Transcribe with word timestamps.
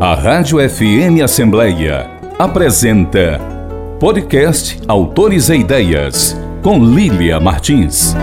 A 0.00 0.14
Rádio 0.14 0.58
FM 0.60 1.24
Assembleia 1.24 2.08
apresenta 2.38 3.40
Podcast 3.98 4.80
Autores 4.86 5.48
e 5.48 5.56
Ideias, 5.56 6.40
com 6.62 6.78
Lília 6.78 7.40
Martins. 7.40 8.14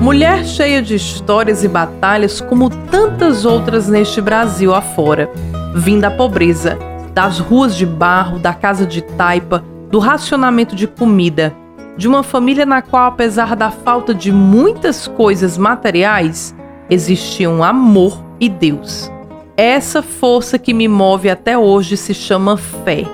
Mulher 0.00 0.44
cheia 0.44 0.82
de 0.82 0.96
histórias 0.96 1.62
e 1.62 1.68
batalhas 1.68 2.40
como 2.40 2.68
tantas 2.68 3.44
outras 3.44 3.88
neste 3.88 4.20
Brasil 4.20 4.74
afora. 4.74 5.30
Vim 5.76 6.00
da 6.00 6.10
pobreza, 6.10 6.76
das 7.14 7.38
ruas 7.38 7.76
de 7.76 7.86
barro, 7.86 8.40
da 8.40 8.52
casa 8.52 8.84
de 8.84 9.02
taipa, 9.02 9.62
do 9.88 10.00
racionamento 10.00 10.74
de 10.74 10.88
comida, 10.88 11.54
de 11.96 12.08
uma 12.08 12.24
família 12.24 12.66
na 12.66 12.82
qual, 12.82 13.06
apesar 13.06 13.54
da 13.54 13.70
falta 13.70 14.12
de 14.12 14.32
muitas 14.32 15.06
coisas 15.06 15.56
materiais, 15.56 16.52
existiam 16.90 17.62
amor 17.62 18.20
e 18.40 18.48
Deus. 18.48 19.14
Essa 19.56 20.02
força 20.02 20.58
que 20.58 20.74
me 20.74 20.86
move 20.86 21.30
até 21.30 21.56
hoje 21.56 21.96
se 21.96 22.12
chama 22.12 22.58
fé. 22.58 23.04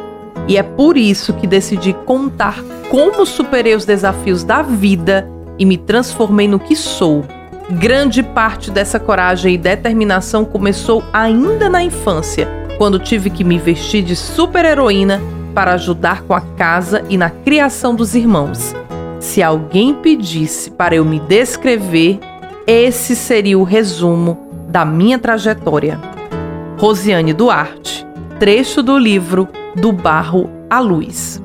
E 0.48 0.56
é 0.56 0.62
por 0.62 0.96
isso 0.96 1.33
que 1.34 1.46
decidi 1.46 1.92
contar 2.05 2.60
como 2.91 3.24
superei 3.24 3.77
os 3.77 3.84
desafios 3.84 4.42
da 4.42 4.60
vida 4.60 5.30
e 5.56 5.64
me 5.64 5.78
transformei 5.78 6.48
no 6.48 6.59
que 6.59 6.74
sou. 6.74 7.24
Grande 7.70 8.24
parte 8.24 8.73
dessa 8.73 8.98
coragem 8.98 9.55
e 9.55 9.59
determinação 9.59 10.45
começou 10.45 11.05
ainda 11.12 11.70
na 11.70 11.84
infância, 11.84 12.48
quando 12.77 12.98
tive 12.98 13.30
que 13.30 13.45
me 13.45 13.56
vestir 13.56 14.02
de 14.02 14.16
super-heroína 14.16 15.20
para 15.55 15.74
ajudar 15.74 16.22
com 16.22 16.34
a 16.34 16.41
casa 16.41 17.05
e 17.09 17.16
na 17.16 17.30
criação 17.30 17.95
dos 17.95 18.16
irmãos. 18.16 18.74
Se 19.20 19.41
alguém 19.41 19.95
pedisse 19.95 20.72
para 20.72 20.97
eu 20.97 21.05
me 21.05 21.20
descrever, 21.20 22.19
esse 22.66 23.14
seria 23.14 23.56
o 23.56 23.62
resumo 23.62 24.50
da 24.69 24.84
minha 24.84 25.20
trajetória. 25.20 26.00
Rosiane 26.82 27.32
Duarte, 27.32 28.04
trecho 28.41 28.83
do 28.83 28.98
livro 28.98 29.48
Do 29.77 29.92
Barro 29.92 30.50
à 30.69 30.80
Luz. 30.80 31.41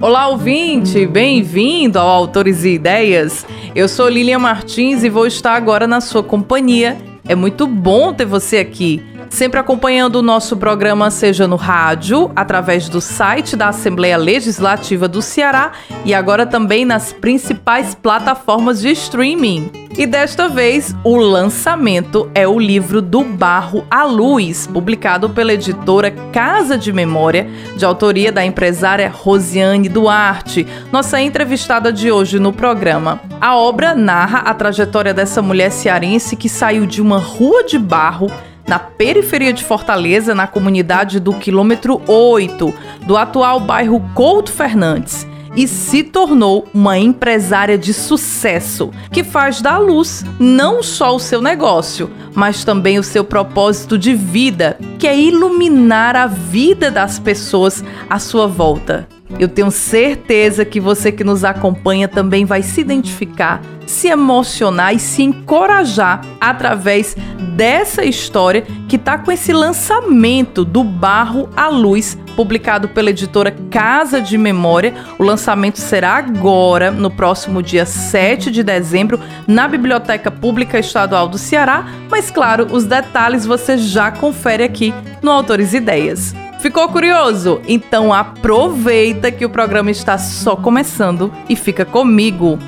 Olá, 0.00 0.26
ouvinte! 0.26 1.06
Bem-vindo 1.06 1.96
ao 1.96 2.08
Autores 2.08 2.64
e 2.64 2.70
Ideias. 2.70 3.46
Eu 3.72 3.88
sou 3.88 4.08
Lilian 4.08 4.40
Martins 4.40 5.04
e 5.04 5.08
vou 5.08 5.28
estar 5.28 5.54
agora 5.54 5.86
na 5.86 6.00
sua 6.00 6.24
companhia. 6.24 6.98
É 7.24 7.36
muito 7.36 7.68
bom 7.68 8.12
ter 8.12 8.24
você 8.24 8.56
aqui 8.56 9.00
sempre 9.30 9.58
acompanhando 9.58 10.16
o 10.16 10.22
nosso 10.22 10.56
programa, 10.56 11.10
seja 11.10 11.46
no 11.46 11.56
rádio, 11.56 12.30
através 12.36 12.88
do 12.88 13.00
site 13.00 13.56
da 13.56 13.68
Assembleia 13.68 14.18
Legislativa 14.18 15.08
do 15.08 15.22
Ceará 15.22 15.72
e 16.04 16.12
agora 16.12 16.44
também 16.44 16.84
nas 16.84 17.12
principais 17.12 17.94
plataformas 17.94 18.80
de 18.80 18.90
streaming. 18.90 19.70
E 19.96 20.06
desta 20.06 20.48
vez, 20.48 20.94
o 21.04 21.16
lançamento 21.16 22.30
é 22.34 22.46
o 22.46 22.58
livro 22.58 23.02
Do 23.02 23.22
Barro 23.24 23.84
à 23.90 24.04
Luz, 24.04 24.66
publicado 24.66 25.30
pela 25.30 25.52
editora 25.52 26.10
Casa 26.32 26.78
de 26.78 26.92
Memória, 26.92 27.48
de 27.76 27.84
autoria 27.84 28.30
da 28.30 28.44
empresária 28.44 29.12
Rosiane 29.12 29.88
Duarte, 29.88 30.66
nossa 30.92 31.20
entrevistada 31.20 31.92
de 31.92 32.10
hoje 32.10 32.38
no 32.38 32.52
programa. 32.52 33.20
A 33.40 33.56
obra 33.56 33.94
narra 33.94 34.38
a 34.38 34.54
trajetória 34.54 35.12
dessa 35.12 35.42
mulher 35.42 35.70
cearense 35.70 36.36
que 36.36 36.48
saiu 36.48 36.86
de 36.86 37.02
uma 37.02 37.18
rua 37.18 37.64
de 37.64 37.78
barro 37.78 38.30
na 38.66 38.78
periferia 38.78 39.52
de 39.52 39.64
Fortaleza, 39.64 40.34
na 40.34 40.46
comunidade 40.46 41.18
do 41.18 41.32
quilômetro 41.32 42.00
8, 42.06 42.74
do 43.06 43.16
atual 43.16 43.60
bairro 43.60 44.00
Couto 44.14 44.52
Fernandes, 44.52 45.26
e 45.56 45.66
se 45.66 46.02
tornou 46.02 46.66
uma 46.72 46.96
empresária 46.96 47.76
de 47.76 47.92
sucesso, 47.92 48.90
que 49.10 49.24
faz 49.24 49.60
da 49.60 49.78
luz 49.78 50.24
não 50.38 50.82
só 50.82 51.14
o 51.14 51.20
seu 51.20 51.42
negócio, 51.42 52.10
mas 52.34 52.64
também 52.64 52.98
o 52.98 53.02
seu 53.02 53.24
propósito 53.24 53.98
de 53.98 54.14
vida, 54.14 54.78
que 54.98 55.08
é 55.08 55.18
iluminar 55.18 56.14
a 56.14 56.26
vida 56.26 56.90
das 56.90 57.18
pessoas 57.18 57.84
à 58.08 58.18
sua 58.18 58.46
volta. 58.46 59.08
Eu 59.38 59.48
tenho 59.48 59.70
certeza 59.70 60.64
que 60.64 60.80
você 60.80 61.10
que 61.12 61.24
nos 61.24 61.44
acompanha 61.44 62.08
também 62.08 62.44
vai 62.44 62.62
se 62.62 62.80
identificar, 62.80 63.60
se 63.90 64.08
emocionar 64.08 64.94
e 64.94 64.98
se 64.98 65.22
encorajar 65.22 66.20
através 66.40 67.16
dessa 67.56 68.04
história 68.04 68.64
que 68.88 68.96
está 68.96 69.18
com 69.18 69.30
esse 69.30 69.52
lançamento 69.52 70.64
do 70.64 70.82
Barro 70.82 71.50
à 71.56 71.68
Luz, 71.68 72.16
publicado 72.36 72.88
pela 72.88 73.10
editora 73.10 73.54
Casa 73.70 74.20
de 74.20 74.38
Memória. 74.38 74.94
O 75.18 75.24
lançamento 75.24 75.78
será 75.78 76.14
agora, 76.14 76.90
no 76.90 77.10
próximo 77.10 77.62
dia 77.62 77.84
7 77.84 78.50
de 78.50 78.62
dezembro, 78.62 79.20
na 79.46 79.68
Biblioteca 79.68 80.30
Pública 80.30 80.78
Estadual 80.78 81.28
do 81.28 81.36
Ceará. 81.36 81.86
Mas, 82.08 82.30
claro, 82.30 82.68
os 82.70 82.84
detalhes 82.84 83.44
você 83.44 83.76
já 83.76 84.10
confere 84.10 84.62
aqui 84.64 84.94
no 85.20 85.30
Autores 85.30 85.74
Ideias. 85.74 86.34
Ficou 86.60 86.88
curioso? 86.90 87.60
Então 87.66 88.12
aproveita 88.12 89.32
que 89.32 89.46
o 89.46 89.50
programa 89.50 89.90
está 89.90 90.18
só 90.18 90.54
começando 90.54 91.32
e 91.48 91.56
fica 91.56 91.86
comigo. 91.86 92.58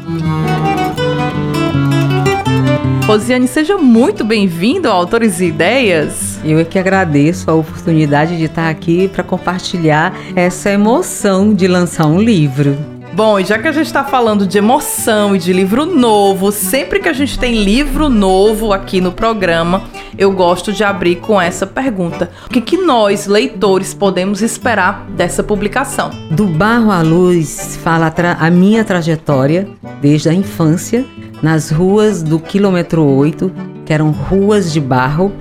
Rosiane, 3.07 3.49
seja 3.49 3.77
muito 3.77 4.25
bem-vindo 4.25 4.89
ao 4.89 4.97
Autores 4.97 5.41
e 5.41 5.47
Ideias. 5.47 6.39
Eu 6.45 6.61
é 6.61 6.65
que 6.65 6.79
agradeço 6.79 7.51
a 7.51 7.55
oportunidade 7.55 8.39
de 8.39 8.45
estar 8.45 8.71
aqui 8.71 9.09
para 9.09 9.25
compartilhar 9.25 10.17
essa 10.37 10.71
emoção 10.71 11.53
de 11.53 11.67
lançar 11.67 12.07
um 12.07 12.21
livro. 12.21 12.79
Bom, 13.13 13.39
e 13.39 13.45
já 13.45 13.59
que 13.59 13.69
a 13.69 13.73
gente 13.73 13.87
está 13.87 14.05
falando 14.05 14.47
de 14.47 14.57
emoção 14.57 15.37
e 15.37 15.39
de 15.39 15.53
livro 15.53 15.85
novo, 15.85 16.51
sempre 16.51 17.01
que 17.01 17.09
a 17.09 17.13
gente 17.13 17.39
tem 17.39 17.63
livro 17.63 18.09
novo 18.09 18.73
aqui 18.73 19.01
no 19.03 19.13
programa, 19.13 19.83
eu 20.17 20.33
gosto 20.33 20.73
de 20.73 20.83
abrir 20.83 21.17
com 21.17 21.39
essa 21.39 21.67
pergunta: 21.67 22.31
o 22.47 22.49
que, 22.49 22.61
que 22.61 22.79
nós, 22.79 23.27
leitores, 23.27 23.93
podemos 23.93 24.41
esperar 24.41 25.07
dessa 25.11 25.43
publicação? 25.43 26.09
Do 26.31 26.47
Barro 26.47 26.91
à 26.91 27.03
Luz 27.03 27.79
fala 27.83 28.07
a, 28.07 28.47
a 28.47 28.51
minha 28.51 28.85
trajetória 28.85 29.69
desde 30.01 30.31
a 30.31 30.33
infância 30.33 31.05
nas 31.43 31.71
ruas 31.71 32.23
do 32.23 32.39
quilômetro 32.39 33.05
8, 33.05 33.53
que 33.85 33.93
eram 33.93 34.11
ruas 34.11 34.73
de 34.73 34.81
barro, 34.81 35.33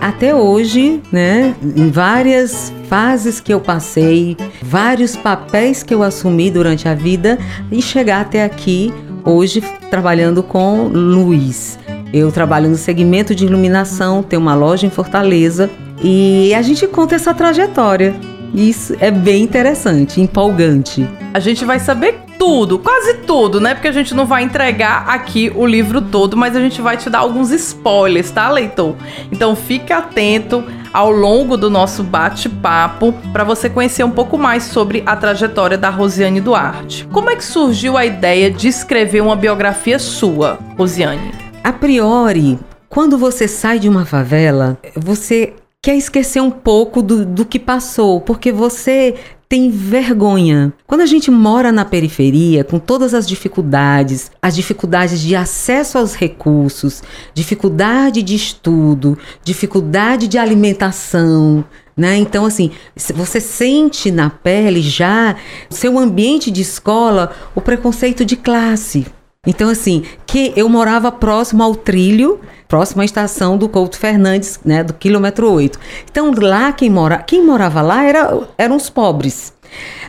até 0.00 0.34
hoje, 0.34 1.00
né, 1.10 1.56
em 1.74 1.90
várias 1.90 2.72
fases 2.88 3.40
que 3.40 3.52
eu 3.52 3.60
passei, 3.60 4.36
vários 4.62 5.16
papéis 5.16 5.82
que 5.82 5.94
eu 5.94 6.02
assumi 6.02 6.50
durante 6.50 6.86
a 6.86 6.94
vida 6.94 7.38
e 7.72 7.80
chegar 7.80 8.20
até 8.20 8.44
aqui 8.44 8.92
hoje 9.24 9.62
trabalhando 9.90 10.42
com 10.42 10.88
luz. 10.88 11.78
Eu 12.12 12.30
trabalho 12.30 12.68
no 12.68 12.76
segmento 12.76 13.34
de 13.34 13.46
iluminação, 13.46 14.22
tenho 14.22 14.40
uma 14.40 14.54
loja 14.54 14.86
em 14.86 14.90
Fortaleza 14.90 15.68
e 16.02 16.54
a 16.54 16.62
gente 16.62 16.86
conta 16.86 17.14
essa 17.14 17.34
trajetória. 17.34 18.14
Isso 18.54 18.96
é 19.00 19.10
bem 19.10 19.42
interessante, 19.42 20.20
empolgante. 20.20 21.08
A 21.34 21.40
gente 21.40 21.64
vai 21.64 21.78
saber 21.78 22.20
tudo, 22.38 22.78
quase 22.78 23.14
tudo, 23.14 23.60
né? 23.60 23.74
Porque 23.74 23.88
a 23.88 23.92
gente 23.92 24.14
não 24.14 24.26
vai 24.26 24.42
entregar 24.42 25.04
aqui 25.08 25.52
o 25.54 25.66
livro 25.66 26.00
todo, 26.00 26.36
mas 26.36 26.54
a 26.54 26.60
gente 26.60 26.80
vai 26.80 26.96
te 26.96 27.10
dar 27.10 27.18
alguns 27.20 27.50
spoilers, 27.50 28.30
tá, 28.30 28.50
leitor? 28.50 28.94
Então 29.32 29.56
fique 29.56 29.92
atento 29.92 30.64
ao 30.92 31.10
longo 31.10 31.56
do 31.56 31.68
nosso 31.68 32.02
bate-papo 32.02 33.12
para 33.32 33.44
você 33.44 33.68
conhecer 33.68 34.04
um 34.04 34.10
pouco 34.10 34.38
mais 34.38 34.64
sobre 34.64 35.02
a 35.04 35.16
trajetória 35.16 35.76
da 35.76 35.90
Rosiane 35.90 36.40
Duarte. 36.40 37.06
Como 37.12 37.30
é 37.30 37.36
que 37.36 37.44
surgiu 37.44 37.96
a 37.96 38.06
ideia 38.06 38.50
de 38.50 38.68
escrever 38.68 39.20
uma 39.20 39.36
biografia 39.36 39.98
sua, 39.98 40.58
Rosiane? 40.78 41.32
A 41.62 41.72
priori, 41.72 42.58
quando 42.88 43.18
você 43.18 43.48
sai 43.48 43.78
de 43.78 43.88
uma 43.88 44.06
favela, 44.06 44.78
você 44.94 45.52
quer 45.86 45.94
esquecer 45.94 46.40
um 46.42 46.50
pouco 46.50 47.00
do, 47.00 47.24
do 47.24 47.44
que 47.44 47.60
passou, 47.60 48.20
porque 48.20 48.50
você 48.50 49.14
tem 49.48 49.70
vergonha. 49.70 50.72
Quando 50.84 51.02
a 51.02 51.06
gente 51.06 51.30
mora 51.30 51.70
na 51.70 51.84
periferia, 51.84 52.64
com 52.64 52.80
todas 52.80 53.14
as 53.14 53.24
dificuldades, 53.24 54.28
as 54.42 54.56
dificuldades 54.56 55.20
de 55.20 55.36
acesso 55.36 55.96
aos 55.96 56.16
recursos, 56.16 57.04
dificuldade 57.32 58.20
de 58.20 58.34
estudo, 58.34 59.16
dificuldade 59.44 60.26
de 60.26 60.38
alimentação, 60.38 61.64
né? 61.96 62.16
Então, 62.16 62.44
assim, 62.44 62.72
você 63.14 63.40
sente 63.40 64.10
na 64.10 64.28
pele 64.28 64.82
já, 64.82 65.36
seu 65.70 65.96
ambiente 66.00 66.50
de 66.50 66.62
escola, 66.62 67.30
o 67.54 67.60
preconceito 67.60 68.24
de 68.24 68.34
classe. 68.34 69.06
Então, 69.46 69.68
assim, 69.68 70.02
que 70.26 70.52
eu 70.56 70.68
morava 70.68 71.12
próximo 71.12 71.62
ao 71.62 71.76
trilho, 71.76 72.40
próximo 72.68 73.02
à 73.02 73.04
estação 73.04 73.56
do 73.56 73.68
Couto 73.68 73.98
Fernandes, 73.98 74.60
né, 74.64 74.82
do 74.82 74.92
quilômetro 74.94 75.50
8. 75.50 75.78
Então, 76.10 76.32
lá 76.36 76.72
quem, 76.72 76.90
mora, 76.90 77.18
quem 77.18 77.44
morava 77.44 77.80
lá 77.82 78.04
era, 78.04 78.40
eram 78.58 78.76
os 78.76 78.90
pobres. 78.90 79.54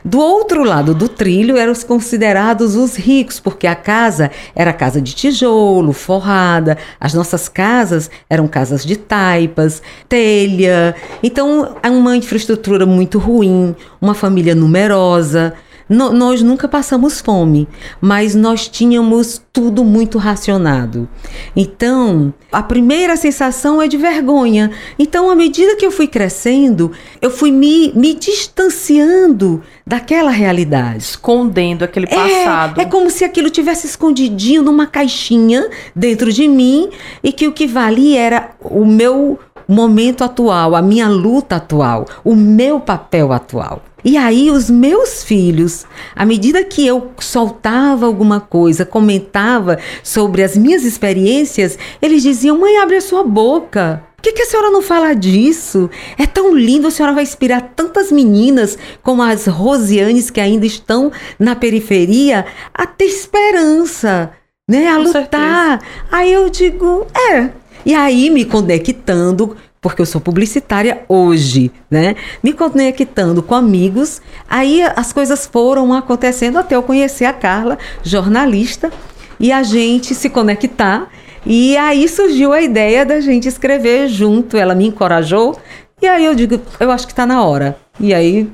Do 0.05 0.19
outro 0.19 0.63
lado 0.63 0.93
do 0.93 1.09
trilho 1.09 1.57
eram 1.57 1.71
os 1.71 1.83
considerados 1.83 2.75
os 2.75 2.95
ricos, 2.95 3.39
porque 3.39 3.67
a 3.67 3.75
casa 3.75 4.31
era 4.55 4.71
casa 4.71 5.01
de 5.01 5.13
tijolo, 5.13 5.91
forrada, 5.91 6.77
as 6.99 7.13
nossas 7.13 7.49
casas 7.49 8.09
eram 8.29 8.47
casas 8.47 8.85
de 8.85 8.95
taipas, 8.95 9.81
telha. 10.07 10.95
Então, 11.21 11.75
é 11.83 11.89
uma 11.89 12.15
infraestrutura 12.15 12.85
muito 12.85 13.19
ruim, 13.19 13.75
uma 13.99 14.13
família 14.13 14.55
numerosa 14.55 15.53
no- 15.89 16.11
nós 16.11 16.41
nunca 16.41 16.67
passamos 16.67 17.19
fome, 17.21 17.67
mas 18.01 18.35
nós 18.35 18.67
tínhamos 18.67 19.41
tudo 19.51 19.83
muito 19.83 20.17
racionado. 20.17 21.07
Então, 21.55 22.33
a 22.51 22.61
primeira 22.61 23.15
sensação 23.15 23.81
é 23.81 23.87
de 23.87 23.97
vergonha. 23.97 24.71
Então, 24.99 25.29
à 25.29 25.35
medida 25.35 25.75
que 25.75 25.85
eu 25.85 25.91
fui 25.91 26.07
crescendo, 26.07 26.91
eu 27.21 27.31
fui 27.31 27.51
me, 27.51 27.91
me 27.95 28.13
distanciando 28.13 29.61
daquela 29.85 30.31
realidade. 30.31 30.97
Escondendo 31.03 31.83
aquele 31.83 32.07
passado. 32.07 32.79
É, 32.79 32.83
é 32.83 32.85
como 32.85 33.09
se 33.09 33.23
aquilo 33.23 33.49
tivesse 33.49 33.87
escondidinho 33.87 34.61
numa 34.63 34.85
caixinha 34.87 35.69
dentro 35.95 36.31
de 36.31 36.47
mim 36.47 36.89
e 37.23 37.31
que 37.31 37.47
o 37.47 37.51
que 37.53 37.65
valia 37.67 38.19
era 38.19 38.49
o 38.61 38.85
meu 38.85 39.39
momento 39.67 40.23
atual, 40.23 40.75
a 40.75 40.81
minha 40.81 41.09
luta 41.09 41.57
atual, 41.57 42.05
o 42.23 42.35
meu 42.35 42.79
papel 42.79 43.33
atual. 43.33 43.81
E 44.07 44.15
aí 44.15 44.49
os 44.49 44.69
meus 44.69 45.21
filhos, 45.21 45.85
à 46.15 46.25
medida 46.25 46.63
que 46.63 46.87
eu 46.87 47.11
soltava 47.19 48.05
alguma 48.05 48.39
coisa, 48.39 48.85
comentava 48.85 49.77
sobre 50.01 50.43
as 50.43 50.55
minhas 50.55 50.85
experiências, 50.85 51.77
eles 52.01 52.23
diziam: 52.23 52.57
"Mãe, 52.57 52.77
abre 52.77 52.95
a 52.95 53.01
sua 53.01 53.21
boca. 53.21 54.01
Por 54.15 54.23
que, 54.23 54.31
que 54.31 54.43
a 54.43 54.45
senhora 54.45 54.71
não 54.71 54.81
fala 54.81 55.13
disso? 55.13 55.89
É 56.17 56.25
tão 56.25 56.55
lindo, 56.55 56.87
a 56.87 56.91
senhora 56.91 57.13
vai 57.13 57.23
inspirar 57.23 57.73
tantas 57.75 58.09
meninas 58.09 58.77
como 59.03 59.21
as 59.21 59.45
Rosianes 59.45 60.29
que 60.29 60.39
ainda 60.39 60.65
estão 60.65 61.11
na 61.37 61.53
periferia 61.53 62.45
a 62.73 62.85
ter 62.85 63.05
esperança, 63.07 64.31
né? 64.69 64.87
A 64.87 64.95
Com 64.95 65.03
lutar. 65.03 65.81
Aí 66.09 66.31
eu 66.31 66.49
digo, 66.49 67.05
é. 67.33 67.51
E 67.85 67.93
aí 67.93 68.29
me 68.29 68.45
conectando, 68.45 69.55
porque 69.87 70.01
eu 70.01 70.05
sou 70.05 70.19
publicitária 70.19 71.03
hoje, 71.07 71.71
né? 71.89 72.15
Me 72.43 72.51
conectando 72.51 73.41
com 73.41 73.55
amigos, 73.55 74.21
aí 74.49 74.81
as 74.95 75.13
coisas 75.13 75.47
foram 75.47 75.93
acontecendo 75.93 76.57
até 76.57 76.75
eu 76.75 76.83
conhecer 76.83 77.23
a 77.23 77.31
Carla, 77.31 77.77
jornalista, 78.03 78.91
e 79.39 79.51
a 79.51 79.63
gente 79.63 80.13
se 80.13 80.29
conectar. 80.29 81.09
E 81.45 81.77
aí 81.77 82.09
surgiu 82.09 82.51
a 82.51 82.61
ideia 82.61 83.05
da 83.05 83.21
gente 83.21 83.47
escrever 83.47 84.09
junto. 84.09 84.57
Ela 84.57 84.75
me 84.75 84.87
encorajou. 84.87 85.57
E 86.01 86.05
aí 86.05 86.25
eu 86.25 86.35
digo, 86.35 86.59
eu 86.79 86.91
acho 86.91 87.05
que 87.05 87.13
está 87.13 87.25
na 87.25 87.43
hora. 87.43 87.77
E 87.99 88.13
aí 88.13 88.49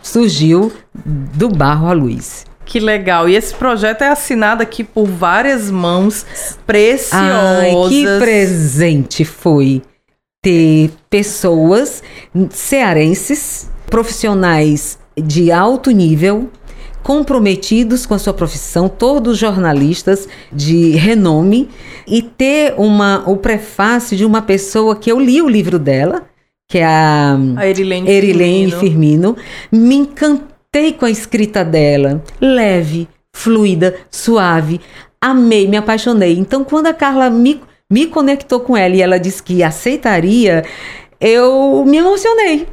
surgiu 0.00 0.72
do 0.94 1.48
barro 1.48 1.88
à 1.88 1.92
luz. 1.92 2.44
Que 2.64 2.78
legal. 2.78 3.28
E 3.28 3.34
esse 3.34 3.54
projeto 3.54 4.02
é 4.02 4.08
assinado 4.10 4.62
aqui 4.62 4.84
por 4.84 5.06
várias 5.06 5.70
mãos 5.70 6.24
preciosas. 6.66 7.14
Ai, 7.14 7.72
que 7.88 8.04
presente 8.18 9.24
foi 9.24 9.82
ter 10.48 10.90
pessoas 11.10 12.02
cearenses, 12.48 13.70
profissionais 13.90 14.98
de 15.14 15.52
alto 15.52 15.90
nível, 15.90 16.48
comprometidos 17.02 18.06
com 18.06 18.14
a 18.14 18.18
sua 18.18 18.32
profissão, 18.32 18.88
todos 18.88 19.36
jornalistas 19.36 20.26
de 20.50 20.92
renome, 20.92 21.68
e 22.06 22.22
ter 22.22 22.74
uma, 22.78 23.24
o 23.26 23.36
prefácio 23.36 24.16
de 24.16 24.24
uma 24.24 24.40
pessoa 24.40 24.96
que 24.96 25.12
eu 25.12 25.20
li 25.20 25.42
o 25.42 25.48
livro 25.48 25.78
dela, 25.78 26.22
que 26.66 26.78
é 26.78 26.86
a 26.86 27.36
A 27.56 27.66
Erilene, 27.68 28.08
Erilene 28.08 28.70
Firmino. 28.70 28.80
Firmino. 28.80 29.36
Me 29.70 29.96
encantei 29.96 30.94
com 30.94 31.04
a 31.04 31.10
escrita 31.10 31.62
dela. 31.62 32.22
Leve, 32.40 33.06
fluida, 33.34 33.94
suave. 34.10 34.80
Amei, 35.20 35.66
me 35.68 35.76
apaixonei. 35.76 36.38
Então, 36.38 36.64
quando 36.64 36.86
a 36.86 36.94
Carla 36.94 37.28
me, 37.28 37.60
me 37.90 38.06
conectou 38.06 38.60
com 38.60 38.76
ela 38.76 38.94
e 38.94 39.00
ela 39.00 39.18
disse 39.18 39.42
que 39.42 39.62
aceitaria, 39.62 40.62
eu 41.18 41.84
me 41.86 41.96
emocionei. 41.96 42.68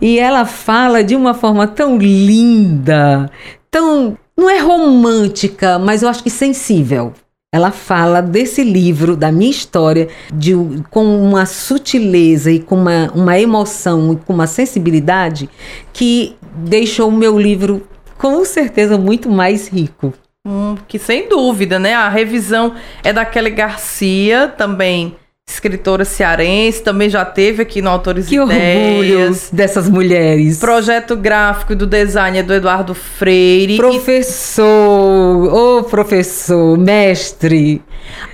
E 0.00 0.18
ela 0.18 0.44
fala 0.44 1.02
de 1.02 1.16
uma 1.16 1.32
forma 1.32 1.66
tão 1.66 1.96
linda, 1.96 3.30
tão. 3.70 4.18
Não 4.36 4.50
é 4.50 4.58
romântica, 4.58 5.78
mas 5.78 6.02
eu 6.02 6.08
acho 6.08 6.22
que 6.22 6.30
sensível. 6.30 7.12
Ela 7.54 7.70
fala 7.70 8.20
desse 8.20 8.64
livro, 8.64 9.14
da 9.14 9.30
minha 9.30 9.50
história, 9.50 10.08
de, 10.32 10.54
com 10.90 11.22
uma 11.22 11.44
sutileza 11.44 12.50
e 12.50 12.58
com 12.58 12.76
uma, 12.76 13.10
uma 13.14 13.38
emoção 13.38 14.14
e 14.14 14.16
com 14.16 14.32
uma 14.32 14.46
sensibilidade 14.46 15.50
que 15.92 16.34
deixou 16.56 17.08
o 17.08 17.12
meu 17.12 17.38
livro 17.38 17.86
com 18.16 18.42
certeza 18.44 18.96
muito 18.96 19.30
mais 19.30 19.68
rico. 19.68 20.14
Hum, 20.44 20.76
que 20.88 20.98
sem 20.98 21.28
dúvida, 21.28 21.78
né? 21.78 21.94
A 21.94 22.08
revisão 22.08 22.74
é 23.04 23.12
da 23.12 23.24
Kelly 23.24 23.50
Garcia, 23.50 24.48
também 24.48 25.16
escritora 25.52 26.04
cearense, 26.04 26.82
também 26.82 27.08
já 27.08 27.24
teve 27.24 27.62
aqui 27.62 27.80
no 27.82 27.90
Autores 27.90 28.26
Que 28.26 28.36
Ideias. 28.40 29.50
dessas 29.52 29.88
mulheres. 29.88 30.58
Projeto 30.58 31.16
gráfico 31.16 31.74
do 31.74 31.86
design 31.86 32.38
é 32.38 32.42
do 32.42 32.52
Eduardo 32.54 32.94
Freire. 32.94 33.76
Professor, 33.76 34.66
ô 34.66 35.82
professor, 35.84 36.76
mestre. 36.78 37.82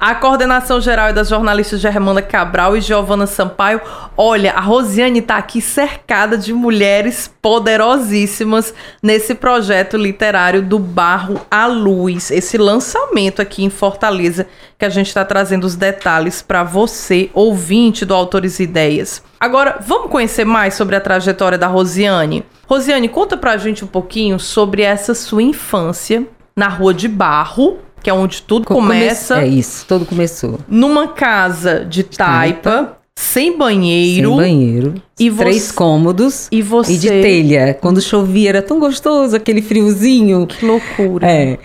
a 0.01 0.15
coordenação 0.15 0.81
geral 0.81 1.09
é 1.09 1.13
das 1.13 1.29
jornalistas 1.29 1.81
Germana 1.81 2.23
Cabral 2.23 2.77
e 2.77 2.81
Giovana 2.81 3.27
Sampaio. 3.27 3.81
Olha, 4.17 4.53
a 4.53 4.61
Rosiane 4.61 5.21
está 5.21 5.37
aqui 5.37 5.61
cercada 5.61 6.37
de 6.37 6.53
mulheres 6.53 7.31
poderosíssimas 7.41 8.75
nesse 9.03 9.35
projeto 9.35 9.97
literário 9.97 10.63
do 10.63 10.79
Barro 10.79 11.41
à 11.51 11.67
Luz, 11.67 12.31
esse 12.31 12.59
lançamento 12.59 13.41
aqui 13.41 13.65
em 13.65 13.71
Fortaleza, 13.71 14.47
que 14.79 14.85
a 14.85 14.89
gente 14.89 15.09
está 15.09 15.25
trazendo 15.25 15.65
os 15.65 15.75
detalhes 15.75 16.41
para 16.41 16.63
você, 16.63 17.31
ouvinte 17.35 18.05
do 18.05 18.15
Autores 18.15 18.61
e 18.61 18.63
Ideias. 18.63 19.23
Agora, 19.41 19.79
vamos 19.85 20.11
conhecer 20.11 20.45
mais 20.45 20.75
sobre 20.75 20.95
a 20.95 21.01
trajetória 21.01 21.59
da 21.59 21.67
Rosiane? 21.67 22.45
Rosiane, 22.67 23.09
conta 23.09 23.37
pra 23.37 23.57
gente 23.57 23.85
um 23.85 23.89
pouquinho 23.89 24.39
sobre 24.39 24.83
essa 24.83 25.15
sua 25.15 25.43
infância 25.43 26.25
na 26.57 26.69
Rua 26.69 26.95
de 26.95 27.09
Barro, 27.09 27.79
que 28.03 28.09
é 28.09 28.13
onde 28.15 28.43
tudo 28.43 28.67
começa 28.67 29.41
É 29.43 29.47
isso, 29.49 29.85
tudo 29.87 30.05
começou. 30.07 30.61
numa 30.69 31.09
casa 31.09 31.85
de 31.85 32.05
taipa, 32.05 32.97
sem 33.17 33.59
banheiro. 33.59 34.29
Sem 34.29 34.37
banheiro. 34.37 34.95
E 35.19 35.29
Três 35.29 35.73
cômodos. 35.73 36.47
E 36.53 36.63
você. 36.63 36.93
E 36.93 36.99
de 36.99 37.09
telha. 37.09 37.75
Quando 37.75 38.01
chovia 38.01 38.49
era 38.51 38.63
tão 38.63 38.79
gostoso, 38.79 39.35
aquele 39.35 39.61
friozinho. 39.61 40.47
Que 40.47 40.65
loucura. 40.65 41.29
É. 41.29 41.59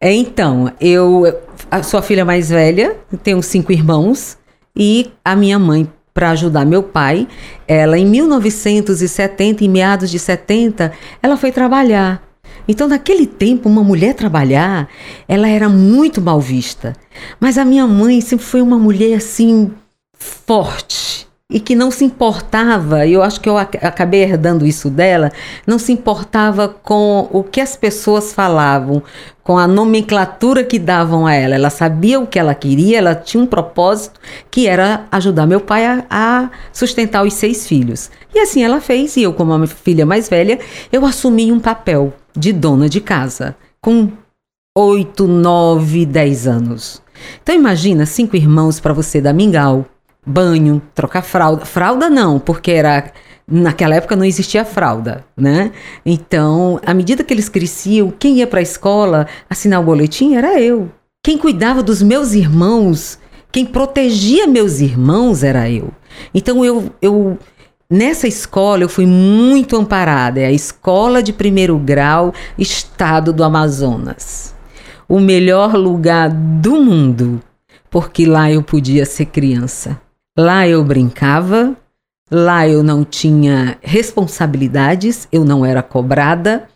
É, 0.00 0.12
Então, 0.12 0.70
eu 0.80 1.40
a- 1.72 1.82
sou 1.82 1.98
a 1.98 2.02
filha 2.02 2.24
mais 2.24 2.50
velha, 2.50 2.96
tenho 3.22 3.42
cinco 3.42 3.72
irmãos. 3.72 4.36
E 4.76 5.10
a 5.24 5.34
minha 5.34 5.58
mãe, 5.58 5.90
para 6.14 6.30
ajudar 6.30 6.64
meu 6.66 6.82
pai, 6.82 7.26
ela 7.66 7.98
em 7.98 8.06
1970, 8.06 9.64
em 9.64 9.68
meados 9.68 10.10
de 10.10 10.18
70, 10.18 10.92
ela 11.22 11.36
foi 11.36 11.50
trabalhar. 11.50 12.22
Então, 12.68 12.86
naquele 12.86 13.26
tempo, 13.26 13.68
uma 13.68 13.82
mulher 13.82 14.14
trabalhar, 14.14 14.88
ela 15.26 15.48
era 15.48 15.68
muito 15.68 16.20
mal 16.20 16.40
vista. 16.40 16.92
Mas 17.40 17.58
a 17.58 17.64
minha 17.64 17.86
mãe 17.86 18.20
sempre 18.20 18.44
foi 18.44 18.62
uma 18.62 18.78
mulher 18.78 19.16
assim 19.16 19.72
forte 20.14 21.26
e 21.52 21.60
que 21.60 21.74
não 21.74 21.90
se 21.90 22.02
importava, 22.04 23.04
e 23.04 23.12
eu 23.12 23.22
acho 23.22 23.40
que 23.40 23.48
eu 23.48 23.58
ac- 23.58 23.78
acabei 23.82 24.22
herdando 24.22 24.66
isso 24.66 24.88
dela, 24.88 25.30
não 25.66 25.78
se 25.78 25.92
importava 25.92 26.66
com 26.66 27.28
o 27.30 27.44
que 27.44 27.60
as 27.60 27.76
pessoas 27.76 28.32
falavam, 28.32 29.02
com 29.44 29.58
a 29.58 29.66
nomenclatura 29.68 30.64
que 30.64 30.78
davam 30.78 31.26
a 31.26 31.34
ela. 31.34 31.54
Ela 31.54 31.68
sabia 31.68 32.18
o 32.18 32.26
que 32.26 32.38
ela 32.38 32.54
queria, 32.54 32.98
ela 32.98 33.14
tinha 33.14 33.42
um 33.42 33.46
propósito 33.46 34.18
que 34.50 34.66
era 34.66 35.04
ajudar 35.12 35.46
meu 35.46 35.60
pai 35.60 35.84
a, 35.84 36.04
a 36.08 36.50
sustentar 36.72 37.22
os 37.24 37.34
seis 37.34 37.66
filhos. 37.66 38.10
E 38.34 38.38
assim 38.38 38.64
ela 38.64 38.80
fez, 38.80 39.16
e 39.16 39.22
eu, 39.22 39.34
como 39.34 39.52
a 39.52 39.66
filha 39.66 40.06
mais 40.06 40.28
velha, 40.28 40.58
eu 40.90 41.04
assumi 41.04 41.52
um 41.52 41.60
papel 41.60 42.14
de 42.34 42.50
dona 42.50 42.88
de 42.88 43.00
casa, 43.00 43.54
com 43.80 44.10
oito, 44.78 45.28
nove, 45.28 46.06
dez 46.06 46.46
anos. 46.46 47.02
Então 47.42 47.54
imagina 47.54 48.06
cinco 48.06 48.36
irmãos 48.36 48.80
para 48.80 48.94
você 48.94 49.20
dar 49.20 49.34
mingau, 49.34 49.84
banho, 50.26 50.80
trocar 50.94 51.22
fralda. 51.22 51.64
Fralda 51.64 52.08
não, 52.08 52.38
porque 52.38 52.70
era 52.70 53.12
naquela 53.46 53.96
época 53.96 54.16
não 54.16 54.24
existia 54.24 54.64
fralda, 54.64 55.24
né? 55.36 55.72
Então, 56.06 56.80
à 56.84 56.94
medida 56.94 57.24
que 57.24 57.34
eles 57.34 57.48
cresciam, 57.48 58.10
quem 58.10 58.36
ia 58.36 58.46
para 58.46 58.60
a 58.60 58.62
escola 58.62 59.26
assinar 59.50 59.80
o 59.80 59.84
boletim 59.84 60.34
era 60.34 60.60
eu. 60.60 60.90
Quem 61.24 61.36
cuidava 61.36 61.82
dos 61.82 62.02
meus 62.02 62.32
irmãos, 62.32 63.18
quem 63.50 63.66
protegia 63.66 64.46
meus 64.46 64.80
irmãos 64.80 65.42
era 65.42 65.70
eu. 65.70 65.90
Então 66.34 66.64
eu 66.64 66.92
eu 67.00 67.38
Nessa 67.94 68.26
escola 68.26 68.82
eu 68.82 68.88
fui 68.88 69.04
muito 69.04 69.76
amparada, 69.76 70.40
é 70.40 70.46
a 70.46 70.50
Escola 70.50 71.22
de 71.22 71.30
Primeiro 71.30 71.76
Grau 71.76 72.32
Estado 72.56 73.34
do 73.34 73.44
Amazonas. 73.44 74.54
O 75.06 75.20
melhor 75.20 75.74
lugar 75.74 76.30
do 76.30 76.80
mundo, 76.80 77.38
porque 77.90 78.24
lá 78.24 78.50
eu 78.50 78.62
podia 78.62 79.04
ser 79.04 79.26
criança. 79.26 80.00
Lá 80.36 80.66
eu 80.66 80.82
brincava, 80.82 81.76
lá 82.30 82.66
eu 82.66 82.82
não 82.82 83.04
tinha 83.04 83.76
responsabilidades, 83.82 85.28
eu 85.30 85.44
não 85.44 85.64
era 85.64 85.82
cobrada 85.82 86.66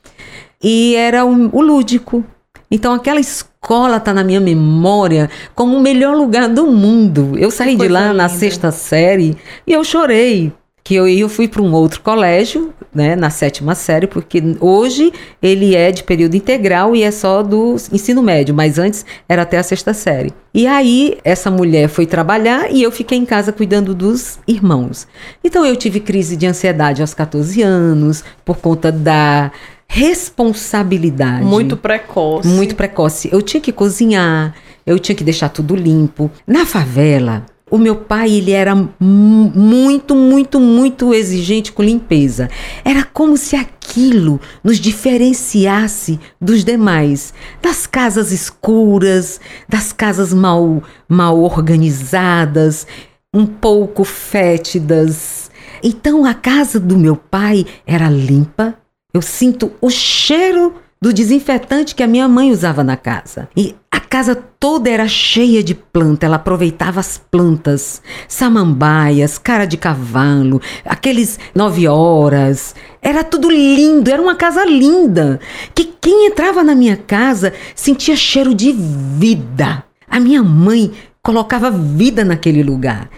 e 0.62 0.94
era 0.94 1.25
o, 1.25 1.56
o 1.56 1.62
lúdico. 1.62 2.22
Então 2.70 2.92
aquela 2.92 3.18
escola 3.18 3.98
tá 3.98 4.12
na 4.12 4.22
minha 4.22 4.40
memória 4.40 5.30
como 5.54 5.75
o 5.75 5.80
melhor 5.80 6.14
lugar 6.14 6.50
do 6.50 6.66
mundo. 6.66 7.32
Eu 7.38 7.50
saí 7.50 7.76
de 7.76 7.88
lá 7.88 8.12
na 8.12 8.26
linda. 8.26 8.28
sexta 8.28 8.70
série 8.70 9.38
e 9.66 9.72
eu 9.72 9.82
chorei. 9.82 10.52
Que 10.86 10.94
eu, 10.94 11.08
eu 11.08 11.28
fui 11.28 11.48
para 11.48 11.60
um 11.60 11.72
outro 11.72 12.00
colégio, 12.00 12.72
né, 12.94 13.16
na 13.16 13.28
sétima 13.28 13.74
série, 13.74 14.06
porque 14.06 14.40
hoje 14.60 15.12
ele 15.42 15.74
é 15.74 15.90
de 15.90 16.04
período 16.04 16.36
integral 16.36 16.94
e 16.94 17.02
é 17.02 17.10
só 17.10 17.42
do 17.42 17.74
ensino 17.90 18.22
médio, 18.22 18.54
mas 18.54 18.78
antes 18.78 19.04
era 19.28 19.42
até 19.42 19.58
a 19.58 19.64
sexta 19.64 19.92
série. 19.92 20.32
E 20.54 20.64
aí 20.64 21.18
essa 21.24 21.50
mulher 21.50 21.88
foi 21.88 22.06
trabalhar 22.06 22.70
e 22.70 22.84
eu 22.84 22.92
fiquei 22.92 23.18
em 23.18 23.24
casa 23.24 23.52
cuidando 23.52 23.96
dos 23.96 24.38
irmãos. 24.46 25.08
Então 25.42 25.66
eu 25.66 25.74
tive 25.74 25.98
crise 25.98 26.36
de 26.36 26.46
ansiedade 26.46 27.00
aos 27.02 27.12
14 27.12 27.60
anos 27.62 28.22
por 28.44 28.58
conta 28.58 28.92
da 28.92 29.50
responsabilidade. 29.88 31.44
Muito 31.44 31.76
precoce. 31.76 32.46
Muito 32.46 32.76
precoce. 32.76 33.28
Eu 33.32 33.42
tinha 33.42 33.60
que 33.60 33.72
cozinhar, 33.72 34.54
eu 34.86 35.00
tinha 35.00 35.16
que 35.16 35.24
deixar 35.24 35.48
tudo 35.48 35.74
limpo. 35.74 36.30
Na 36.46 36.64
favela, 36.64 37.44
o 37.68 37.78
meu 37.78 37.96
pai, 37.96 38.30
ele 38.30 38.52
era 38.52 38.76
muito, 39.00 40.14
muito, 40.14 40.61
muito 40.61 41.12
exigente 41.12 41.73
com 41.73 41.82
limpeza. 41.82 42.49
Era 42.85 43.02
como 43.02 43.37
se 43.37 43.56
aquilo 43.56 44.40
nos 44.62 44.78
diferenciasse 44.78 46.20
dos 46.40 46.62
demais, 46.62 47.35
das 47.61 47.85
casas 47.85 48.30
escuras, 48.30 49.40
das 49.68 49.92
casas 49.92 50.32
mal, 50.32 50.80
mal 51.08 51.40
organizadas, 51.40 52.87
um 53.35 53.44
pouco 53.44 54.04
fétidas. 54.04 55.50
Então 55.82 56.25
a 56.25 56.35
casa 56.35 56.78
do 56.78 56.96
meu 56.96 57.16
pai 57.16 57.66
era 57.85 58.08
limpa. 58.08 58.76
Eu 59.12 59.20
sinto 59.20 59.73
o 59.80 59.90
cheiro 59.90 60.75
do 61.00 61.12
desinfetante 61.12 61.94
que 61.94 62.02
a 62.02 62.06
minha 62.06 62.28
mãe 62.28 62.50
usava 62.50 62.82
na 62.82 62.96
casa. 62.96 63.48
E 63.56 63.74
a 63.90 64.00
casa 64.00 64.34
toda 64.34 64.90
era 64.90 65.06
cheia 65.06 65.62
de 65.62 65.74
planta, 65.74 66.26
ela 66.26 66.36
aproveitava 66.36 67.00
as 67.00 67.18
plantas, 67.18 68.02
samambaias, 68.28 69.38
cara 69.38 69.64
de 69.64 69.76
cavalo, 69.76 70.60
aqueles 70.84 71.38
nove 71.54 71.86
horas. 71.86 72.74
Era 73.00 73.22
tudo 73.22 73.50
lindo, 73.50 74.10
era 74.10 74.20
uma 74.20 74.34
casa 74.34 74.64
linda. 74.64 75.40
Que 75.74 75.84
quem 75.84 76.26
entrava 76.26 76.62
na 76.62 76.74
minha 76.74 76.96
casa 76.96 77.52
sentia 77.74 78.16
cheiro 78.16 78.54
de 78.54 78.72
vida. 78.72 79.84
A 80.08 80.20
minha 80.20 80.42
mãe 80.42 80.92
colocava 81.22 81.70
vida 81.70 82.24
naquele 82.24 82.62
lugar. 82.62 83.10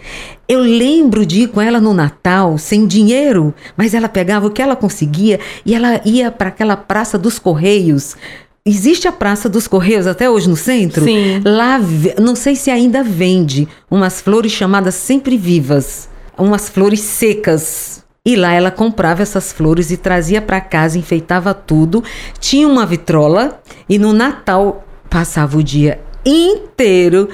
Eu 0.49 0.61
lembro 0.61 1.27
de 1.27 1.41
ir 1.43 1.49
com 1.49 1.61
ela 1.61 1.79
no 1.79 1.93
Natal, 1.93 2.57
sem 2.57 2.87
dinheiro, 2.87 3.53
mas 3.77 3.93
ela 3.93 4.09
pegava 4.09 4.47
o 4.47 4.49
que 4.49 4.63
ela 4.63 4.75
conseguia 4.75 5.39
e 5.63 5.75
ela 5.75 6.01
ia 6.03 6.31
para 6.31 6.49
aquela 6.49 6.75
Praça 6.75 7.19
dos 7.19 7.37
Correios. 7.37 8.17
Existe 8.65 9.07
a 9.07 9.11
Praça 9.11 9.47
dos 9.47 9.67
Correios 9.67 10.07
até 10.07 10.27
hoje 10.27 10.49
no 10.49 10.55
centro? 10.55 11.05
Sim. 11.05 11.39
Lá, 11.45 11.79
não 12.19 12.35
sei 12.35 12.55
se 12.55 12.71
ainda 12.71 13.03
vende 13.03 13.67
umas 13.91 14.21
flores 14.21 14.51
chamadas 14.51 14.95
sempre 14.95 15.37
vivas, 15.37 16.09
umas 16.35 16.67
flores 16.67 17.01
secas. 17.01 18.03
E 18.25 18.35
lá 18.35 18.51
ela 18.51 18.71
comprava 18.71 19.21
essas 19.21 19.53
flores 19.53 19.91
e 19.91 19.97
trazia 19.97 20.41
para 20.41 20.59
casa, 20.59 20.97
enfeitava 20.97 21.53
tudo. 21.53 22.03
Tinha 22.39 22.67
uma 22.67 22.87
vitrola 22.87 23.61
e 23.87 23.99
no 23.99 24.13
Natal 24.13 24.83
passava 25.07 25.59
o 25.59 25.63
dia 25.63 25.99
inteiro 26.25 27.29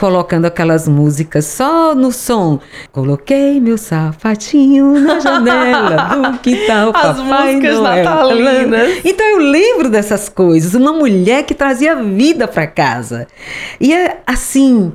colocando 0.00 0.46
aquelas 0.46 0.88
músicas 0.88 1.44
só 1.44 1.94
no 1.94 2.10
som. 2.10 2.58
Coloquei 2.90 3.60
meu 3.60 3.76
sapatinho 3.76 4.98
na 4.98 5.20
janela 5.20 6.32
do 6.32 6.38
quintal. 6.40 6.90
As 6.94 7.18
Papai 7.18 7.54
músicas 7.56 7.76
Noel. 7.76 8.04
natalinas. 8.04 9.00
Então 9.04 9.26
eu 9.26 9.38
lembro 9.38 9.90
dessas 9.90 10.30
coisas. 10.30 10.74
Uma 10.74 10.92
mulher 10.92 11.42
que 11.44 11.54
trazia 11.54 11.94
vida 11.96 12.48
para 12.48 12.66
casa. 12.66 13.26
E 13.78 13.92
é 13.92 14.22
assim, 14.26 14.90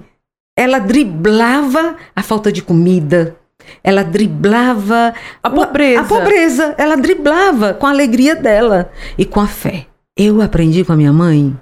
ela 0.58 0.80
driblava 0.80 1.96
a 2.16 2.24
falta 2.24 2.52
de 2.52 2.64
comida. 2.64 3.36
Ela 3.84 4.04
driblava 4.04 5.14
A 5.44 5.50
pobreza. 5.52 6.02
A 6.02 6.04
pobreza. 6.04 6.76
Ela 6.80 6.98
driblava 6.98 7.76
com 7.76 7.86
a 7.86 7.92
alegria 7.92 8.36
dela 8.36 8.90
e 9.18 9.24
com 9.24 9.40
a 9.40 9.48
fé. 9.48 9.86
Eu 10.18 10.42
aprendi 10.42 10.84
com 10.84 10.94
a 10.94 10.98
minha 10.98 11.14
mãe 11.14 11.56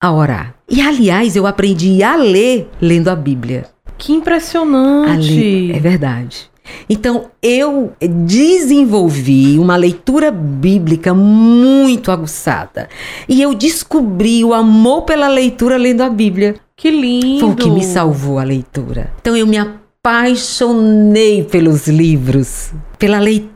a 0.00 0.12
orar. 0.12 0.54
E 0.68 0.80
aliás, 0.80 1.36
eu 1.36 1.46
aprendi 1.46 2.02
a 2.02 2.16
ler 2.16 2.68
lendo 2.80 3.08
a 3.08 3.16
Bíblia. 3.16 3.66
Que 3.98 4.12
impressionante. 4.12 5.72
é 5.72 5.78
verdade. 5.78 6.50
Então, 6.88 7.26
eu 7.42 7.92
desenvolvi 8.00 9.58
uma 9.58 9.76
leitura 9.76 10.30
bíblica 10.30 11.14
muito 11.14 12.10
aguçada. 12.10 12.88
E 13.28 13.40
eu 13.40 13.54
descobri 13.54 14.44
o 14.44 14.52
amor 14.52 15.02
pela 15.02 15.28
leitura 15.28 15.76
lendo 15.76 16.02
a 16.02 16.10
Bíblia. 16.10 16.56
Que 16.76 16.90
lindo. 16.90 17.40
Foi 17.40 17.50
o 17.50 17.56
que 17.56 17.70
me 17.70 17.84
salvou 17.84 18.38
a 18.38 18.44
leitura. 18.44 19.10
Então, 19.20 19.36
eu 19.36 19.46
me 19.46 19.56
apaixonei 19.58 21.44
pelos 21.44 21.86
livros, 21.86 22.72
pela 22.98 23.18
leitura. 23.18 23.55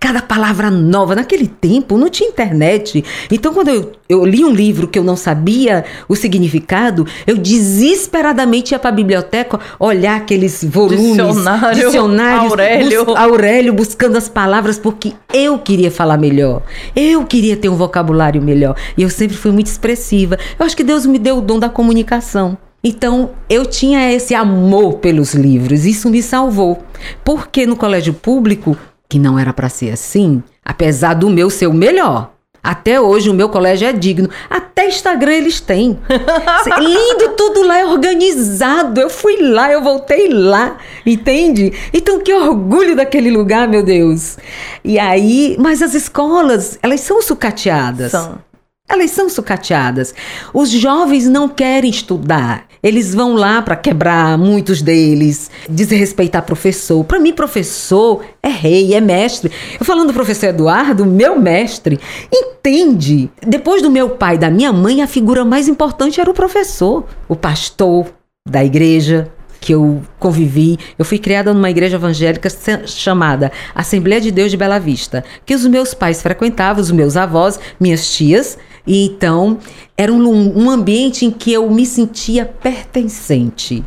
Cada 0.00 0.22
palavra 0.22 0.70
nova. 0.70 1.14
Naquele 1.14 1.46
tempo 1.46 1.98
não 1.98 2.08
tinha 2.08 2.28
internet. 2.28 3.04
Então, 3.30 3.52
quando 3.52 3.68
eu, 3.68 3.92
eu 4.08 4.24
li 4.24 4.44
um 4.44 4.50
livro 4.50 4.88
que 4.88 4.98
eu 4.98 5.04
não 5.04 5.16
sabia 5.16 5.84
o 6.08 6.16
significado, 6.16 7.06
eu 7.26 7.36
desesperadamente 7.36 8.72
ia 8.72 8.78
para 8.78 8.88
a 8.90 8.92
biblioteca 8.92 9.60
olhar 9.78 10.16
aqueles 10.16 10.64
volumes. 10.64 11.00
Dicionário, 11.16 11.84
dicionários, 11.84 12.50
Aurélio. 12.50 13.04
bus- 13.04 13.16
Aurélio 13.16 13.72
buscando 13.72 14.16
as 14.16 14.28
palavras 14.28 14.78
porque 14.78 15.12
eu 15.32 15.58
queria 15.58 15.90
falar 15.90 16.16
melhor. 16.16 16.62
Eu 16.94 17.24
queria 17.24 17.56
ter 17.56 17.68
um 17.68 17.76
vocabulário 17.76 18.40
melhor. 18.42 18.74
E 18.96 19.02
eu 19.02 19.10
sempre 19.10 19.36
fui 19.36 19.52
muito 19.52 19.66
expressiva. 19.66 20.38
Eu 20.58 20.64
acho 20.64 20.76
que 20.76 20.84
Deus 20.84 21.04
me 21.06 21.18
deu 21.18 21.38
o 21.38 21.40
dom 21.40 21.58
da 21.58 21.68
comunicação. 21.68 22.56
Então, 22.82 23.30
eu 23.50 23.66
tinha 23.66 24.12
esse 24.12 24.34
amor 24.34 24.94
pelos 24.94 25.34
livros. 25.34 25.84
Isso 25.84 26.08
me 26.08 26.22
salvou. 26.22 26.82
Porque 27.24 27.66
no 27.66 27.74
colégio 27.76 28.14
público, 28.14 28.76
que 29.08 29.18
não 29.18 29.38
era 29.38 29.52
para 29.52 29.68
ser 29.68 29.90
assim, 29.90 30.42
apesar 30.64 31.14
do 31.14 31.30
meu 31.30 31.50
ser 31.50 31.66
o 31.66 31.74
melhor. 31.74 32.32
Até 32.66 33.00
hoje 33.00 33.30
o 33.30 33.34
meu 33.34 33.48
colégio 33.48 33.86
é 33.86 33.92
digno. 33.92 34.28
Até 34.50 34.88
Instagram 34.88 35.34
eles 35.34 35.60
têm. 35.60 35.96
Lindo, 36.80 37.28
tudo 37.36 37.62
lá 37.62 37.78
é 37.78 37.86
organizado. 37.86 39.00
Eu 39.00 39.08
fui 39.08 39.36
lá, 39.40 39.70
eu 39.70 39.80
voltei 39.80 40.28
lá, 40.28 40.76
entende? 41.06 41.72
Então 41.94 42.18
que 42.18 42.34
orgulho 42.34 42.96
daquele 42.96 43.30
lugar, 43.30 43.68
meu 43.68 43.84
Deus. 43.84 44.36
E 44.82 44.98
aí, 44.98 45.54
mas 45.60 45.80
as 45.80 45.94
escolas, 45.94 46.76
elas 46.82 47.02
são 47.02 47.22
sucateadas. 47.22 48.10
São. 48.10 48.38
Elas 48.88 49.12
são 49.12 49.28
sucateadas. 49.28 50.12
Os 50.52 50.68
jovens 50.68 51.28
não 51.28 51.48
querem 51.48 51.90
estudar. 51.90 52.66
Eles 52.82 53.14
vão 53.14 53.34
lá 53.34 53.62
para 53.62 53.76
quebrar 53.76 54.36
muitos 54.38 54.82
deles, 54.82 55.50
desrespeitar 55.68 56.42
professor. 56.42 57.04
Para 57.04 57.18
mim, 57.18 57.32
professor 57.32 58.24
é 58.42 58.48
rei, 58.48 58.94
é 58.94 59.00
mestre. 59.00 59.50
Eu 59.78 59.84
falando 59.84 60.08
do 60.08 60.14
professor 60.14 60.46
Eduardo, 60.46 61.04
meu 61.04 61.38
mestre, 61.38 61.98
entende? 62.32 63.30
Depois 63.46 63.82
do 63.82 63.90
meu 63.90 64.10
pai 64.10 64.38
da 64.38 64.50
minha 64.50 64.72
mãe, 64.72 65.02
a 65.02 65.06
figura 65.06 65.44
mais 65.44 65.68
importante 65.68 66.20
era 66.20 66.30
o 66.30 66.34
professor, 66.34 67.04
o 67.28 67.36
pastor 67.36 68.06
da 68.48 68.64
igreja 68.64 69.30
que 69.66 69.74
eu 69.74 70.00
convivi. 70.18 70.78
Eu 70.96 71.04
fui 71.04 71.18
criada 71.18 71.52
numa 71.52 71.68
igreja 71.68 71.96
evangélica 71.96 72.48
chamada 72.86 73.50
Assembleia 73.74 74.20
de 74.20 74.30
Deus 74.30 74.52
de 74.52 74.56
Bela 74.56 74.78
Vista, 74.78 75.24
que 75.44 75.54
os 75.54 75.66
meus 75.66 75.92
pais 75.92 76.22
frequentavam, 76.22 76.80
os 76.80 76.92
meus 76.92 77.16
avós, 77.16 77.58
minhas 77.80 78.08
tias. 78.14 78.56
Então 78.86 79.58
era 79.96 80.12
um, 80.12 80.64
um 80.64 80.70
ambiente 80.70 81.24
em 81.24 81.30
que 81.30 81.52
eu 81.52 81.68
me 81.70 81.84
sentia 81.84 82.44
pertencente. 82.44 83.84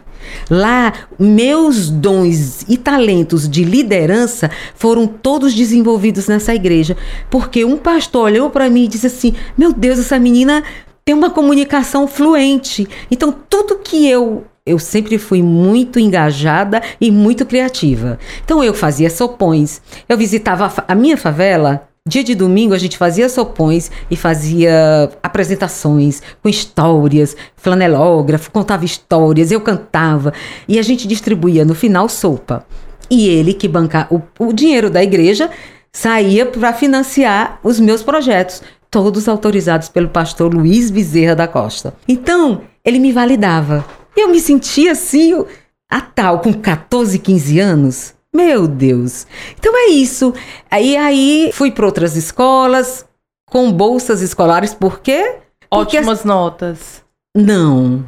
Lá, 0.49 0.93
meus 1.17 1.89
dons 1.89 2.65
e 2.67 2.77
talentos 2.77 3.47
de 3.47 3.63
liderança 3.63 4.51
foram 4.75 5.07
todos 5.07 5.53
desenvolvidos 5.53 6.27
nessa 6.27 6.53
igreja, 6.53 6.97
porque 7.29 7.63
um 7.63 7.77
pastor 7.77 8.25
olhou 8.25 8.49
para 8.49 8.69
mim 8.69 8.83
e 8.83 8.87
disse 8.87 9.07
assim: 9.07 9.33
Meu 9.57 9.71
Deus, 9.71 9.99
essa 9.99 10.19
menina 10.19 10.63
tem 11.05 11.15
uma 11.15 11.29
comunicação 11.29 12.07
fluente. 12.07 12.87
Então, 13.09 13.33
tudo 13.49 13.79
que 13.79 14.07
eu 14.07 14.43
eu 14.65 14.77
sempre 14.77 15.17
fui 15.17 15.41
muito 15.41 15.99
engajada 15.99 16.79
e 17.01 17.09
muito 17.09 17.43
criativa. 17.43 18.19
Então 18.45 18.63
eu 18.63 18.71
fazia 18.71 19.09
sopões. 19.09 19.81
Eu 20.07 20.15
visitava 20.15 20.65
a 20.65 20.91
a 20.91 20.93
minha 20.93 21.17
favela. 21.17 21.88
Dia 22.07 22.23
de 22.23 22.33
domingo 22.33 22.73
a 22.73 22.77
gente 22.77 22.97
fazia 22.97 23.29
sopões 23.29 23.91
e 24.09 24.15
fazia 24.15 25.11
apresentações 25.21 26.21
com 26.41 26.49
histórias, 26.49 27.35
flanelógrafo, 27.55 28.51
contava 28.51 28.85
histórias, 28.85 29.51
eu 29.51 29.61
cantava 29.61 30.33
e 30.67 30.79
a 30.79 30.81
gente 30.81 31.07
distribuía 31.07 31.65
no 31.65 31.75
final 31.75 32.09
sopa. 32.09 32.65
E 33.09 33.27
ele 33.27 33.53
que 33.53 33.67
bancar 33.67 34.07
o, 34.11 34.21
o 34.39 34.53
dinheiro 34.53 34.89
da 34.89 35.03
igreja 35.03 35.49
saía 35.91 36.45
para 36.45 36.73
financiar 36.73 37.59
os 37.63 37.79
meus 37.79 38.01
projetos, 38.01 38.61
todos 38.89 39.27
autorizados 39.27 39.89
pelo 39.89 40.09
pastor 40.09 40.53
Luiz 40.53 40.89
Bezerra 40.89 41.35
da 41.35 41.47
Costa. 41.47 41.93
Então, 42.07 42.61
ele 42.83 42.99
me 42.99 43.11
validava. 43.11 43.85
Eu 44.15 44.29
me 44.29 44.39
sentia 44.39 44.93
assim, 44.93 45.45
a 45.89 46.01
tal, 46.01 46.39
com 46.39 46.53
14, 46.53 47.19
15 47.19 47.59
anos. 47.59 48.13
Meu 48.33 48.67
Deus. 48.67 49.25
Então 49.57 49.73
é 49.75 49.87
isso. 49.89 50.33
Aí, 50.69 50.95
aí 50.95 51.51
fui 51.53 51.71
para 51.71 51.85
outras 51.85 52.15
escolas, 52.15 53.05
com 53.49 53.71
bolsas 53.71 54.21
escolares, 54.21 54.73
por 54.73 54.99
quê? 54.99 55.35
Porque 55.69 55.97
Ótimas 55.97 56.23
notas. 56.23 57.03
não, 57.35 58.03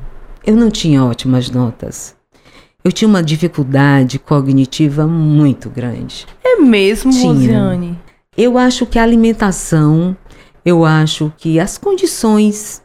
eu 0.45 0.55
não 0.55 0.69
tinha 0.69 1.03
ótimas 1.03 1.49
notas. 1.49 2.15
Eu 2.83 2.91
tinha 2.91 3.07
uma 3.07 3.21
dificuldade 3.21 4.17
cognitiva 4.17 5.05
muito 5.05 5.69
grande. 5.69 6.25
É 6.43 6.55
mesmo, 6.55 7.11
Tinha. 7.11 7.27
Rosiane? 7.27 7.99
Eu 8.35 8.57
acho 8.57 8.87
que 8.87 8.97
a 8.97 9.03
alimentação, 9.03 10.17
eu 10.65 10.83
acho 10.83 11.31
que 11.37 11.59
as 11.59 11.77
condições, 11.77 12.81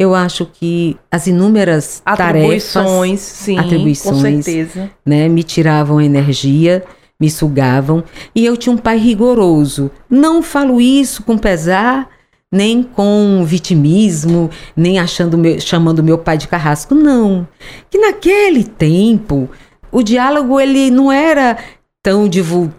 eu 0.00 0.14
acho 0.14 0.46
que 0.46 0.96
as 1.10 1.26
inúmeras 1.26 2.00
tarefas 2.02 2.74
Atribuições, 2.74 3.20
sim, 3.20 3.58
atribuições. 3.58 4.16
com 4.16 4.22
certeza. 4.22 4.90
né, 5.04 5.28
me 5.28 5.42
tiravam 5.42 6.00
energia, 6.00 6.82
me 7.20 7.30
sugavam, 7.30 8.02
e 8.34 8.46
eu 8.46 8.56
tinha 8.56 8.72
um 8.72 8.78
pai 8.78 8.96
rigoroso. 8.96 9.90
Não 10.08 10.42
falo 10.42 10.80
isso 10.80 11.22
com 11.22 11.36
pesar, 11.36 12.08
nem 12.50 12.82
com 12.82 13.44
vitimismo, 13.44 14.48
nem 14.74 14.98
achando 14.98 15.36
meu, 15.36 15.60
chamando 15.60 16.02
meu 16.02 16.16
pai 16.16 16.38
de 16.38 16.48
carrasco, 16.48 16.94
não. 16.94 17.46
Que 17.90 17.98
naquele 17.98 18.64
tempo 18.64 19.50
o 19.92 20.02
diálogo 20.02 20.58
ele 20.58 20.90
não 20.90 21.12
era 21.12 21.58
tão 22.02 22.26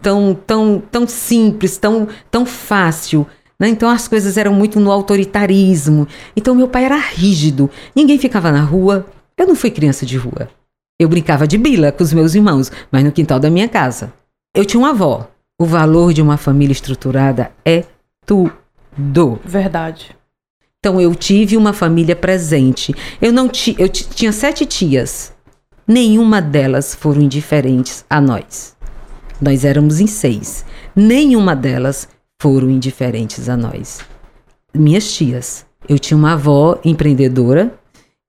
tão 0.01 0.34
tão 0.34 0.82
tão 0.92 1.08
simples, 1.08 1.78
tão 1.78 2.08
tão 2.32 2.48
fácil. 2.48 3.28
Né? 3.62 3.70
Então 3.70 3.88
as 3.88 4.08
coisas 4.08 4.36
eram 4.38 4.53
muito 4.56 4.80
no 4.80 4.91
autoritarismo. 4.91 6.08
Então 6.36 6.56
meu 6.56 6.68
pai 6.68 6.84
era 6.86 6.98
rígido. 6.98 7.70
Ninguém 7.96 8.18
ficava 8.18 8.51
na 8.51 8.62
rua. 8.63 9.06
Eu 9.38 9.46
não 9.48 9.56
fui 9.56 9.70
criança 9.70 10.03
de 10.03 10.18
rua. 10.18 10.50
Eu 11.00 11.08
brincava 11.08 11.48
de 11.48 11.58
bila 11.60 11.91
com 11.91 12.03
os 12.03 12.12
meus 12.12 12.34
irmãos, 12.34 12.72
mas 12.91 13.03
no 13.03 13.12
quintal 13.12 13.39
da 13.39 13.50
minha 13.51 13.70
casa. 13.70 14.12
Eu 14.56 14.65
tinha 14.65 14.80
uma 14.80 14.89
avó. 14.89 15.30
O 15.60 15.65
valor 15.65 16.12
de 16.12 16.22
uma 16.24 16.38
família 16.38 16.74
estruturada 16.74 17.51
é 17.63 17.84
tudo. 18.25 19.39
Verdade. 19.46 20.15
Então 20.80 21.00
eu 21.00 21.13
tive 21.13 21.56
uma 21.56 21.72
família 21.74 22.15
presente. 22.15 22.96
Eu 23.22 23.32
não 23.32 23.48
ti, 23.48 23.75
eu 23.77 23.88
ti- 23.88 24.08
tinha 24.10 24.32
sete 24.32 24.65
tias. 24.65 25.32
Nenhuma 25.88 26.41
delas 26.41 26.96
foram 26.96 27.22
indiferentes 27.22 28.03
a 28.10 28.20
nós. 28.20 28.75
Nós 29.39 29.63
éramos 29.65 30.00
em 30.00 30.08
seis. 30.08 30.65
Nenhuma 30.96 31.56
delas 31.56 32.08
foram 32.41 32.71
indiferentes 32.71 33.48
a 33.48 33.55
nós. 33.55 34.00
Minhas 34.74 35.13
tias. 35.13 35.63
Eu 35.88 36.00
tinha 36.00 36.17
uma 36.17 36.33
avó 36.33 36.79
empreendedora 36.83 37.71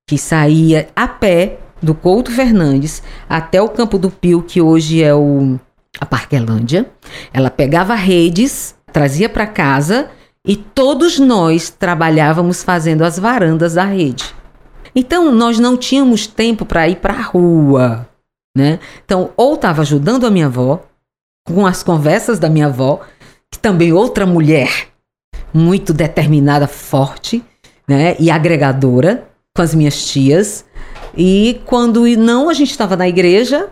que 0.06 0.18
saía 0.18 0.90
a 0.94 1.08
pé 1.08 1.58
do 1.80 1.94
Couto 1.94 2.30
Fernandes 2.30 3.02
até 3.26 3.62
o 3.62 3.70
Campo 3.70 3.98
do 3.98 4.10
Pio, 4.10 4.42
que 4.42 4.60
hoje 4.60 5.02
é 5.02 5.14
o 5.14 5.58
a 5.98 6.04
Parquelândia. 6.04 6.90
Ela 7.32 7.48
pegava 7.48 7.94
redes, 7.94 8.74
trazia 8.92 9.30
para 9.30 9.46
casa 9.46 10.10
e 10.46 10.56
todos 10.56 11.18
nós 11.18 11.70
trabalhávamos 11.70 12.62
fazendo 12.62 13.04
as 13.04 13.18
varandas 13.18 13.74
da 13.74 13.84
rede. 13.84 14.34
Então 14.94 15.32
nós 15.32 15.58
não 15.58 15.74
tínhamos 15.74 16.26
tempo 16.26 16.66
para 16.66 16.86
ir 16.86 16.96
para 16.96 17.14
a 17.14 17.22
rua, 17.22 18.06
né? 18.54 18.78
Então 19.06 19.30
ou 19.38 19.54
estava 19.54 19.80
ajudando 19.80 20.26
a 20.26 20.30
minha 20.30 20.46
avó 20.46 20.84
com 21.46 21.66
as 21.66 21.82
conversas 21.82 22.38
da 22.38 22.50
minha 22.50 22.66
avó, 22.66 23.00
que 23.52 23.58
também 23.58 23.92
outra 23.92 24.24
mulher 24.24 24.88
muito 25.52 25.92
determinada, 25.92 26.66
forte, 26.66 27.44
né, 27.86 28.16
e 28.18 28.30
agregadora 28.30 29.28
com 29.54 29.60
as 29.60 29.74
minhas 29.74 30.06
tias. 30.06 30.64
E 31.14 31.60
quando 31.66 32.06
não 32.16 32.48
a 32.48 32.54
gente 32.54 32.70
estava 32.70 32.96
na 32.96 33.06
igreja, 33.06 33.68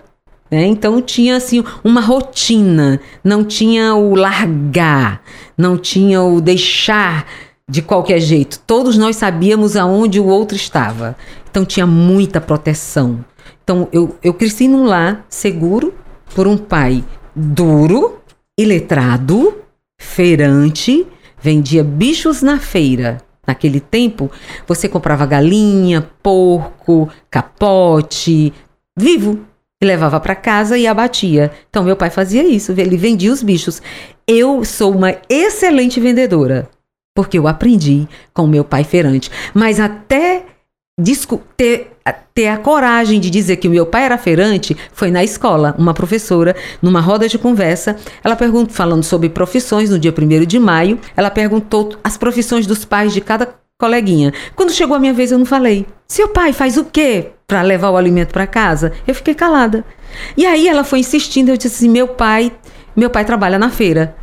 né, 0.50 0.66
então 0.66 1.00
tinha 1.00 1.36
assim 1.36 1.64
uma 1.82 2.02
rotina, 2.02 3.00
não 3.24 3.42
tinha 3.42 3.94
o 3.94 4.14
largar, 4.14 5.22
não 5.56 5.78
tinha 5.78 6.22
o 6.22 6.40
deixar 6.40 7.26
de 7.66 7.80
qualquer 7.80 8.20
jeito. 8.20 8.60
Todos 8.66 8.98
nós 8.98 9.16
sabíamos 9.16 9.76
aonde 9.76 10.20
o 10.20 10.26
outro 10.26 10.56
estava. 10.56 11.16
Então 11.50 11.64
tinha 11.64 11.86
muita 11.86 12.40
proteção. 12.40 13.24
Então 13.62 13.88
eu, 13.92 14.16
eu 14.22 14.34
cresci 14.34 14.68
num 14.68 14.84
lar 14.84 15.24
seguro 15.30 15.94
por 16.34 16.46
um 16.46 16.56
pai 16.58 17.04
duro, 17.34 18.20
iletrado, 18.58 19.54
feirante, 20.00 21.06
vendia 21.40 21.84
bichos 21.84 22.40
na 22.40 22.58
feira. 22.58 23.18
Naquele 23.46 23.80
tempo, 23.80 24.30
você 24.66 24.88
comprava 24.88 25.26
galinha, 25.26 26.08
porco, 26.22 27.08
capote, 27.30 28.52
vivo, 28.98 29.40
e 29.82 29.86
levava 29.86 30.18
para 30.18 30.34
casa 30.34 30.78
e 30.78 30.86
abatia. 30.86 31.52
Então 31.68 31.84
meu 31.84 31.96
pai 31.96 32.10
fazia 32.10 32.42
isso, 32.42 32.72
ele 32.72 32.96
vendia 32.96 33.32
os 33.32 33.42
bichos. 33.42 33.82
Eu 34.26 34.64
sou 34.64 34.94
uma 34.94 35.16
excelente 35.28 36.00
vendedora, 36.00 36.68
porque 37.14 37.38
eu 37.38 37.46
aprendi 37.46 38.08
com 38.32 38.46
meu 38.46 38.64
pai 38.64 38.84
feirante. 38.84 39.30
Mas 39.52 39.78
até 39.78 40.46
ter, 41.56 41.92
ter 42.34 42.48
a 42.48 42.58
coragem 42.58 43.20
de 43.20 43.30
dizer 43.30 43.56
que 43.56 43.68
o 43.68 43.70
meu 43.70 43.86
pai 43.86 44.04
era 44.04 44.18
feirante 44.18 44.76
foi 44.92 45.10
na 45.10 45.22
escola. 45.24 45.74
Uma 45.78 45.94
professora, 45.94 46.54
numa 46.80 47.00
roda 47.00 47.28
de 47.28 47.38
conversa, 47.38 47.96
ela 48.22 48.36
perguntou, 48.36 48.74
falando 48.74 49.02
sobre 49.02 49.28
profissões, 49.28 49.90
no 49.90 49.98
dia 49.98 50.14
1 50.16 50.44
de 50.46 50.58
maio, 50.58 50.98
ela 51.16 51.30
perguntou 51.30 51.94
as 52.02 52.16
profissões 52.16 52.66
dos 52.66 52.84
pais 52.84 53.12
de 53.12 53.20
cada 53.20 53.48
coleguinha. 53.78 54.32
Quando 54.54 54.72
chegou 54.72 54.94
a 54.94 55.00
minha 55.00 55.14
vez, 55.14 55.32
eu 55.32 55.38
não 55.38 55.46
falei. 55.46 55.86
Seu 56.06 56.28
pai 56.28 56.52
faz 56.52 56.76
o 56.76 56.84
quê 56.84 57.28
para 57.46 57.62
levar 57.62 57.90
o 57.90 57.96
alimento 57.96 58.32
para 58.32 58.46
casa? 58.46 58.92
Eu 59.06 59.14
fiquei 59.14 59.34
calada. 59.34 59.84
E 60.36 60.44
aí 60.44 60.68
ela 60.68 60.84
foi 60.84 61.00
insistindo, 61.00 61.48
eu 61.48 61.56
disse 61.56 61.76
assim, 61.76 61.88
meu 61.88 62.08
pai, 62.08 62.52
meu 62.94 63.08
pai 63.08 63.24
trabalha 63.24 63.58
na 63.58 63.70
feira. 63.70 64.14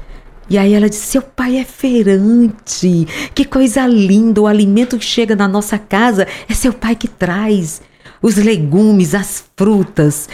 E 0.50 0.58
aí 0.58 0.74
ela 0.74 0.90
disse: 0.90 1.06
Seu 1.08 1.22
pai 1.22 1.58
é 1.58 1.64
feirante, 1.66 3.08
que 3.34 3.46
coisa 3.46 3.86
linda! 3.86 4.42
O 4.42 4.48
alimento 4.48 4.98
que 4.98 5.06
chega 5.06 5.36
na 5.36 5.48
nossa 5.48 5.78
casa 5.78 6.28
é 6.50 6.54
seu 6.54 6.74
pai 6.74 6.96
que 6.96 7.08
traz. 7.08 7.82
Os 8.22 8.36
legumes, 8.36 9.14
as 9.14 9.44
frutas, 9.56 10.28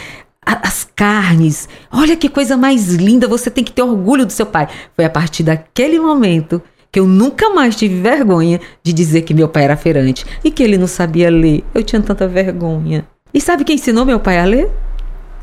a- 0.46 0.68
as 0.68 0.88
carnes. 0.96 1.68
Olha 1.92 2.16
que 2.16 2.30
coisa 2.30 2.56
mais 2.56 2.90
linda! 2.94 3.28
Você 3.28 3.50
tem 3.50 3.64
que 3.64 3.72
ter 3.72 3.82
orgulho 3.82 4.26
do 4.26 4.32
seu 4.32 4.46
pai. 4.46 4.68
Foi 4.96 5.04
a 5.06 5.10
partir 5.10 5.44
daquele 5.44 6.00
momento 6.00 6.62
que 6.92 7.00
eu 7.00 7.08
nunca 7.08 7.50
mais 7.50 7.76
tive 7.76 8.00
vergonha 8.00 8.62
de 8.84 8.94
dizer 8.94 9.24
que 9.24 9.34
meu 9.34 9.50
pai 9.50 9.64
era 9.64 9.76
feirante 9.76 10.26
e 10.44 10.52
que 10.52 10.62
ele 10.62 10.78
não 10.78 10.86
sabia 10.88 11.30
ler. 11.32 11.64
Eu 11.74 11.84
tinha 11.84 12.02
tanta 12.02 12.28
vergonha. 12.28 13.06
E 13.34 13.42
sabe 13.42 13.64
quem 13.64 13.76
ensinou 13.76 14.06
meu 14.06 14.20
pai 14.20 14.38
a 14.40 14.46
ler? 14.46 14.70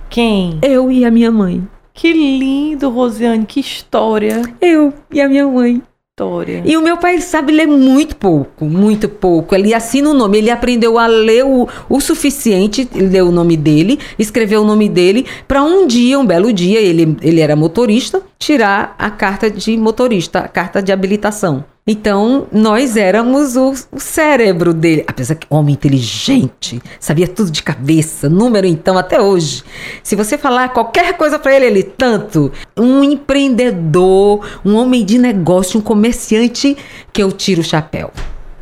Quem? 0.08 0.58
Eu 0.62 0.90
e 0.92 1.04
a 1.04 1.10
minha 1.10 1.30
mãe. 1.30 1.66
Que 2.00 2.14
lindo, 2.14 2.88
Rosiane, 2.88 3.44
que 3.44 3.60
história. 3.60 4.40
Eu 4.58 4.90
e 5.12 5.20
a 5.20 5.28
minha 5.28 5.46
mãe. 5.46 5.82
História. 6.18 6.62
E 6.64 6.74
o 6.74 6.80
meu 6.80 6.96
pai 6.96 7.20
sabe 7.20 7.52
ler 7.52 7.66
muito 7.66 8.16
pouco, 8.16 8.64
muito 8.64 9.06
pouco. 9.06 9.54
Ele 9.54 9.74
assina 9.74 10.08
o 10.08 10.14
nome, 10.14 10.38
ele 10.38 10.50
aprendeu 10.50 10.98
a 10.98 11.06
ler 11.06 11.44
o, 11.44 11.68
o 11.90 12.00
suficiente, 12.00 12.88
ele 12.94 13.08
leu 13.08 13.28
o 13.28 13.30
nome 13.30 13.54
dele, 13.54 13.98
escreveu 14.18 14.62
o 14.62 14.64
nome 14.64 14.88
dele, 14.88 15.26
para 15.46 15.62
um 15.62 15.86
dia, 15.86 16.18
um 16.18 16.24
belo 16.24 16.50
dia, 16.54 16.80
ele, 16.80 17.18
ele 17.20 17.38
era 17.38 17.54
motorista, 17.54 18.22
tirar 18.38 18.94
a 18.98 19.10
carta 19.10 19.50
de 19.50 19.76
motorista, 19.76 20.38
a 20.38 20.48
carta 20.48 20.82
de 20.82 20.92
habilitação. 20.92 21.66
Então, 21.86 22.46
nós 22.52 22.96
éramos 22.96 23.56
o, 23.56 23.72
o 23.90 23.98
cérebro 23.98 24.72
dele. 24.72 25.04
Apesar 25.06 25.34
que 25.34 25.46
homem 25.50 25.74
inteligente, 25.74 26.80
sabia 27.00 27.26
tudo 27.26 27.50
de 27.50 27.62
cabeça, 27.62 28.28
número 28.28 28.66
então, 28.66 28.98
até 28.98 29.20
hoje. 29.20 29.64
Se 30.02 30.14
você 30.14 30.36
falar 30.36 30.68
qualquer 30.68 31.16
coisa 31.16 31.38
para 31.38 31.56
ele, 31.56 31.66
ele 31.66 31.82
tanto. 31.82 32.52
Um 32.76 33.02
empreendedor, 33.02 34.46
um 34.64 34.76
homem 34.76 35.04
de 35.04 35.18
negócio, 35.18 35.80
um 35.80 35.82
comerciante 35.82 36.76
que 37.12 37.22
eu 37.22 37.32
tiro 37.32 37.60
o 37.60 37.64
chapéu. 37.64 38.12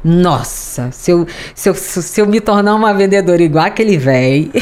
Nossa, 0.04 0.90
se 0.92 1.10
eu, 1.10 1.26
se 1.54 1.68
eu, 1.68 1.74
se 1.74 2.20
eu 2.20 2.26
me 2.26 2.40
tornar 2.40 2.74
uma 2.74 2.94
vendedora 2.94 3.42
igual 3.42 3.64
aquele 3.66 3.96
velho, 3.96 4.52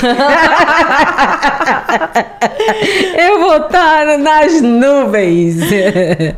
eu 3.18 3.40
vou 3.40 3.56
estar 3.58 4.16
nas 4.18 4.62
nuvens. 4.62 5.56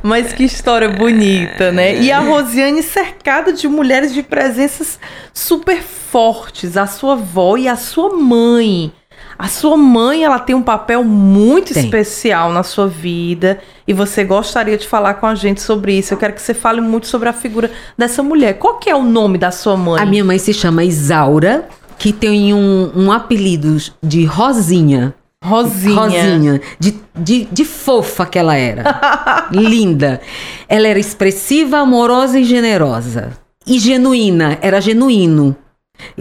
Mas 0.02 0.32
que 0.32 0.42
história 0.42 0.88
bonita, 0.88 1.70
né? 1.70 1.96
E 1.96 2.10
a 2.10 2.18
Rosiane 2.18 2.82
cercada 2.82 3.52
de 3.52 3.68
mulheres 3.68 4.12
de 4.12 4.22
presenças 4.22 4.98
super 5.32 5.80
fortes, 5.80 6.76
a 6.76 6.86
sua 6.86 7.12
avó 7.12 7.56
e 7.56 7.68
a 7.68 7.76
sua 7.76 8.16
mãe. 8.16 8.92
A 9.38 9.46
sua 9.46 9.76
mãe, 9.76 10.24
ela 10.24 10.40
tem 10.40 10.56
um 10.56 10.62
papel 10.62 11.04
muito 11.04 11.72
Tem. 11.72 11.84
especial 11.84 12.50
na 12.50 12.64
sua 12.64 12.88
vida 12.88 13.60
e 13.86 13.92
você 13.92 14.24
gostaria 14.24 14.76
de 14.76 14.84
falar 14.84 15.14
com 15.14 15.26
a 15.26 15.34
gente 15.36 15.60
sobre 15.60 15.96
isso. 15.96 16.12
Eu 16.12 16.18
quero 16.18 16.32
que 16.32 16.42
você 16.42 16.52
fale 16.52 16.80
muito 16.80 17.06
sobre 17.06 17.28
a 17.28 17.32
figura 17.32 17.70
dessa 17.96 18.20
mulher. 18.20 18.54
Qual 18.54 18.78
que 18.78 18.90
é 18.90 18.96
o 18.96 19.04
nome 19.04 19.38
da 19.38 19.52
sua 19.52 19.76
mãe? 19.76 20.02
A 20.02 20.04
minha 20.04 20.24
mãe 20.24 20.38
se 20.38 20.52
chama 20.52 20.82
Isaura, 20.82 21.68
que 21.96 22.12
tem 22.12 22.52
um, 22.52 22.90
um 22.96 23.12
apelido 23.12 23.76
de 24.02 24.24
Rosinha. 24.24 25.14
Rosinha. 25.44 25.94
Rosinha, 25.94 26.60
de, 26.80 26.98
de, 27.14 27.44
de 27.44 27.64
fofa 27.64 28.26
que 28.26 28.40
ela 28.40 28.56
era. 28.56 29.46
Linda. 29.54 30.20
Ela 30.68 30.88
era 30.88 30.98
expressiva, 30.98 31.78
amorosa 31.78 32.40
e 32.40 32.44
generosa. 32.44 33.38
E 33.64 33.78
genuína, 33.78 34.58
era 34.60 34.80
genuíno. 34.80 35.56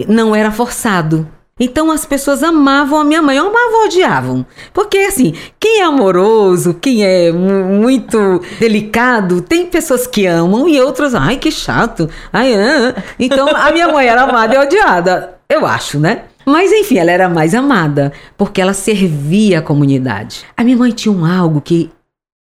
Não 0.06 0.36
era 0.36 0.52
forçado. 0.52 1.26
Então 1.60 1.90
as 1.90 2.04
pessoas 2.04 2.42
amavam 2.42 3.00
a 3.00 3.04
minha 3.04 3.20
mãe, 3.22 3.38
amavam 3.38 3.86
odiavam. 3.86 4.46
Porque 4.72 4.98
assim, 4.98 5.34
quem 5.58 5.80
é 5.80 5.84
amoroso, 5.84 6.74
quem 6.74 7.04
é 7.04 7.32
mu- 7.32 7.64
muito 7.80 8.40
delicado, 8.60 9.40
tem 9.40 9.66
pessoas 9.66 10.06
que 10.06 10.26
amam 10.26 10.68
e 10.68 10.80
outras, 10.80 11.14
ai 11.14 11.36
que 11.36 11.50
chato. 11.50 12.08
Ai, 12.32 12.54
ah. 12.54 12.94
Então 13.18 13.48
a 13.54 13.70
minha 13.72 13.88
mãe 13.92 14.06
era 14.06 14.22
amada 14.22 14.54
e 14.54 14.58
odiada, 14.58 15.38
eu 15.48 15.66
acho, 15.66 15.98
né? 15.98 16.24
Mas 16.46 16.72
enfim, 16.72 16.96
ela 16.98 17.10
era 17.10 17.28
mais 17.28 17.54
amada, 17.54 18.12
porque 18.36 18.60
ela 18.60 18.72
servia 18.72 19.58
a 19.58 19.62
comunidade. 19.62 20.44
A 20.56 20.64
minha 20.64 20.76
mãe 20.76 20.90
tinha 20.92 21.12
um 21.12 21.24
algo 21.24 21.60
que 21.60 21.90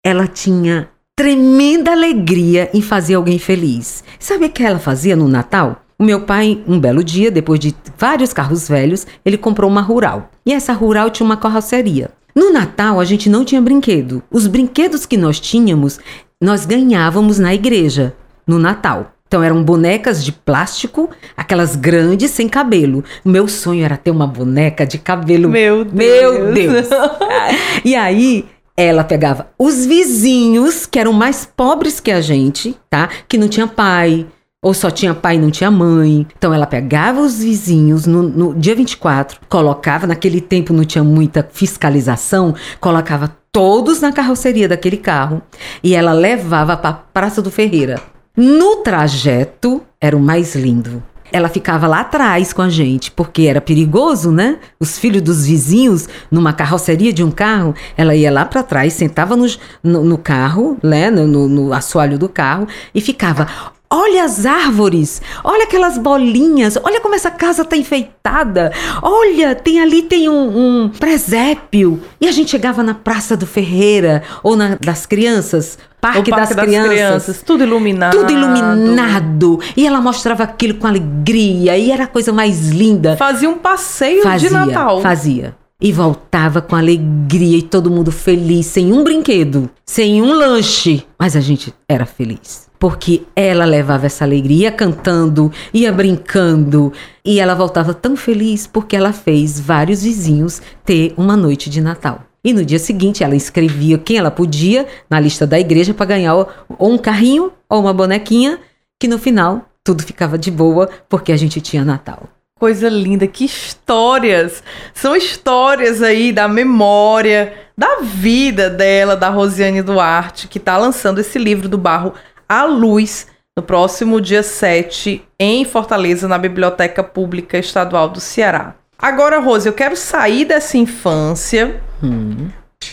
ela 0.04 0.26
tinha 0.26 0.88
tremenda 1.16 1.92
alegria 1.92 2.68
em 2.74 2.82
fazer 2.82 3.14
alguém 3.14 3.38
feliz. 3.38 4.02
Sabe 4.18 4.46
o 4.46 4.50
que 4.50 4.62
ela 4.62 4.78
fazia 4.78 5.14
no 5.16 5.28
Natal? 5.28 5.80
O 6.04 6.06
meu 6.06 6.20
pai, 6.20 6.62
um 6.68 6.78
belo 6.78 7.02
dia, 7.02 7.30
depois 7.30 7.58
de 7.58 7.74
vários 7.96 8.30
carros 8.30 8.68
velhos, 8.68 9.06
ele 9.24 9.38
comprou 9.38 9.70
uma 9.70 9.80
rural. 9.80 10.28
E 10.44 10.52
essa 10.52 10.74
rural 10.74 11.08
tinha 11.08 11.24
uma 11.24 11.38
carroceria. 11.38 12.10
No 12.34 12.52
Natal, 12.52 13.00
a 13.00 13.06
gente 13.06 13.30
não 13.30 13.42
tinha 13.42 13.62
brinquedo. 13.62 14.22
Os 14.30 14.46
brinquedos 14.46 15.06
que 15.06 15.16
nós 15.16 15.40
tínhamos, 15.40 15.98
nós 16.38 16.66
ganhávamos 16.66 17.38
na 17.38 17.54
igreja, 17.54 18.14
no 18.46 18.58
Natal. 18.58 19.14
Então 19.26 19.42
eram 19.42 19.64
bonecas 19.64 20.22
de 20.22 20.30
plástico, 20.30 21.08
aquelas 21.34 21.74
grandes 21.74 22.32
sem 22.32 22.50
cabelo. 22.50 23.02
O 23.24 23.30
meu 23.30 23.48
sonho 23.48 23.82
era 23.82 23.96
ter 23.96 24.10
uma 24.10 24.26
boneca 24.26 24.86
de 24.86 24.98
cabelo. 24.98 25.48
Meu 25.48 25.86
Deus. 25.86 25.94
Meu 25.94 26.52
Deus. 26.52 26.86
e 27.82 27.94
aí 27.94 28.44
ela 28.76 29.04
pegava 29.04 29.48
os 29.58 29.86
vizinhos, 29.86 30.84
que 30.84 30.98
eram 30.98 31.14
mais 31.14 31.46
pobres 31.46 31.98
que 31.98 32.10
a 32.10 32.20
gente, 32.20 32.76
tá? 32.90 33.08
Que 33.26 33.38
não 33.38 33.48
tinha 33.48 33.66
pai, 33.66 34.26
ou 34.64 34.72
só 34.72 34.90
tinha 34.90 35.12
pai 35.14 35.36
e 35.36 35.38
não 35.38 35.50
tinha 35.50 35.70
mãe. 35.70 36.26
Então 36.36 36.52
ela 36.52 36.66
pegava 36.66 37.20
os 37.20 37.38
vizinhos 37.38 38.06
no, 38.06 38.22
no, 38.22 38.54
dia 38.54 38.74
24, 38.74 39.38
colocava, 39.46 40.06
naquele 40.06 40.40
tempo 40.40 40.72
não 40.72 40.84
tinha 40.84 41.04
muita 41.04 41.46
fiscalização, 41.52 42.54
colocava 42.80 43.36
todos 43.52 44.00
na 44.00 44.10
carroceria 44.10 44.66
daquele 44.66 44.96
carro 44.96 45.42
e 45.82 45.94
ela 45.94 46.14
levava 46.14 46.76
para 46.78 46.94
Praça 46.94 47.42
do 47.42 47.50
Ferreira. 47.50 48.00
No 48.34 48.76
trajeto 48.76 49.82
era 50.00 50.16
o 50.16 50.20
mais 50.20 50.56
lindo 50.56 51.02
ela 51.34 51.48
ficava 51.48 51.88
lá 51.88 52.00
atrás 52.00 52.52
com 52.52 52.62
a 52.62 52.68
gente, 52.68 53.10
porque 53.10 53.42
era 53.42 53.60
perigoso, 53.60 54.30
né? 54.30 54.58
Os 54.78 54.96
filhos 54.96 55.20
dos 55.20 55.46
vizinhos, 55.46 56.08
numa 56.30 56.52
carroceria 56.52 57.12
de 57.12 57.24
um 57.24 57.30
carro, 57.30 57.74
ela 57.96 58.14
ia 58.14 58.30
lá 58.30 58.44
para 58.44 58.62
trás, 58.62 58.92
sentava 58.92 59.34
no, 59.34 59.44
no, 59.82 60.04
no 60.04 60.16
carro, 60.16 60.78
né? 60.80 61.10
No, 61.10 61.26
no, 61.26 61.48
no 61.48 61.72
assoalho 61.72 62.20
do 62.20 62.28
carro 62.28 62.68
e 62.94 63.00
ficava. 63.00 63.48
Olha 63.96 64.24
as 64.24 64.44
árvores, 64.44 65.22
olha 65.44 65.62
aquelas 65.62 65.96
bolinhas, 65.96 66.76
olha 66.82 67.00
como 67.00 67.14
essa 67.14 67.30
casa 67.30 67.64
tá 67.64 67.76
enfeitada. 67.76 68.72
Olha, 69.00 69.54
tem 69.54 69.80
ali 69.80 70.02
tem 70.02 70.28
um, 70.28 70.82
um 70.84 70.88
presépio. 70.88 72.02
E 72.20 72.26
a 72.26 72.32
gente 72.32 72.50
chegava 72.50 72.82
na 72.82 72.92
Praça 72.92 73.36
do 73.36 73.46
Ferreira 73.46 74.24
ou 74.42 74.56
na 74.56 74.76
das 74.80 75.06
Crianças, 75.06 75.78
Parque, 76.00 76.28
Parque 76.28 76.30
das, 76.32 76.56
das 76.56 76.66
crianças, 76.66 76.92
crianças, 76.92 77.42
tudo 77.42 77.62
iluminado. 77.62 78.18
Tudo 78.18 78.32
iluminado. 78.32 79.60
E 79.76 79.86
ela 79.86 80.00
mostrava 80.00 80.42
aquilo 80.42 80.74
com 80.74 80.88
alegria 80.88 81.78
e 81.78 81.92
era 81.92 82.02
a 82.02 82.08
coisa 82.08 82.32
mais 82.32 82.70
linda. 82.70 83.16
Fazia 83.16 83.48
um 83.48 83.58
passeio 83.58 84.24
Fazia, 84.24 84.48
de 84.48 84.52
Natal. 84.52 85.02
Fazia. 85.02 85.54
E 85.80 85.92
voltava 85.92 86.60
com 86.60 86.74
alegria 86.74 87.58
e 87.58 87.62
todo 87.62 87.88
mundo 87.92 88.10
feliz, 88.10 88.66
sem 88.66 88.92
um 88.92 89.04
brinquedo, 89.04 89.70
sem 89.86 90.20
um 90.20 90.32
lanche. 90.32 91.06
Mas 91.16 91.36
a 91.36 91.40
gente 91.40 91.72
era 91.88 92.04
feliz 92.04 92.64
porque 92.84 93.22
ela 93.34 93.64
levava 93.64 94.04
essa 94.04 94.26
alegria 94.26 94.70
cantando, 94.70 95.50
ia 95.72 95.90
brincando, 95.90 96.92
e 97.24 97.40
ela 97.40 97.54
voltava 97.54 97.94
tão 97.94 98.14
feliz 98.14 98.66
porque 98.66 98.94
ela 98.94 99.10
fez 99.10 99.58
vários 99.58 100.02
vizinhos 100.02 100.60
ter 100.84 101.14
uma 101.16 101.34
noite 101.34 101.70
de 101.70 101.80
Natal. 101.80 102.26
E 102.44 102.52
no 102.52 102.62
dia 102.62 102.78
seguinte 102.78 103.24
ela 103.24 103.34
escrevia 103.34 103.96
quem 103.96 104.18
ela 104.18 104.30
podia 104.30 104.86
na 105.08 105.18
lista 105.18 105.46
da 105.46 105.58
igreja 105.58 105.94
para 105.94 106.04
ganhar 106.04 106.34
ou 106.34 106.46
um 106.78 106.98
carrinho 106.98 107.54
ou 107.70 107.80
uma 107.80 107.94
bonequinha, 107.94 108.58
que 109.00 109.08
no 109.08 109.18
final 109.18 109.66
tudo 109.82 110.02
ficava 110.02 110.36
de 110.36 110.50
boa 110.50 110.90
porque 111.08 111.32
a 111.32 111.38
gente 111.38 111.62
tinha 111.62 111.86
Natal. 111.86 112.28
Coisa 112.60 112.90
linda, 112.90 113.26
que 113.26 113.46
histórias! 113.46 114.62
São 114.92 115.16
histórias 115.16 116.02
aí 116.02 116.32
da 116.32 116.46
memória, 116.46 117.54
da 117.76 118.00
vida 118.02 118.68
dela, 118.68 119.16
da 119.16 119.30
Rosiane 119.30 119.80
Duarte, 119.80 120.48
que 120.48 120.58
está 120.58 120.76
lançando 120.76 121.18
esse 121.18 121.38
livro 121.38 121.66
do 121.66 121.78
barro 121.78 122.12
à 122.48 122.64
luz 122.64 123.26
no 123.56 123.62
próximo 123.62 124.20
dia 124.20 124.42
7 124.42 125.22
em 125.38 125.64
Fortaleza, 125.64 126.26
na 126.26 126.38
Biblioteca 126.38 127.02
Pública 127.02 127.56
Estadual 127.56 128.08
do 128.08 128.20
Ceará. 128.20 128.74
Agora, 128.98 129.38
Rose, 129.38 129.66
eu 129.66 129.72
quero 129.72 129.96
sair 129.96 130.44
dessa 130.44 130.76
infância 130.76 131.80
hum. 132.02 132.48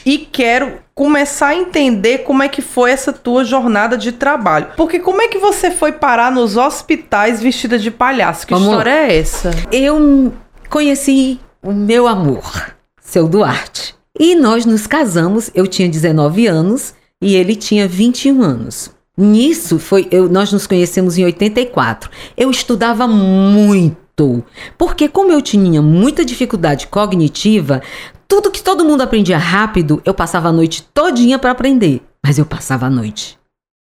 e 0.06 0.18
quero 0.20 0.80
começar 0.94 1.48
a 1.48 1.56
entender 1.56 2.20
como 2.20 2.44
é 2.44 2.50
que 2.50 2.62
foi 2.62 2.92
essa 2.92 3.12
tua 3.12 3.44
jornada 3.44 3.98
de 3.98 4.12
trabalho. 4.12 4.68
Porque 4.78 5.00
como 5.00 5.22
é 5.22 5.28
que 5.28 5.40
você 5.40 5.72
foi 5.72 5.94
parar 5.94 6.32
nos 6.32 6.58
hospitais 6.58 7.42
vestida 7.42 7.80
de 7.80 7.90
palhaço? 7.90 8.46
Que 8.46 8.54
Vamos... 8.54 8.68
história 8.68 8.92
é 8.92 9.18
essa? 9.18 9.52
Eu 9.72 10.32
conheci 10.70 11.40
o 11.64 11.72
meu 11.72 12.08
amor, 12.08 12.76
seu 13.02 13.28
Duarte. 13.28 13.96
E 14.20 14.36
nós 14.36 14.66
nos 14.66 14.86
casamos, 14.86 15.50
eu 15.56 15.66
tinha 15.66 15.90
19 15.90 16.46
anos 16.46 16.94
e 17.22 17.36
ele 17.36 17.56
tinha 17.56 17.88
21 17.88 18.44
anos. 18.44 18.92
Nisso 19.22 19.78
foi, 19.78 20.08
eu, 20.10 20.28
nós 20.28 20.52
nos 20.52 20.66
conhecemos 20.66 21.16
em 21.16 21.24
84. 21.24 22.10
Eu 22.36 22.50
estudava 22.50 23.08
muito, 23.08 24.44
porque 24.80 25.08
como 25.08 25.32
eu 25.32 25.44
tinha 25.44 25.80
muita 25.80 26.26
dificuldade 26.26 26.88
cognitiva, 26.88 27.84
tudo 28.28 28.50
que 28.50 28.64
todo 28.64 28.84
mundo 28.84 29.02
aprendia 29.02 29.38
rápido, 29.38 30.02
eu 30.04 30.14
passava 30.16 30.50
a 30.50 30.52
noite 30.52 30.82
todinha 30.92 31.38
para 31.38 31.52
aprender. 31.52 32.02
Mas 32.26 32.40
eu 32.40 32.48
passava 32.48 32.88
a 32.88 32.90
noite 32.90 33.38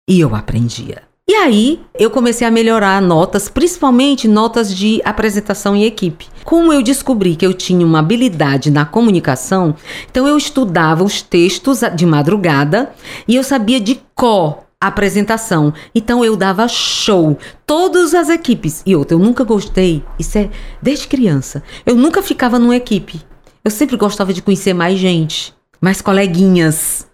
e 0.06 0.20
eu 0.20 0.34
aprendia. 0.34 1.02
E 1.26 1.32
aí 1.32 1.80
eu 1.98 2.10
comecei 2.10 2.46
a 2.46 2.50
melhorar 2.50 3.00
notas, 3.00 3.48
principalmente 3.48 4.28
notas 4.28 4.74
de 4.74 5.00
apresentação 5.06 5.74
em 5.74 5.84
equipe. 5.84 6.26
Como 6.44 6.70
eu 6.70 6.82
descobri 6.82 7.34
que 7.34 7.46
eu 7.46 7.54
tinha 7.54 7.86
uma 7.86 8.00
habilidade 8.00 8.70
na 8.70 8.84
comunicação, 8.84 9.74
então 10.10 10.28
eu 10.28 10.36
estudava 10.36 11.02
os 11.02 11.22
textos 11.22 11.80
de 11.94 12.04
madrugada 12.04 12.90
e 13.26 13.36
eu 13.36 13.42
sabia 13.42 13.80
de 13.80 14.02
cor 14.14 14.69
apresentação. 14.80 15.74
Então 15.94 16.24
eu 16.24 16.34
dava 16.34 16.66
show, 16.66 17.36
todas 17.66 18.14
as 18.14 18.30
equipes. 18.30 18.82
E 18.86 18.96
outra, 18.96 19.14
eu 19.14 19.18
nunca 19.18 19.44
gostei, 19.44 20.02
isso 20.18 20.38
é 20.38 20.48
desde 20.80 21.06
criança. 21.06 21.62
Eu 21.84 21.94
nunca 21.94 22.22
ficava 22.22 22.58
numa 22.58 22.76
equipe. 22.76 23.20
Eu 23.62 23.70
sempre 23.70 23.96
gostava 23.96 24.32
de 24.32 24.40
conhecer 24.40 24.72
mais 24.72 24.98
gente, 24.98 25.54
mais 25.80 26.00
coleguinhas. 26.00 27.06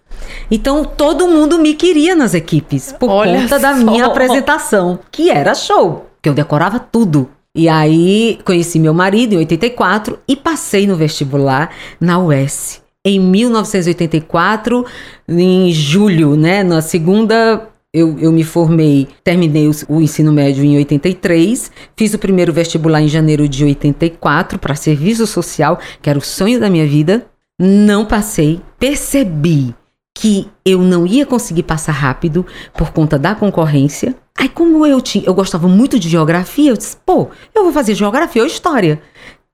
Então 0.49 0.83
todo 0.85 1.27
mundo 1.27 1.59
me 1.59 1.73
queria 1.73 2.15
nas 2.15 2.33
equipes 2.33 2.93
por 2.93 3.09
Olha 3.09 3.41
conta 3.41 3.59
só. 3.59 3.61
da 3.61 3.73
minha 3.73 4.05
apresentação, 4.05 4.99
que 5.11 5.29
era 5.29 5.53
show, 5.53 6.07
que 6.21 6.29
eu 6.29 6.33
decorava 6.33 6.79
tudo. 6.79 7.29
E 7.53 7.67
aí 7.67 8.39
conheci 8.45 8.79
meu 8.79 8.93
marido 8.93 9.33
em 9.33 9.37
84 9.39 10.19
e 10.27 10.35
passei 10.35 10.87
no 10.87 10.95
vestibular 10.95 11.71
na 11.99 12.19
UES 12.19 12.86
em 13.09 13.19
1984, 13.19 14.85
em 15.27 15.71
julho, 15.71 16.35
né? 16.35 16.63
Na 16.63 16.81
segunda 16.81 17.67
eu, 17.93 18.17
eu, 18.19 18.31
me 18.31 18.43
formei, 18.43 19.07
terminei 19.23 19.67
o, 19.67 19.71
o, 19.89 20.01
ensino 20.01 20.31
médio 20.31 20.63
em 20.63 20.77
83, 20.77 21.71
fiz 21.95 22.13
o 22.13 22.19
primeiro 22.19 22.53
vestibular 22.53 23.01
em 23.01 23.07
janeiro 23.07 23.47
de 23.47 23.63
84 23.63 24.59
para 24.59 24.75
serviço 24.75 25.25
social, 25.25 25.79
que 26.01 26.09
era 26.09 26.19
o 26.19 26.21
sonho 26.21 26.59
da 26.59 26.69
minha 26.69 26.85
vida. 26.85 27.25
Não 27.59 28.05
passei, 28.05 28.61
percebi 28.77 29.73
que 30.13 30.47
eu 30.65 30.81
não 30.81 31.07
ia 31.07 31.25
conseguir 31.25 31.63
passar 31.63 31.91
rápido 31.91 32.45
por 32.73 32.91
conta 32.91 33.17
da 33.17 33.33
concorrência. 33.33 34.15
Aí, 34.37 34.49
como 34.49 34.85
eu 34.85 35.01
tinha, 35.01 35.23
eu 35.25 35.33
gostava 35.33 35.67
muito 35.67 35.97
de 35.97 36.09
geografia, 36.09 36.69
eu 36.69 36.77
disse, 36.77 36.97
pô, 37.03 37.29
eu 37.55 37.63
vou 37.63 37.73
fazer 37.73 37.95
geografia 37.95 38.41
ou 38.41 38.47
história. 38.47 39.01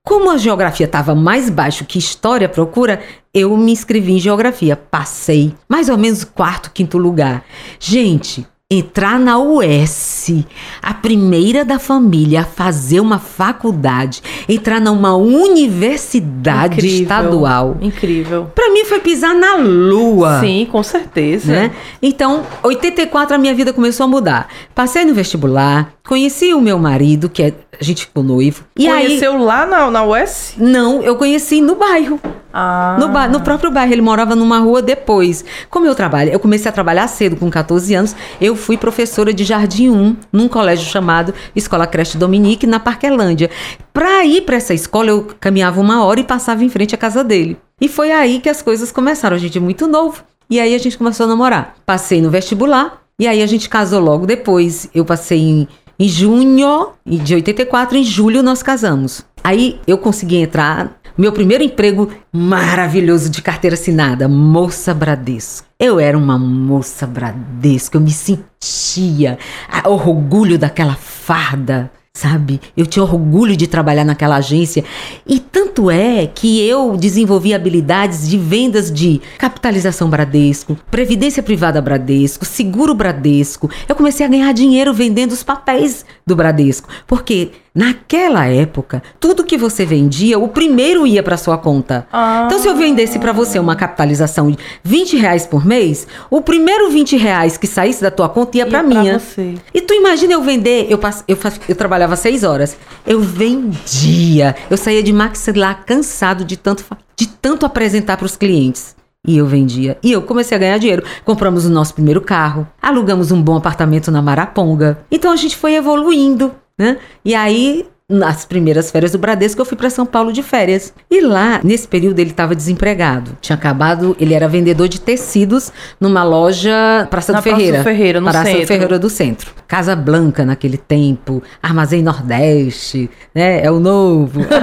Como 0.05 0.29
a 0.29 0.37
geografia 0.37 0.85
estava 0.85 1.15
mais 1.15 1.49
baixo 1.49 1.85
que 1.85 1.97
história 1.97 2.49
procura, 2.49 2.99
eu 3.33 3.55
me 3.55 3.71
inscrevi 3.71 4.11
em 4.11 4.19
geografia. 4.19 4.75
Passei 4.75 5.55
mais 5.67 5.87
ou 5.87 5.97
menos 5.97 6.25
quarto, 6.25 6.71
quinto 6.71 6.97
lugar. 6.97 7.45
Gente, 7.79 8.45
entrar 8.69 9.17
na 9.17 9.37
UES, 9.37 10.43
a 10.81 10.93
primeira 10.93 11.63
da 11.63 11.79
família 11.79 12.41
a 12.41 12.45
fazer 12.45 12.99
uma 12.99 13.19
faculdade, 13.19 14.21
entrar 14.49 14.81
numa 14.81 15.15
universidade 15.15 16.75
incrível, 16.75 17.01
estadual. 17.01 17.77
Incrível. 17.79 18.51
Para 18.53 18.73
mim 18.73 18.83
foi 18.83 18.99
pisar 18.99 19.33
na 19.33 19.55
lua. 19.55 20.41
Sim, 20.41 20.67
com 20.69 20.83
certeza. 20.83 21.53
Né? 21.53 21.71
Então, 22.01 22.43
84 22.61 23.35
a 23.35 23.37
minha 23.37 23.53
vida 23.53 23.71
começou 23.71 24.05
a 24.05 24.07
mudar. 24.07 24.49
Passei 24.75 25.05
no 25.05 25.13
vestibular, 25.13 25.93
conheci 26.05 26.53
o 26.53 26.61
meu 26.61 26.77
marido, 26.77 27.29
que 27.29 27.43
é, 27.43 27.53
a 27.79 27.83
gente 27.83 28.05
ficou 28.05 28.23
noivo. 28.23 28.65
E 28.77 28.87
Conheceu 28.87 29.33
aí, 29.33 29.39
lá 29.39 29.65
na, 29.65 29.89
na 29.89 30.03
UES? 30.05 30.55
Não, 30.57 31.01
eu 31.01 31.15
conheci 31.15 31.61
no 31.61 31.75
bairro. 31.75 32.19
Ah. 32.53 32.97
No, 32.99 33.07
no, 33.29 33.41
próprio 33.43 33.71
bairro, 33.71 33.91
ele 33.91 34.01
morava 34.01 34.35
numa 34.35 34.59
rua 34.59 34.79
depois. 34.81 35.43
Como 35.71 35.87
eu 35.87 35.95
trabalho, 35.95 36.31
eu 36.31 36.39
comecei 36.39 36.69
a 36.69 36.71
trabalhar 36.71 37.07
cedo, 37.07 37.35
com 37.35 37.49
14 37.49 37.95
anos, 37.95 38.15
eu 38.39 38.55
fui 38.55 38.77
professora 38.77 39.33
de 39.33 39.43
Jardim 39.43 39.89
1, 39.89 40.17
num 40.31 40.47
colégio 40.47 40.85
chamado 40.85 41.33
Escola 41.55 41.87
Creche 41.87 42.17
Dominique, 42.17 42.67
na 42.67 42.79
Parquelândia. 42.79 43.49
Para 43.91 44.23
ir 44.23 44.41
para 44.41 44.57
essa 44.57 44.73
escola, 44.73 45.09
eu 45.09 45.27
caminhava 45.39 45.81
uma 45.81 46.05
hora 46.05 46.19
e 46.19 46.23
passava 46.23 46.63
em 46.63 46.69
frente 46.69 46.93
à 46.93 46.97
casa 46.97 47.23
dele. 47.23 47.57
E 47.81 47.87
foi 47.87 48.11
aí 48.11 48.39
que 48.39 48.49
as 48.49 48.61
coisas 48.61 48.91
começaram. 48.91 49.35
A 49.35 49.39
gente 49.39 49.57
é 49.57 49.61
muito 49.61 49.87
novo. 49.87 50.23
E 50.47 50.59
aí 50.59 50.75
a 50.75 50.77
gente 50.77 50.97
começou 50.97 51.25
a 51.25 51.29
namorar. 51.29 51.75
Passei 51.85 52.21
no 52.21 52.29
vestibular, 52.29 53.01
e 53.17 53.27
aí 53.27 53.41
a 53.41 53.47
gente 53.47 53.67
casou 53.67 53.99
logo 53.99 54.27
depois. 54.27 54.89
Eu 54.93 55.05
passei 55.05 55.39
em 55.39 55.67
em 55.99 56.07
junho 56.07 56.89
de 57.05 57.35
84, 57.35 57.97
em 57.97 58.03
julho, 58.03 58.41
nós 58.41 58.63
casamos. 58.63 59.23
Aí 59.43 59.79
eu 59.85 59.97
consegui 59.97 60.37
entrar. 60.37 60.99
Meu 61.15 61.31
primeiro 61.31 61.63
emprego 61.63 62.09
maravilhoso 62.31 63.29
de 63.29 63.41
carteira 63.41 63.75
assinada, 63.75 64.27
moça 64.27 64.93
Bradesco. 64.95 65.67
Eu 65.79 65.99
era 65.99 66.17
uma 66.17 66.39
moça 66.39 67.05
Bradesco, 67.05 67.97
eu 67.97 68.01
me 68.01 68.09
sentia 68.09 69.37
o 69.85 69.91
orgulho 69.91 70.57
daquela 70.57 70.95
farda 70.95 71.91
sabe? 72.15 72.61
Eu 72.77 72.85
tinha 72.85 73.01
orgulho 73.01 73.57
de 73.57 73.65
trabalhar 73.65 74.05
naquela 74.05 74.35
agência 74.35 74.85
e 75.25 75.39
tanto 75.39 75.89
é 75.89 76.27
que 76.27 76.61
eu 76.61 76.95
desenvolvi 76.95 77.55
habilidades 77.55 78.29
de 78.29 78.37
vendas 78.37 78.91
de 78.91 79.19
capitalização 79.39 80.09
Bradesco, 80.09 80.77
previdência 80.91 81.41
privada 81.41 81.81
Bradesco, 81.81 82.45
seguro 82.45 82.93
Bradesco. 82.93 83.67
Eu 83.89 83.95
comecei 83.95 84.23
a 84.23 84.29
ganhar 84.29 84.53
dinheiro 84.53 84.93
vendendo 84.93 85.31
os 85.31 85.41
papéis 85.41 86.05
do 86.25 86.35
Bradesco, 86.35 86.87
porque 87.07 87.51
Naquela 87.75 88.45
época, 88.45 89.01
tudo 89.19 89.43
que 89.43 89.57
você 89.57 89.83
vendia, 89.83 90.37
o 90.37 90.47
primeiro 90.47 91.07
ia 91.07 91.23
para 91.23 91.37
sua 91.37 91.57
conta. 91.57 92.07
Ah. 92.13 92.43
Então, 92.45 92.59
se 92.59 92.67
eu 92.67 92.75
vendesse 92.75 93.17
para 93.17 93.31
você 93.31 93.57
uma 93.57 93.75
capitalização 93.75 94.51
de 94.51 94.59
20 94.83 95.17
reais 95.17 95.47
por 95.47 95.65
mês, 95.65 96.07
o 96.29 96.39
primeiro 96.39 96.91
20 96.91 97.17
reais 97.17 97.57
que 97.57 97.65
saísse 97.65 97.99
da 97.99 98.11
tua 98.11 98.29
conta 98.29 98.57
ia, 98.57 98.67
para 98.67 98.83
minha. 98.83 99.17
Você. 99.17 99.55
E 99.73 99.81
tu 99.81 99.91
imagina 99.95 100.33
eu 100.33 100.43
vender, 100.43 100.85
eu, 100.87 100.99
eu, 101.27 101.37
eu 101.67 101.75
trabalhava 101.75 102.15
seis 102.15 102.43
horas, 102.43 102.77
eu 103.07 103.19
vendia, 103.19 104.55
eu 104.69 104.77
saía 104.77 105.01
de 105.01 105.11
maxilar 105.11 105.83
cansado 105.83 106.45
de 106.45 106.55
tanto, 106.55 106.85
de 107.15 107.27
tanto 107.27 107.65
apresentar 107.65 108.17
para 108.17 108.25
os 108.27 108.35
clientes. 108.35 108.95
E 109.25 109.37
eu 109.37 109.47
vendia. 109.47 109.97
E 110.03 110.11
eu 110.11 110.21
comecei 110.21 110.55
a 110.55 110.59
ganhar 110.59 110.77
dinheiro. 110.77 111.01
Compramos 111.23 111.65
o 111.65 111.69
nosso 111.69 111.93
primeiro 111.93 112.19
carro, 112.19 112.67
alugamos 112.81 113.31
um 113.31 113.41
bom 113.41 113.55
apartamento 113.55 114.11
na 114.11 114.21
Maraponga. 114.21 114.99
Então 115.09 115.31
a 115.31 115.37
gente 115.37 115.55
foi 115.55 115.75
evoluindo. 115.75 116.51
Né? 116.77 116.97
E 117.23 117.35
aí, 117.35 117.85
nas 118.09 118.45
primeiras 118.45 118.91
férias 118.91 119.11
do 119.11 119.17
Bradesco, 119.17 119.61
eu 119.61 119.65
fui 119.65 119.77
para 119.77 119.89
São 119.89 120.05
Paulo 120.05 120.33
de 120.33 120.43
férias. 120.43 120.93
E 121.09 121.21
lá, 121.21 121.61
nesse 121.63 121.87
período, 121.87 122.19
ele 122.19 122.31
estava 122.31 122.53
desempregado. 122.53 123.37
Tinha 123.41 123.55
acabado, 123.55 124.15
ele 124.19 124.33
era 124.33 124.47
vendedor 124.47 124.87
de 124.87 124.99
tecidos 124.99 125.71
numa 125.99 126.23
loja 126.23 127.07
Praça 127.09 127.31
Na 127.31 127.39
do 127.39 127.43
Ferreira. 127.43 127.71
Praça 127.71 127.83
do 127.83 127.83
Ferreira, 127.83 128.21
no 128.21 128.29
Praça 128.29 128.45
centro. 128.45 128.61
do 128.61 128.67
Ferreira 128.67 128.99
do 128.99 129.09
Centro. 129.09 129.51
Casa 129.67 129.95
Blanca 129.95 130.45
naquele 130.45 130.77
tempo, 130.77 131.41
Armazém 131.61 132.03
Nordeste, 132.03 133.09
né? 133.33 133.63
É 133.63 133.71
o 133.71 133.79
novo. 133.79 134.41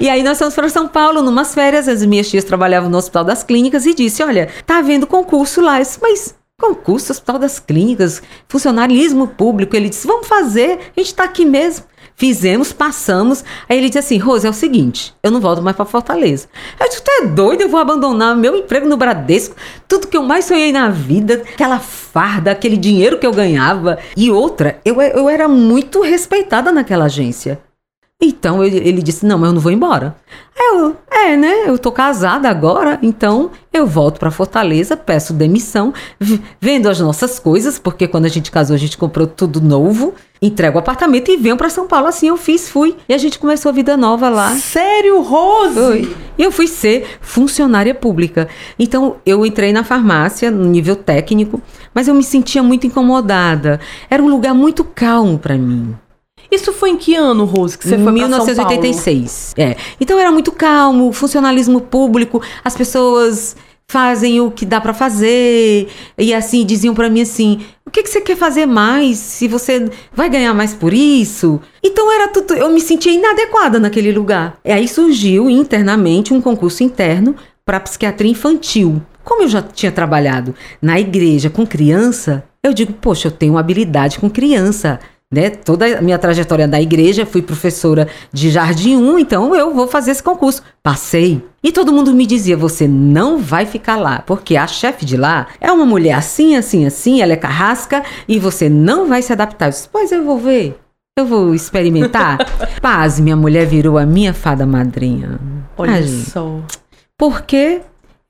e 0.00 0.08
aí 0.08 0.22
nós 0.22 0.38
fomos 0.38 0.54
para 0.54 0.68
São 0.68 0.88
Paulo 0.88 1.22
numas 1.22 1.54
férias, 1.54 1.88
as 1.88 2.04
minhas 2.04 2.28
tias 2.28 2.44
trabalhavam 2.44 2.90
no 2.90 2.98
Hospital 2.98 3.24
das 3.24 3.42
Clínicas 3.42 3.86
e 3.86 3.94
disse: 3.94 4.22
"Olha, 4.22 4.48
tá 4.66 4.78
havendo 4.78 5.06
concurso 5.06 5.60
lá". 5.60 5.78
Eu 5.78 5.82
disse, 5.82 5.98
mas 6.02 6.34
concurso, 6.64 7.12
Hospital 7.12 7.38
das 7.38 7.58
Clínicas, 7.58 8.22
funcionarismo 8.48 9.28
público. 9.28 9.76
Ele 9.76 9.88
disse: 9.88 10.06
vamos 10.06 10.26
fazer, 10.26 10.78
a 10.96 11.00
gente 11.00 11.08
está 11.08 11.24
aqui 11.24 11.44
mesmo. 11.44 11.86
Fizemos, 12.16 12.72
passamos. 12.72 13.44
Aí 13.68 13.76
ele 13.76 13.88
disse 13.88 13.98
assim: 13.98 14.18
Rose, 14.18 14.46
é 14.46 14.50
o 14.50 14.54
seguinte, 14.54 15.14
eu 15.22 15.30
não 15.30 15.40
volto 15.40 15.62
mais 15.62 15.76
para 15.76 15.84
Fortaleza. 15.84 16.48
Eu 16.78 16.88
disse: 16.88 17.02
Tu 17.02 17.10
é 17.10 17.26
doido? 17.26 17.62
Eu 17.62 17.68
vou 17.68 17.80
abandonar 17.80 18.36
meu 18.36 18.56
emprego 18.56 18.88
no 18.88 18.96
Bradesco, 18.96 19.56
tudo 19.88 20.06
que 20.06 20.16
eu 20.16 20.22
mais 20.22 20.44
sonhei 20.44 20.72
na 20.72 20.88
vida, 20.88 21.42
aquela 21.52 21.80
farda, 21.80 22.52
aquele 22.52 22.76
dinheiro 22.76 23.18
que 23.18 23.26
eu 23.26 23.32
ganhava. 23.32 23.98
E 24.16 24.30
outra, 24.30 24.80
eu, 24.84 25.00
eu 25.02 25.28
era 25.28 25.48
muito 25.48 26.02
respeitada 26.02 26.70
naquela 26.70 27.06
agência. 27.06 27.60
Então 28.22 28.64
ele, 28.64 28.76
ele 28.78 29.02
disse: 29.02 29.26
Não, 29.26 29.38
mas 29.38 29.48
eu 29.48 29.54
não 29.54 29.60
vou 29.60 29.72
embora. 29.72 30.16
Eu, 30.56 30.96
é, 31.10 31.36
né? 31.36 31.64
Eu 31.66 31.76
tô 31.78 31.90
casada 31.90 32.48
agora, 32.48 32.98
então 33.02 33.50
eu 33.72 33.86
volto 33.86 34.18
para 34.18 34.30
Fortaleza, 34.30 34.96
peço 34.96 35.32
demissão, 35.32 35.92
vendo 36.60 36.88
as 36.88 37.00
nossas 37.00 37.38
coisas, 37.38 37.78
porque 37.78 38.06
quando 38.06 38.24
a 38.26 38.28
gente 38.28 38.50
casou 38.50 38.74
a 38.74 38.78
gente 38.78 38.96
comprou 38.96 39.26
tudo 39.26 39.60
novo, 39.60 40.14
entrego 40.40 40.76
o 40.76 40.78
apartamento 40.78 41.30
e 41.30 41.36
venho 41.36 41.56
para 41.56 41.68
São 41.68 41.88
Paulo. 41.88 42.06
Assim 42.06 42.28
eu 42.28 42.36
fiz, 42.36 42.68
fui. 42.68 42.96
E 43.08 43.14
a 43.14 43.18
gente 43.18 43.38
começou 43.38 43.70
a 43.70 43.72
vida 43.72 43.96
nova 43.96 44.28
lá. 44.28 44.50
Sério, 44.52 45.20
Rose? 45.20 45.74
Foi. 45.74 46.16
E 46.38 46.42
eu 46.42 46.52
fui 46.52 46.68
ser 46.68 47.18
funcionária 47.20 47.94
pública. 47.94 48.48
Então 48.78 49.16
eu 49.26 49.44
entrei 49.44 49.72
na 49.72 49.82
farmácia, 49.82 50.50
no 50.50 50.64
nível 50.64 50.94
técnico, 50.94 51.60
mas 51.92 52.06
eu 52.06 52.14
me 52.14 52.22
sentia 52.22 52.62
muito 52.62 52.86
incomodada. 52.86 53.80
Era 54.08 54.22
um 54.22 54.28
lugar 54.28 54.54
muito 54.54 54.84
calmo 54.84 55.38
para 55.38 55.56
mim. 55.56 55.96
Isso 56.54 56.72
foi 56.72 56.90
em 56.90 56.96
que 56.96 57.14
ano, 57.14 57.44
Rose, 57.44 57.76
que 57.76 57.88
você 57.88 57.98
foi 57.98 58.12
1986. 58.12 59.54
É. 59.56 59.76
Então 60.00 60.18
era 60.18 60.30
muito 60.30 60.52
calmo, 60.52 61.12
funcionalismo 61.12 61.80
público, 61.80 62.40
as 62.64 62.76
pessoas 62.76 63.56
fazem 63.86 64.40
o 64.40 64.50
que 64.50 64.64
dá 64.64 64.80
para 64.80 64.94
fazer. 64.94 65.88
E 66.16 66.32
assim, 66.32 66.64
diziam 66.64 66.94
para 66.94 67.10
mim 67.10 67.22
assim: 67.22 67.60
"O 67.86 67.90
que 67.90 68.02
que 68.02 68.08
você 68.10 68.20
quer 68.20 68.36
fazer 68.36 68.66
mais? 68.66 69.18
Se 69.18 69.46
você 69.48 69.90
vai 70.12 70.28
ganhar 70.28 70.54
mais 70.54 70.74
por 70.74 70.92
isso?". 70.92 71.60
Então 71.82 72.12
era 72.12 72.28
tudo, 72.28 72.54
eu 72.54 72.70
me 72.70 72.80
sentia 72.80 73.12
inadequada 73.12 73.78
naquele 73.78 74.12
lugar. 74.12 74.56
E 74.64 74.72
aí 74.72 74.88
surgiu 74.88 75.50
internamente 75.50 76.32
um 76.32 76.40
concurso 76.40 76.82
interno 76.82 77.34
para 77.64 77.80
psiquiatria 77.80 78.30
infantil. 78.30 79.02
Como 79.22 79.42
eu 79.42 79.48
já 79.48 79.62
tinha 79.62 79.90
trabalhado 79.90 80.54
na 80.82 81.00
igreja 81.00 81.48
com 81.48 81.66
criança, 81.66 82.44
eu 82.62 82.74
digo, 82.74 82.92
poxa, 82.92 83.28
eu 83.28 83.32
tenho 83.32 83.56
habilidade 83.56 84.18
com 84.18 84.28
criança. 84.28 85.00
Né? 85.34 85.50
Toda 85.50 85.98
a 85.98 86.00
minha 86.00 86.16
trajetória 86.16 86.68
da 86.68 86.80
igreja, 86.80 87.26
fui 87.26 87.42
professora 87.42 88.06
de 88.32 88.50
Jardim 88.50 88.96
1, 88.96 89.18
então 89.18 89.54
eu 89.56 89.74
vou 89.74 89.88
fazer 89.88 90.12
esse 90.12 90.22
concurso. 90.22 90.62
Passei. 90.80 91.42
E 91.60 91.72
todo 91.72 91.92
mundo 91.92 92.14
me 92.14 92.24
dizia: 92.24 92.56
você 92.56 92.86
não 92.86 93.38
vai 93.38 93.66
ficar 93.66 93.96
lá, 93.96 94.22
porque 94.24 94.56
a 94.56 94.66
chefe 94.68 95.04
de 95.04 95.16
lá 95.16 95.48
é 95.60 95.72
uma 95.72 95.84
mulher 95.84 96.12
assim, 96.12 96.54
assim, 96.54 96.86
assim, 96.86 97.20
ela 97.20 97.32
é 97.32 97.36
carrasca 97.36 98.04
e 98.28 98.38
você 98.38 98.68
não 98.68 99.08
vai 99.08 99.22
se 99.22 99.32
adaptar. 99.32 99.66
Eu 99.66 99.70
disse, 99.70 99.88
pois 99.90 100.12
eu 100.12 100.24
vou 100.24 100.38
ver. 100.38 100.78
Eu 101.18 101.26
vou 101.26 101.52
experimentar. 101.52 102.38
Paz, 102.80 103.18
minha 103.18 103.36
mulher 103.36 103.66
virou 103.66 103.98
a 103.98 104.06
minha 104.06 104.32
fada 104.32 104.64
madrinha. 104.64 105.40
Olha 105.76 105.94
Ai, 105.94 106.06
só. 106.06 106.60
Porque 107.18 107.80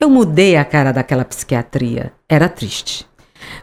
eu 0.01 0.09
mudei 0.09 0.57
a 0.57 0.65
cara 0.65 0.93
daquela 0.93 1.25
psiquiatria. 1.25 2.13
Era 2.29 2.49
triste. 2.49 3.07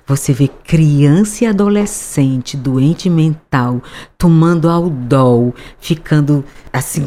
Você 0.06 0.34
vê 0.34 0.48
criança 0.48 1.44
e 1.44 1.48
adolescente 1.48 2.58
doente 2.58 3.10
mental 3.10 3.82
tomando 4.18 4.70
aldol, 4.70 5.54
ficando 5.80 6.44
assim 6.72 7.06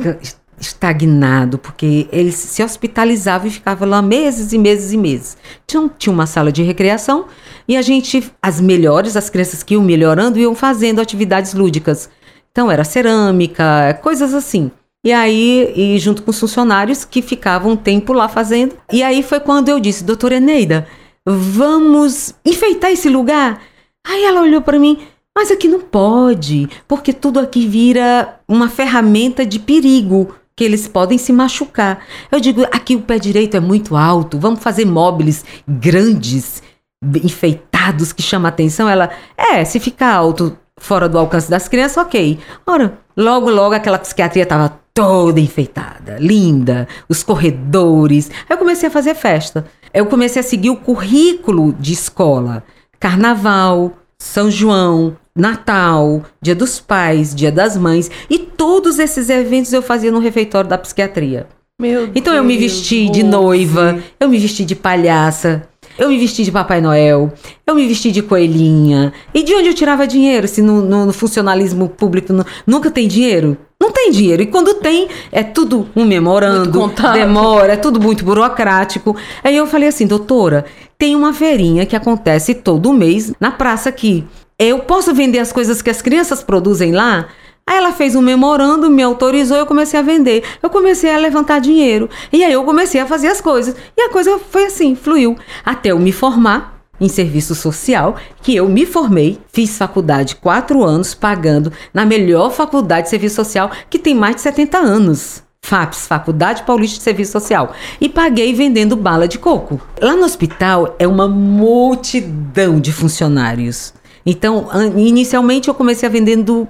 estagnado, 0.60 1.58
porque 1.58 2.08
eles 2.12 2.34
se 2.34 2.62
hospitalizavam 2.62 3.48
e 3.48 3.50
ficavam 3.50 3.88
lá 3.88 4.00
meses 4.00 4.52
e 4.52 4.58
meses 4.58 4.92
e 4.92 4.96
meses. 4.96 5.36
Tinha, 5.66 5.90
tinha 5.98 6.12
uma 6.12 6.26
sala 6.26 6.50
de 6.50 6.62
recreação 6.62 7.26
e 7.66 7.76
a 7.76 7.82
gente, 7.82 8.30
as 8.42 8.60
melhores, 8.60 9.16
as 9.16 9.28
crianças 9.28 9.62
que 9.62 9.74
iam 9.74 9.82
melhorando, 9.82 10.38
iam 10.38 10.54
fazendo 10.54 11.00
atividades 11.00 11.54
lúdicas. 11.54 12.08
Então 12.50 12.70
era 12.70 12.84
cerâmica, 12.84 13.98
coisas 14.02 14.32
assim. 14.32 14.70
E 15.04 15.12
aí, 15.12 15.72
e 15.76 15.98
junto 15.98 16.22
com 16.22 16.30
os 16.30 16.40
funcionários 16.40 17.04
que 17.04 17.20
ficavam 17.20 17.72
um 17.72 17.76
tempo 17.76 18.12
lá 18.12 18.28
fazendo. 18.28 18.74
E 18.90 19.02
aí 19.02 19.22
foi 19.22 19.38
quando 19.38 19.68
eu 19.68 19.78
disse, 19.78 20.02
doutora 20.02 20.36
Eneida, 20.36 20.86
Vamos 21.26 22.34
enfeitar 22.44 22.90
esse 22.90 23.08
lugar? 23.08 23.62
Aí 24.06 24.24
ela 24.24 24.42
olhou 24.42 24.60
para 24.60 24.78
mim, 24.78 25.06
mas 25.34 25.50
aqui 25.50 25.66
não 25.66 25.80
pode, 25.80 26.68
porque 26.86 27.14
tudo 27.14 27.40
aqui 27.40 27.66
vira 27.66 28.38
uma 28.46 28.68
ferramenta 28.68 29.46
de 29.46 29.58
perigo 29.58 30.34
que 30.54 30.62
eles 30.62 30.86
podem 30.86 31.16
se 31.16 31.32
machucar. 31.32 32.04
Eu 32.30 32.38
digo, 32.38 32.64
aqui 32.64 32.94
o 32.94 33.00
pé 33.00 33.18
direito 33.18 33.56
é 33.56 33.60
muito 33.60 33.96
alto, 33.96 34.38
vamos 34.38 34.62
fazer 34.62 34.84
móveis 34.84 35.46
grandes, 35.66 36.62
enfeitados, 37.02 38.12
que 38.12 38.22
chamam 38.22 38.48
atenção. 38.48 38.86
Ela, 38.86 39.10
é, 39.34 39.64
se 39.64 39.80
ficar 39.80 40.14
alto, 40.14 40.58
fora 40.78 41.08
do 41.08 41.18
alcance 41.18 41.50
das 41.50 41.68
crianças, 41.68 41.96
ok. 41.96 42.38
Ora, 42.66 42.98
logo, 43.16 43.48
logo 43.48 43.74
aquela 43.74 43.98
psiquiatria 43.98 44.42
estava 44.42 44.78
toda 44.92 45.40
enfeitada, 45.40 46.18
linda, 46.20 46.86
os 47.08 47.22
corredores. 47.22 48.30
Aí 48.30 48.46
eu 48.50 48.58
comecei 48.58 48.88
a 48.88 48.92
fazer 48.92 49.14
festa 49.14 49.64
eu 49.94 50.06
comecei 50.06 50.40
a 50.40 50.42
seguir 50.42 50.70
o 50.70 50.76
currículo 50.76 51.72
de 51.78 51.92
escola. 51.92 52.64
Carnaval, 52.98 53.92
São 54.18 54.50
João, 54.50 55.16
Natal, 55.36 56.22
Dia 56.42 56.54
dos 56.54 56.80
Pais, 56.80 57.34
Dia 57.34 57.52
das 57.52 57.76
Mães 57.76 58.10
e 58.28 58.38
todos 58.38 58.98
esses 58.98 59.30
eventos 59.30 59.72
eu 59.72 59.82
fazia 59.82 60.10
no 60.10 60.18
refeitório 60.18 60.68
da 60.68 60.76
psiquiatria. 60.76 61.46
Meu 61.80 62.04
então 62.14 62.32
Deus, 62.32 62.36
eu 62.36 62.44
me 62.44 62.56
vesti 62.56 63.08
de 63.10 63.22
noiva, 63.22 63.98
eu 64.18 64.28
me 64.28 64.38
vesti 64.38 64.64
de 64.64 64.76
palhaça, 64.76 65.68
eu 65.98 66.08
me 66.08 66.18
vesti 66.18 66.44
de 66.44 66.52
Papai 66.52 66.80
Noel, 66.80 67.32
eu 67.66 67.74
me 67.74 67.86
vesti 67.86 68.12
de 68.12 68.22
coelhinha. 68.22 69.12
E 69.34 69.42
de 69.42 69.54
onde 69.54 69.68
eu 69.68 69.74
tirava 69.74 70.06
dinheiro? 70.06 70.46
Se 70.46 70.62
no, 70.62 70.80
no, 70.82 71.06
no 71.06 71.12
funcionalismo 71.12 71.88
público 71.88 72.32
no, 72.32 72.46
nunca 72.64 72.92
tem 72.92 73.08
dinheiro? 73.08 73.56
Não 73.84 73.92
tem 73.92 74.10
dinheiro. 74.10 74.42
E 74.42 74.46
quando 74.46 74.72
tem, 74.72 75.08
é 75.30 75.42
tudo 75.42 75.86
um 75.94 76.06
memorando, 76.06 76.90
demora, 77.12 77.74
é 77.74 77.76
tudo 77.76 78.00
muito 78.00 78.24
burocrático. 78.24 79.14
Aí 79.42 79.54
eu 79.54 79.66
falei 79.66 79.90
assim, 79.90 80.06
doutora, 80.06 80.64
tem 80.96 81.14
uma 81.14 81.34
feirinha 81.34 81.84
que 81.84 81.94
acontece 81.94 82.54
todo 82.54 82.94
mês 82.94 83.34
na 83.38 83.50
praça 83.50 83.90
aqui. 83.90 84.24
Eu 84.58 84.78
posso 84.78 85.12
vender 85.12 85.38
as 85.38 85.52
coisas 85.52 85.82
que 85.82 85.90
as 85.90 86.00
crianças 86.00 86.42
produzem 86.42 86.92
lá? 86.92 87.28
Aí 87.66 87.76
ela 87.76 87.92
fez 87.92 88.14
um 88.14 88.22
memorando, 88.22 88.88
me 88.88 89.02
autorizou, 89.02 89.58
eu 89.58 89.66
comecei 89.66 90.00
a 90.00 90.02
vender. 90.02 90.42
Eu 90.62 90.70
comecei 90.70 91.14
a 91.14 91.18
levantar 91.18 91.58
dinheiro. 91.58 92.08
E 92.32 92.42
aí 92.42 92.54
eu 92.54 92.64
comecei 92.64 93.02
a 93.02 93.06
fazer 93.06 93.28
as 93.28 93.42
coisas. 93.42 93.76
E 93.94 94.00
a 94.00 94.08
coisa 94.08 94.38
foi 94.38 94.64
assim, 94.64 94.94
fluiu. 94.94 95.36
Até 95.62 95.90
eu 95.90 95.98
me 95.98 96.10
formar, 96.10 96.73
em 97.04 97.08
serviço 97.08 97.54
social, 97.54 98.16
que 98.42 98.56
eu 98.56 98.68
me 98.68 98.86
formei, 98.86 99.38
fiz 99.52 99.76
faculdade 99.76 100.36
quatro 100.36 100.82
anos, 100.82 101.14
pagando 101.14 101.72
na 101.92 102.04
melhor 102.04 102.50
faculdade 102.50 103.04
de 103.04 103.10
serviço 103.10 103.36
social, 103.36 103.70
que 103.88 103.98
tem 103.98 104.14
mais 104.14 104.36
de 104.36 104.42
70 104.42 104.78
anos. 104.78 105.42
FAPS, 105.64 106.06
Faculdade 106.06 106.62
Paulista 106.64 106.98
de 106.98 107.02
Serviço 107.02 107.32
Social, 107.32 107.72
e 107.98 108.06
paguei 108.06 108.52
vendendo 108.52 108.94
bala 108.96 109.26
de 109.26 109.38
coco. 109.38 109.80
Lá 109.98 110.14
no 110.14 110.24
hospital 110.24 110.94
é 110.98 111.08
uma 111.08 111.26
multidão 111.26 112.78
de 112.78 112.92
funcionários. 112.92 113.94
Então, 114.26 114.68
inicialmente 114.96 115.68
eu 115.68 115.74
comecei 115.74 116.08
vendendo 116.08 116.68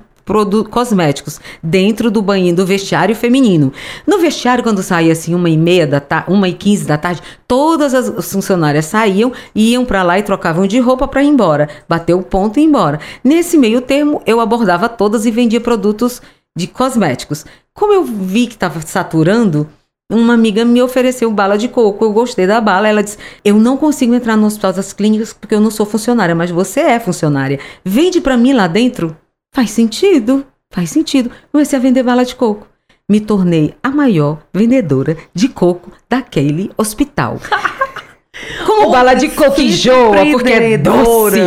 cosméticos 0.70 1.40
dentro 1.62 2.10
do 2.10 2.22
banheiro 2.22 2.56
do 2.56 2.66
vestiário 2.66 3.14
feminino. 3.14 3.72
No 4.06 4.18
vestiário, 4.18 4.64
quando 4.64 4.82
saía 4.82 5.12
assim 5.12 5.34
uma 5.34 5.50
e 5.50 5.56
meia 5.56 5.87
da 5.87 6.00
tarde, 6.00 6.32
uma 6.32 6.48
e 6.48 6.52
quinze 6.52 6.84
da 6.84 6.98
tarde, 6.98 7.22
todas 7.46 7.94
as 7.94 8.30
funcionárias 8.30 8.87
saíam, 8.87 9.32
iam 9.54 9.84
para 9.84 10.02
lá 10.02 10.18
e 10.18 10.22
trocavam 10.22 10.66
de 10.66 10.78
roupa 10.78 11.06
para 11.06 11.22
ir 11.22 11.28
embora, 11.28 11.68
bater 11.88 12.14
o 12.14 12.22
ponto 12.22 12.58
e 12.58 12.62
ir 12.62 12.66
embora. 12.66 13.00
Nesse 13.22 13.56
meio 13.56 13.80
termo, 13.80 14.22
eu 14.26 14.40
abordava 14.40 14.88
todas 14.88 15.26
e 15.26 15.30
vendia 15.30 15.60
produtos 15.60 16.20
de 16.56 16.66
cosméticos. 16.66 17.44
Como 17.72 17.92
eu 17.92 18.04
vi 18.04 18.46
que 18.46 18.54
estava 18.54 18.80
saturando, 18.80 19.68
uma 20.10 20.34
amiga 20.34 20.64
me 20.64 20.82
ofereceu 20.82 21.30
bala 21.30 21.56
de 21.56 21.66
coco, 21.66 22.04
eu 22.04 22.12
gostei 22.12 22.46
da 22.46 22.60
bala. 22.60 22.88
Ela 22.88 23.02
disse: 23.02 23.18
Eu 23.44 23.56
não 23.56 23.76
consigo 23.76 24.14
entrar 24.14 24.37
no 24.37 24.46
hospital 24.46 24.72
das 24.72 24.92
clínicas 24.92 25.32
porque 25.32 25.54
eu 25.54 25.60
não 25.60 25.70
sou 25.70 25.87
funcionária, 25.87 26.34
mas 26.34 26.50
você 26.50 26.80
é 26.80 27.00
funcionária. 27.00 27.58
Vende 27.84 28.20
para 28.20 28.37
mim 28.37 28.52
lá 28.52 28.66
dentro? 28.66 29.16
Faz 29.54 29.70
sentido, 29.70 30.44
faz 30.68 30.90
sentido. 30.90 31.30
Comecei 31.52 31.78
a 31.78 31.82
vender 31.82 32.02
bala 32.02 32.24
de 32.24 32.34
coco. 32.34 32.66
Me 33.08 33.20
tornei 33.20 33.72
a 33.80 33.88
maior 33.88 34.42
vendedora 34.52 35.16
de 35.32 35.48
coco 35.48 35.92
daquele 36.10 36.72
hospital. 36.76 37.38
Como 38.66 38.90
bala 38.90 39.14
de 39.14 39.28
coco 39.28 39.60
enjoa, 39.60 40.26
porque 40.32 40.52
é 40.52 40.76
doce. 40.76 41.38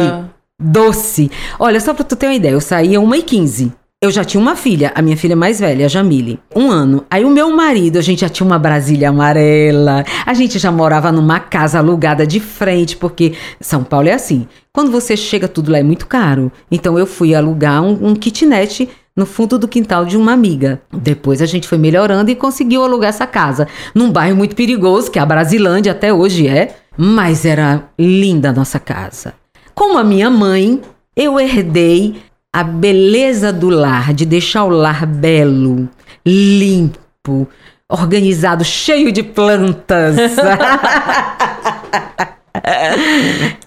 Doce. 0.57 1.31
Olha, 1.59 1.81
só 1.81 1.93
pra 1.93 2.05
tu 2.05 2.15
ter 2.15 2.27
uma 2.27 2.35
ideia, 2.35 2.53
eu 2.53 2.61
saía 2.61 2.97
1h15. 2.97 3.73
Eu 3.99 4.11
já 4.11 4.23
tinha 4.23 4.39
uma 4.39 4.55
filha, 4.55 4.91
a 4.93 5.01
minha 5.01 5.17
filha 5.17 5.35
mais 5.35 5.59
velha, 5.59 5.87
a 5.87 5.89
Jamile, 5.89 6.39
um 6.55 6.69
ano. 6.69 7.03
Aí 7.09 7.25
o 7.25 7.31
meu 7.31 7.49
marido, 7.55 7.97
a 7.97 8.01
gente 8.03 8.21
já 8.21 8.29
tinha 8.29 8.45
uma 8.45 8.59
Brasília 8.59 9.09
amarela, 9.09 10.05
a 10.23 10.35
gente 10.35 10.59
já 10.59 10.71
morava 10.71 11.11
numa 11.11 11.39
casa 11.39 11.79
alugada 11.79 12.27
de 12.27 12.39
frente, 12.39 12.95
porque 12.95 13.33
São 13.59 13.83
Paulo 13.83 14.07
é 14.07 14.13
assim. 14.13 14.47
Quando 14.71 14.91
você 14.91 15.17
chega, 15.17 15.47
tudo 15.47 15.71
lá 15.71 15.79
é 15.79 15.83
muito 15.83 16.05
caro. 16.05 16.51
Então 16.69 16.99
eu 16.99 17.07
fui 17.07 17.33
alugar 17.33 17.81
um, 17.81 18.09
um 18.09 18.15
kitnet 18.15 18.87
no 19.15 19.25
fundo 19.25 19.57
do 19.57 19.67
quintal 19.67 20.05
de 20.05 20.15
uma 20.15 20.31
amiga. 20.31 20.79
Depois 20.93 21.41
a 21.41 21.47
gente 21.47 21.67
foi 21.67 21.79
melhorando 21.79 22.29
e 22.29 22.35
conseguiu 22.35 22.83
alugar 22.83 23.09
essa 23.09 23.25
casa 23.25 23.67
num 23.95 24.11
bairro 24.11 24.37
muito 24.37 24.55
perigoso, 24.55 25.09
que 25.09 25.17
é 25.17 25.23
a 25.23 25.25
Brasilândia 25.25 25.93
até 25.93 26.13
hoje 26.13 26.47
é, 26.47 26.75
mas 26.95 27.45
era 27.45 27.89
linda 27.97 28.49
a 28.49 28.53
nossa 28.53 28.79
casa. 28.79 29.33
Como 29.73 29.97
a 29.97 30.03
minha 30.03 30.29
mãe, 30.29 30.83
eu 31.15 31.39
herdei 31.39 32.17
a 32.53 32.63
beleza 32.63 33.51
do 33.53 33.69
lar, 33.69 34.13
de 34.13 34.25
deixar 34.25 34.63
o 34.63 34.69
lar 34.69 35.05
belo, 35.05 35.87
limpo, 36.25 37.47
organizado, 37.89 38.63
cheio 38.63 39.11
de 39.11 39.23
plantas. 39.23 40.15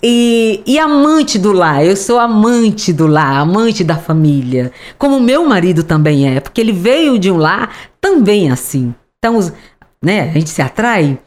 e, 0.03 0.63
e, 0.67 0.79
amante 0.79 1.39
do 1.39 1.53
lar, 1.53 1.85
eu 1.85 1.97
sou 1.97 2.19
amante 2.19 2.93
do 2.93 3.07
lar, 3.07 3.41
amante 3.41 3.85
da 3.85 3.97
família, 3.97 4.73
como 4.99 5.21
meu 5.21 5.47
marido 5.47 5.83
também 5.83 6.37
é, 6.37 6.41
porque 6.41 6.61
ele 6.61 6.73
veio 6.73 7.19
de 7.19 7.31
um 7.31 7.37
lar 7.37 7.75
também 8.01 8.51
assim. 8.51 8.95
Então, 9.19 9.39
né, 10.03 10.31
a 10.31 10.33
gente 10.33 10.51
se 10.51 10.63
atrai, 10.63 11.19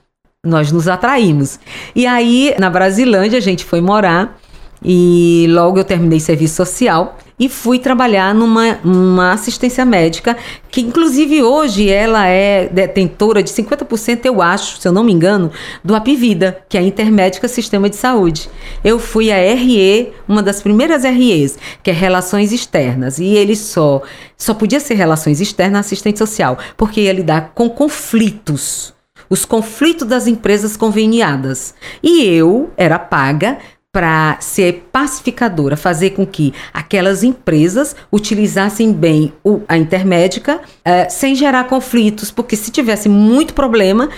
nós 0.45 0.71
nos 0.71 0.87
atraímos. 0.87 1.59
E 1.95 2.05
aí, 2.05 2.53
na 2.59 2.69
Brasilândia, 2.69 3.37
a 3.37 3.41
gente 3.41 3.63
foi 3.63 3.79
morar 3.79 4.37
e 4.83 5.47
logo 5.49 5.79
eu 5.79 5.83
terminei 5.83 6.19
serviço 6.19 6.55
social 6.55 7.17
e 7.39 7.49
fui 7.49 7.79
trabalhar 7.79 8.33
numa, 8.33 9.31
assistência 9.31 9.83
médica, 9.85 10.37
que 10.69 10.81
inclusive 10.81 11.41
hoje 11.43 11.89
ela 11.89 12.27
é 12.27 12.67
detentora 12.67 13.41
de 13.41 13.49
50%, 13.49 14.25
eu 14.25 14.41
acho, 14.41 14.79
se 14.79 14.87
eu 14.87 14.91
não 14.91 15.03
me 15.03 15.11
engano, 15.11 15.51
do 15.83 15.95
Apivida, 15.95 16.63
que 16.69 16.77
é 16.77 16.81
a 16.81 16.83
Intermédica 16.83 17.47
Sistema 17.47 17.89
de 17.89 17.95
Saúde. 17.95 18.49
Eu 18.83 18.99
fui 18.99 19.31
a 19.31 19.37
RE, 19.53 20.13
uma 20.27 20.43
das 20.43 20.61
primeiras 20.61 21.03
REs, 21.03 21.57
que 21.81 21.89
é 21.89 21.93
Relações 21.93 22.51
Externas, 22.51 23.19
e 23.19 23.25
ele 23.25 23.55
só, 23.55 24.01
só 24.37 24.53
podia 24.53 24.79
ser 24.79 24.95
Relações 24.95 25.41
Externas 25.41 25.85
assistente 25.85 26.19
social, 26.19 26.57
porque 26.77 27.01
ia 27.01 27.13
lidar 27.13 27.51
com 27.53 27.69
conflitos 27.69 28.93
os 29.29 29.45
conflitos 29.45 30.07
das 30.07 30.27
empresas 30.27 30.77
conveniadas. 30.77 31.73
E 32.03 32.23
eu 32.23 32.71
era 32.77 32.99
paga 32.99 33.57
para 33.93 34.37
ser 34.39 34.87
pacificadora, 34.91 35.77
fazer 35.77 36.09
com 36.09 36.25
que 36.25 36.51
aquelas 36.73 37.23
empresas 37.23 37.95
utilizassem 38.11 38.91
bem 38.91 39.31
o, 39.43 39.61
a 39.67 39.77
intermédica 39.77 40.57
uh, 40.57 41.11
sem 41.11 41.35
gerar 41.35 41.65
conflitos, 41.65 42.31
porque 42.31 42.55
se 42.55 42.71
tivesse 42.71 43.07
muito 43.07 43.53
problema, 43.53 44.09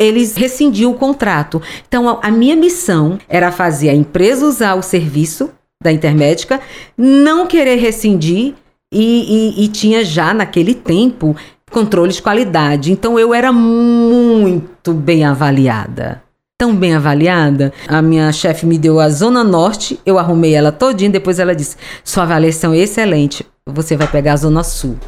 eles 0.00 0.34
rescindiam 0.34 0.90
o 0.90 0.96
contrato. 0.96 1.62
Então, 1.86 2.08
a, 2.08 2.26
a 2.26 2.30
minha 2.32 2.56
missão 2.56 3.20
era 3.28 3.52
fazer 3.52 3.90
a 3.90 3.94
empresa 3.94 4.44
usar 4.44 4.74
o 4.74 4.82
serviço 4.82 5.50
da 5.80 5.92
intermédica, 5.92 6.60
não 6.98 7.46
querer 7.46 7.76
rescindir 7.76 8.54
e, 8.92 9.54
e, 9.60 9.64
e 9.64 9.68
tinha 9.68 10.04
já 10.04 10.34
naquele 10.34 10.74
tempo 10.74 11.36
controle 11.70 12.12
de 12.12 12.20
qualidade. 12.20 12.90
Então, 12.90 13.16
eu 13.16 13.32
era 13.32 13.52
muito 13.52 14.92
bem 14.92 15.24
avaliada 15.24 16.20
tão 16.60 16.76
bem 16.76 16.94
avaliada. 16.94 17.72
A 17.88 18.02
minha 18.02 18.30
chefe 18.30 18.66
me 18.66 18.76
deu 18.76 19.00
a 19.00 19.08
Zona 19.08 19.42
Norte, 19.42 19.98
eu 20.04 20.18
arrumei 20.18 20.52
ela 20.52 20.70
todinha, 20.70 21.08
depois 21.08 21.38
ela 21.38 21.54
disse: 21.54 21.74
sua 22.04 22.24
avaliação 22.24 22.74
é 22.74 22.78
excelente, 22.80 23.46
você 23.64 23.96
vai 23.96 24.06
pegar 24.06 24.34
a 24.34 24.36
Zona 24.36 24.62
Sul 24.62 24.98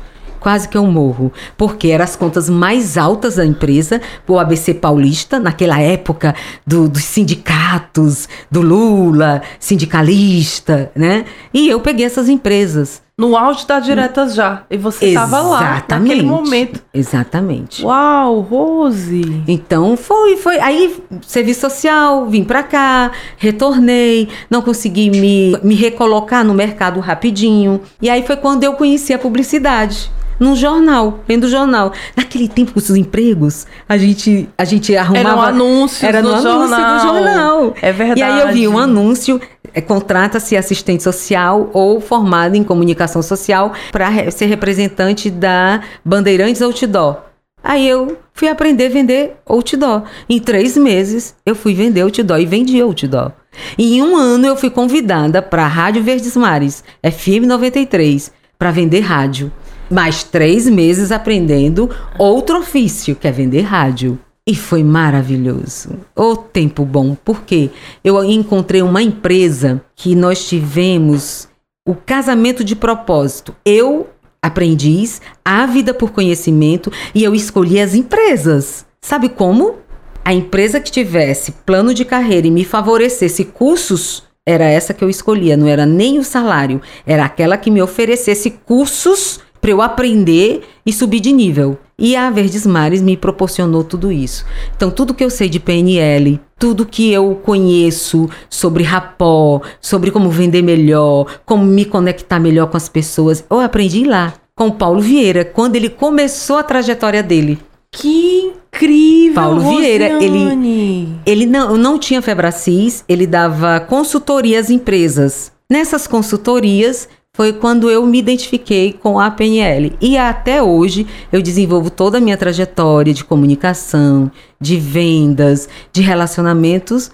quase 0.41 0.69
que 0.69 0.77
eu 0.77 0.85
morro, 0.85 1.33
porque 1.57 1.87
eram 1.87 2.03
as 2.03 2.17
contas 2.17 2.51
mais 2.51 2.99
altas 2.99 3.37
da 3.37 3.47
empresa, 3.47 4.01
o 4.27 4.41
ABC 4.41 4.75
Paulista, 4.75 5.39
naquela 5.39 5.79
época 5.79 6.35
do, 6.67 6.89
dos 6.89 7.05
sindicatos, 7.05 8.29
do 8.51 8.61
Lula, 8.61 9.41
sindicalista, 9.61 10.91
né? 10.97 11.27
E 11.55 11.69
eu 11.69 11.79
peguei 11.79 12.05
essas 12.05 12.29
empresas. 12.29 13.01
No 13.23 13.37
auge 13.37 13.65
da 13.65 13.79
diretas 13.79 14.35
já. 14.35 14.63
E 14.69 14.77
você 14.77 15.11
estava 15.11 15.41
lá 15.43 15.85
naquele 15.89 16.25
momento. 16.25 16.83
Exatamente. 16.93 17.85
Uau, 17.85 18.41
Rose! 18.41 19.45
Então 19.47 19.97
foi, 19.97 20.37
foi. 20.37 20.59
Aí, 20.59 21.01
serviço 21.25 21.61
social, 21.61 22.27
vim 22.27 22.43
pra 22.43 22.65
cá, 22.65 23.13
retornei, 23.37 24.29
não 24.51 24.61
consegui 24.61 25.09
me, 25.09 25.57
me 25.63 25.77
recolocar 25.77 26.45
no 26.45 26.53
mercado 26.53 26.99
rapidinho. 26.99 27.81
E 28.01 28.11
aí 28.11 28.27
foi 28.27 28.35
quando 28.35 28.65
eu 28.65 28.73
conheci 28.73 29.15
a 29.15 29.19
publicidade 29.21 30.11
num 30.39 30.57
jornal, 30.57 31.21
lendo 31.29 31.49
jornal. 31.49 31.93
Naquele 32.17 32.49
tempo, 32.49 32.73
com 32.73 32.79
os 32.79 32.91
empregos, 32.91 33.67
a 33.89 33.97
gente, 33.97 34.49
a 34.59 34.65
gente 34.65 34.97
arrumava... 34.97 35.29
Era 35.29 35.37
um 35.37 35.41
anúncio 35.41 36.07
Era 36.07 36.23
no, 36.23 36.31
no 36.31 36.35
anúncio 36.35 36.51
jornal. 36.51 36.97
do 36.97 37.03
jornal. 37.03 37.75
É 37.81 37.93
verdade. 37.93 38.21
E 38.21 38.23
aí 38.23 38.41
eu 38.41 38.53
vi 38.53 38.67
um 38.67 38.79
anúncio, 38.79 39.41
é, 39.73 39.81
contrata-se 39.81 40.57
assistente 40.57 41.03
social 41.03 41.71
ou 41.73 42.01
formado 42.01 42.57
em 42.57 42.65
comunicação 42.65 43.12
social 43.21 43.73
para 43.91 44.31
ser 44.31 44.47
representante 44.47 45.29
da 45.29 45.83
Bandeirantes 46.05 46.63
Outdoor. 46.63 47.17
Aí 47.63 47.87
eu 47.87 48.17
fui 48.33 48.49
aprender 48.49 48.87
a 48.87 48.91
vender 48.91 49.37
outdoor. 49.47 50.05
Em 50.29 50.39
três 50.39 50.77
meses, 50.77 51.35
eu 51.45 51.55
fui 51.55 51.75
vender 51.75 52.01
outdoor 52.01 52.41
e 52.41 52.47
vendi 52.47 52.81
outdoor. 52.81 53.33
E 53.77 53.97
em 53.97 54.03
um 54.03 54.17
ano, 54.17 54.47
eu 54.47 54.57
fui 54.57 54.71
convidada 54.71 55.43
para 55.43 55.65
a 55.65 55.69
Rádio 55.69 56.03
Verdes 56.03 56.37
Mares, 56.37 56.83
FM 57.05 57.47
93, 57.47 58.33
para 58.59 58.71
vender 58.71 59.01
rádio 59.01 59.53
mais 59.93 60.25
três 60.25 60.69
meses 60.69 61.13
aprendendo 61.13 61.91
outro 62.19 62.59
ofício, 62.59 63.15
que 63.15 63.29
é 63.29 63.31
vender 63.31 63.61
rádio. 63.61 64.19
E 64.45 64.57
foi 64.57 64.83
maravilhoso. 64.83 65.91
O 66.17 66.35
tempo 66.35 66.85
bom, 66.85 67.15
porque 67.25 67.71
eu 68.03 68.25
encontrei 68.25 68.83
uma 68.83 69.01
empresa 69.01 69.81
que 69.95 70.17
nós 70.17 70.49
tivemos 70.49 71.47
o 71.87 71.95
casamento 71.95 72.63
de 72.63 72.77
propósito. 72.77 73.55
Eu, 73.65 74.09
aprendiz, 74.41 75.21
ávida 75.45 75.93
por 75.93 76.13
conhecimento, 76.13 76.93
e 77.15 77.25
eu 77.25 77.35
escolhi 77.35 77.81
as 77.81 77.95
empresas. 77.95 78.87
Sabe 79.01 79.29
como? 79.29 79.79
A 80.25 80.33
empresa 80.33 80.81
que 80.81 80.91
tivesse 80.91 81.53
plano 81.67 81.93
de 81.93 82.05
carreira 82.05 82.47
e 82.47 82.51
me 82.51 82.65
favorecesse 82.65 83.45
cursos, 83.45 84.23
era 84.47 84.65
essa 84.65 84.95
que 84.95 85.03
eu 85.03 85.11
escolhia, 85.11 85.57
não 85.57 85.67
era 85.67 85.85
nem 85.85 86.19
o 86.19 86.25
salário, 86.25 86.81
era 87.07 87.25
aquela 87.25 87.57
que 87.57 87.71
me 87.71 87.83
oferecesse 87.83 88.51
cursos 88.51 89.41
para 89.63 89.71
eu 89.71 89.81
aprender 89.81 90.63
e 90.85 90.93
subir 90.93 91.21
de 91.21 91.33
nível. 91.33 91.79
E 91.97 92.17
a 92.17 92.29
Verdes 92.31 92.67
Mares 92.67 93.01
me 93.01 93.17
proporcionou 93.17 93.85
tudo 93.85 94.11
isso. 94.11 94.45
Então, 94.77 94.91
tudo 94.91 95.15
que 95.15 95.23
eu 95.23 95.31
sei 95.31 95.49
de 95.49 95.61
PNL, 95.61 96.41
tudo 96.59 96.85
que 96.85 97.13
eu 97.13 97.41
conheço 97.45 98.29
sobre 98.51 98.83
rapó, 98.83 99.63
sobre 99.81 100.11
como 100.11 100.29
vender 100.29 100.63
melhor, 100.63 101.27
como 101.47 101.65
me 101.65 101.85
conectar 101.85 102.41
melhor 102.41 102.67
com 102.67 102.77
as 102.77 102.89
pessoas, 102.89 103.45
eu 103.49 103.61
aprendi 103.61 104.03
lá 104.03 104.35
com 104.57 104.67
o 104.67 104.73
Paulo 104.73 105.01
Vieira, 105.01 105.45
quando 105.45 105.77
ele 105.77 105.89
começou 105.89 106.57
a 106.57 106.65
trajetória 106.65 107.23
dele. 107.23 107.57
Que 107.93 108.53
incrível! 108.73 109.35
Paulo 109.35 109.61
Vieira, 109.61 110.23
ele, 110.23 110.45
Rosiane. 110.45 111.21
ele 111.25 111.47
não, 111.47 111.77
não 111.77 111.99
tinha 112.01 112.21
Febracis, 112.21 113.05
ele 113.09 113.29
dava 113.29 113.79
consultoria 113.79 114.59
às 114.59 114.71
empresas. 114.71 115.53
Nessas 115.71 116.07
consultorias 116.09 117.09
foi 117.35 117.53
quando 117.53 117.91
eu 117.91 118.05
me 118.05 118.19
identifiquei 118.19 118.93
com 118.93 119.19
a 119.19 119.31
PNL. 119.31 119.97
E 120.01 120.19
até 120.19 120.63
hoje 120.63 121.07
eu 121.33 121.41
desenvolvo 121.41 121.91
toda 121.91 122.19
a 122.19 122.21
minha 122.21 122.37
trajetória 122.37 123.15
de 123.15 123.25
comunicação, 123.25 124.31
de 124.61 124.77
vendas, 124.77 125.69
de 125.93 126.03
relacionamentos 126.03 127.11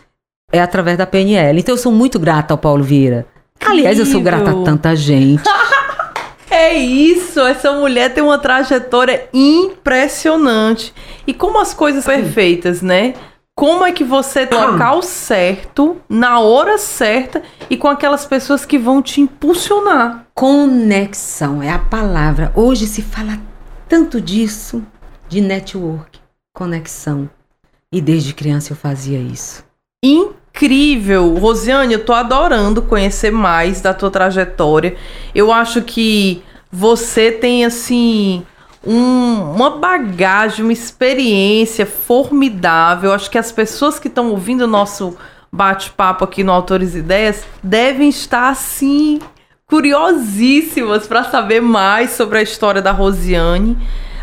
é 0.51 0.61
através 0.61 0.97
da 0.99 1.07
PNL. 1.07 1.61
Então 1.61 1.75
eu 1.75 1.79
sou 1.79 1.93
muito 1.93 2.19
grata 2.19 2.55
ao 2.55 2.59
Paulo 2.59 2.83
Vieira. 2.83 3.27
Aliás, 3.65 3.99
eu 3.99 4.07
sou 4.07 4.21
grata 4.21 4.51
a 4.51 4.65
tanta 4.65 4.95
gente. 4.97 5.43
É 6.51 6.73
isso, 6.75 7.41
essa 7.41 7.73
mulher 7.73 8.13
tem 8.13 8.25
uma 8.25 8.39
trajetória 8.39 9.29
impressionante. 9.35 10.95
E 11.27 11.35
como 11.35 11.61
as 11.61 11.75
coisas 11.75 12.07
perfeitas, 12.07 12.81
né? 12.81 13.13
Como 13.59 13.85
é 13.85 13.91
que 13.91 14.05
você 14.05 14.47
tem 14.47 14.57
o 14.57 14.71
local 14.71 15.03
certo, 15.03 15.97
na 16.09 16.39
hora 16.39 16.79
certa 16.79 17.43
e 17.69 17.77
com 17.77 17.89
aquelas 17.89 18.25
pessoas 18.25 18.65
que 18.65 18.79
vão 18.79 19.03
te 19.03 19.21
impulsionar. 19.21 20.27
Conexão 20.33 21.61
é 21.61 21.69
a 21.69 21.79
palavra. 21.81 22.53
Hoje 22.55 22.87
se 22.87 23.03
fala 23.03 23.37
tanto 23.89 24.21
disso, 24.21 24.81
de 25.29 25.41
network, 25.41 26.21
conexão. 26.55 27.29
E 27.93 28.01
desde 28.01 28.33
criança 28.33 28.75
eu 28.75 28.77
fazia 28.77 29.19
isso. 29.19 29.65
Incrível! 30.05 31.35
Rosiane, 31.35 31.95
eu 31.95 32.05
tô 32.05 32.13
adorando 32.13 32.81
conhecer 32.81 33.33
mais 33.33 33.81
da 33.81 33.93
tua 33.93 34.09
trajetória. 34.09 34.97
Eu 35.35 35.51
acho 35.51 35.83
que 35.83 36.45
você 36.71 37.33
tem, 37.33 37.65
assim, 37.65 38.47
um- 38.87 39.53
uma 39.55 39.71
bagagem, 39.71 40.65
uma 40.65 40.73
experiência 40.73 41.85
formidável. 41.85 43.13
Acho 43.13 43.31
que 43.31 43.39
as 43.39 43.53
pessoas 43.53 43.99
que 43.99 44.09
estão 44.09 44.31
ouvindo 44.31 44.63
o 44.63 44.69
nosso 44.69 45.17
bate-papo 45.53 46.25
aqui 46.25 46.45
no 46.45 46.53
Autores 46.53 46.95
Ideias 46.95 47.45
devem 47.63 48.09
estar, 48.09 48.49
assim, 48.51 49.19
curiosíssimas 49.67 51.07
para 51.07 51.25
saber 51.25 51.61
mais 51.61 52.11
sobre 52.11 52.39
a 52.39 52.43
história 52.43 52.81
da 52.83 52.93
Rosiane. 52.93 53.77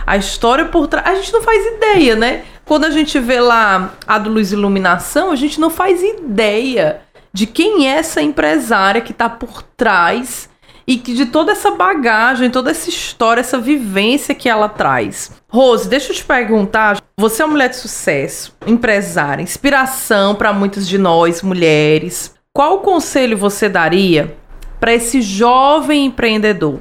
A 0.06 0.18
história 0.18 0.66
por 0.66 0.88
trás. 0.88 1.08
A 1.08 1.16
gente 1.16 1.34
não 1.34 1.42
faz 1.42 1.66
ideia, 1.66 2.16
né? 2.16 2.44
Quando 2.64 2.86
a 2.86 2.90
gente 2.92 3.20
vê 3.20 3.40
lá 3.40 3.94
a 4.08 4.18
do 4.18 4.30
Luz 4.30 4.52
Iluminação, 4.52 5.32
a 5.32 5.36
gente 5.36 5.60
não 5.60 5.70
faz 5.70 6.02
ideia 6.02 7.02
de 7.34 7.46
quem 7.46 7.88
é 7.88 7.98
essa 7.98 8.22
empresária 8.22 9.02
que 9.02 9.14
tá 9.14 9.30
por 9.30 9.62
trás 9.62 10.50
e 10.88 10.98
que 10.98 11.14
de 11.14 11.26
toda 11.26 11.52
essa 11.52 11.72
bagagem, 11.72 12.50
toda 12.50 12.72
essa 12.72 12.90
história, 12.90 13.42
essa 13.42 13.58
vivência 13.58 14.36
que 14.36 14.48
ela 14.48 14.70
traz. 14.70 15.32
Rose, 15.50 15.90
deixa 15.90 16.12
eu 16.12 16.16
te 16.16 16.24
perguntar, 16.24 17.02
você 17.18 17.42
é 17.42 17.46
uma 17.46 17.54
mulher 17.54 17.70
de 17.70 17.78
sucesso, 17.78 18.56
empresária, 18.68 19.42
inspiração 19.42 20.36
para 20.36 20.54
muitas 20.54 20.88
de 20.88 20.98
nós 20.98 21.42
mulheres. 21.42 22.34
Qual 22.54 22.80
conselho 22.80 23.38
você 23.38 23.68
daria 23.68 24.38
para 24.80 24.94
esse 24.94 25.22
jovem 25.22 26.06
empreendedor 26.06 26.80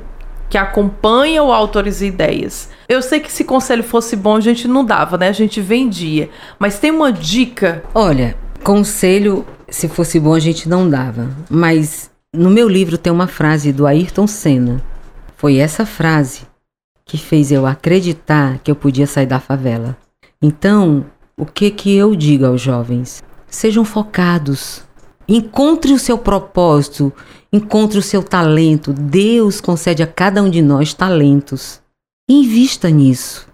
que 0.51 0.59
acompanha 0.59 1.43
o 1.43 1.53
Autores 1.53 2.01
e 2.01 2.07
Ideias? 2.07 2.69
Eu 2.89 3.01
sei 3.01 3.19
que 3.19 3.33
se 3.33 3.45
conselho 3.45 3.83
fosse 3.83 4.15
bom, 4.15 4.37
a 4.37 4.41
gente 4.41 4.69
não 4.69 4.85
dava, 4.85 5.17
né? 5.17 5.29
A 5.29 5.33
gente 5.33 5.61
vendia. 5.61 6.29
Mas 6.59 6.79
tem 6.79 6.91
uma 6.91 7.11
dica 7.11 7.83
Olha, 7.95 8.37
conselho, 8.63 9.47
se 9.69 9.89
fosse 9.89 10.21
bom 10.21 10.35
a 10.35 10.41
gente 10.41 10.69
não 10.69 10.89
dava. 10.89 11.29
Mas 11.49 12.11
no 12.35 12.51
meu 12.51 12.68
livro 12.68 12.99
tem 12.99 13.12
uma 13.12 13.28
frase 13.28 13.72
do 13.72 13.87
Ayrton 13.87 14.26
Senna. 14.26 14.82
Foi 15.37 15.57
essa 15.57 15.87
frase 15.87 16.43
que 17.05 17.16
fez 17.16 17.53
eu 17.53 17.66
acreditar 17.66 18.59
que 18.59 18.70
eu 18.70 18.76
podia 18.76 19.07
sair 19.07 19.26
da 19.26 19.39
favela. 19.39 19.97
Então, 20.43 21.07
o 21.37 21.47
que 21.47 21.70
que 21.70 21.95
eu 21.95 22.14
digo 22.14 22.45
aos 22.45 22.61
jovens? 22.61 23.22
Sejam 23.47 23.85
focados. 23.85 24.82
Encontre 25.28 25.93
o 25.93 25.99
seu 25.99 26.18
propósito, 26.18 27.12
encontre 27.53 27.99
o 27.99 28.03
seu 28.03 28.22
talento. 28.22 28.93
Deus 28.93 29.61
concede 29.61 30.03
a 30.03 30.07
cada 30.07 30.43
um 30.43 30.51
de 30.51 30.61
nós 30.61 30.93
talentos. 30.93 31.80
Invista 32.28 32.91
nisso. 32.91 33.47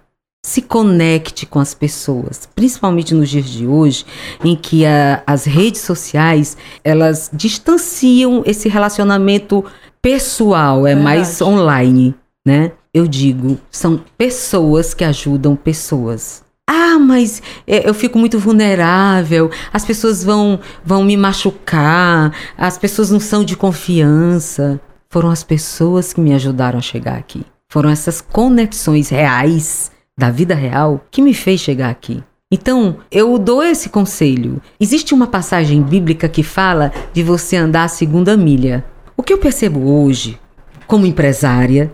Se 0.43 0.59
conecte 0.63 1.45
com 1.45 1.59
as 1.59 1.75
pessoas, 1.75 2.49
principalmente 2.55 3.13
nos 3.13 3.29
dias 3.29 3.47
de 3.47 3.67
hoje, 3.67 4.03
em 4.43 4.55
que 4.55 4.83
a- 4.87 5.21
as 5.27 5.45
redes 5.45 5.81
sociais 5.81 6.57
elas 6.83 7.29
distanciam 7.31 8.41
esse 8.43 8.67
relacionamento 8.67 9.63
pessoal, 10.01 10.87
é 10.87 10.95
mais 10.95 11.37
Verdade. 11.37 11.43
online, 11.43 12.15
né? 12.43 12.71
Eu 12.91 13.07
digo, 13.07 13.59
são 13.69 14.03
pessoas 14.17 14.95
que 14.95 15.03
ajudam 15.03 15.55
pessoas. 15.55 16.43
Ah, 16.67 16.97
mas 16.97 17.39
é, 17.67 17.87
eu 17.87 17.93
fico 17.93 18.17
muito 18.17 18.39
vulnerável, 18.39 19.51
as 19.71 19.85
pessoas 19.85 20.23
vão, 20.23 20.59
vão 20.83 21.03
me 21.03 21.15
machucar, 21.15 22.33
as 22.57 22.79
pessoas 22.79 23.11
não 23.11 23.19
são 23.19 23.43
de 23.43 23.55
confiança. 23.55 24.81
Foram 25.07 25.29
as 25.29 25.43
pessoas 25.43 26.13
que 26.13 26.19
me 26.21 26.33
ajudaram 26.33 26.79
a 26.79 26.81
chegar 26.81 27.17
aqui. 27.17 27.45
Foram 27.69 27.89
essas 27.91 28.21
conexões 28.21 29.09
reais 29.09 29.91
da 30.21 30.29
vida 30.29 30.53
real 30.53 31.03
que 31.09 31.19
me 31.19 31.33
fez 31.33 31.59
chegar 31.59 31.89
aqui. 31.89 32.23
Então, 32.51 32.97
eu 33.11 33.39
dou 33.39 33.63
esse 33.63 33.89
conselho. 33.89 34.61
Existe 34.79 35.15
uma 35.15 35.25
passagem 35.25 35.81
bíblica 35.81 36.29
que 36.29 36.43
fala 36.43 36.91
de 37.11 37.23
você 37.23 37.55
andar 37.55 37.85
a 37.85 37.87
segunda 37.87 38.37
milha. 38.37 38.85
O 39.17 39.23
que 39.23 39.33
eu 39.33 39.39
percebo 39.39 39.79
hoje, 39.89 40.37
como 40.85 41.07
empresária, 41.07 41.91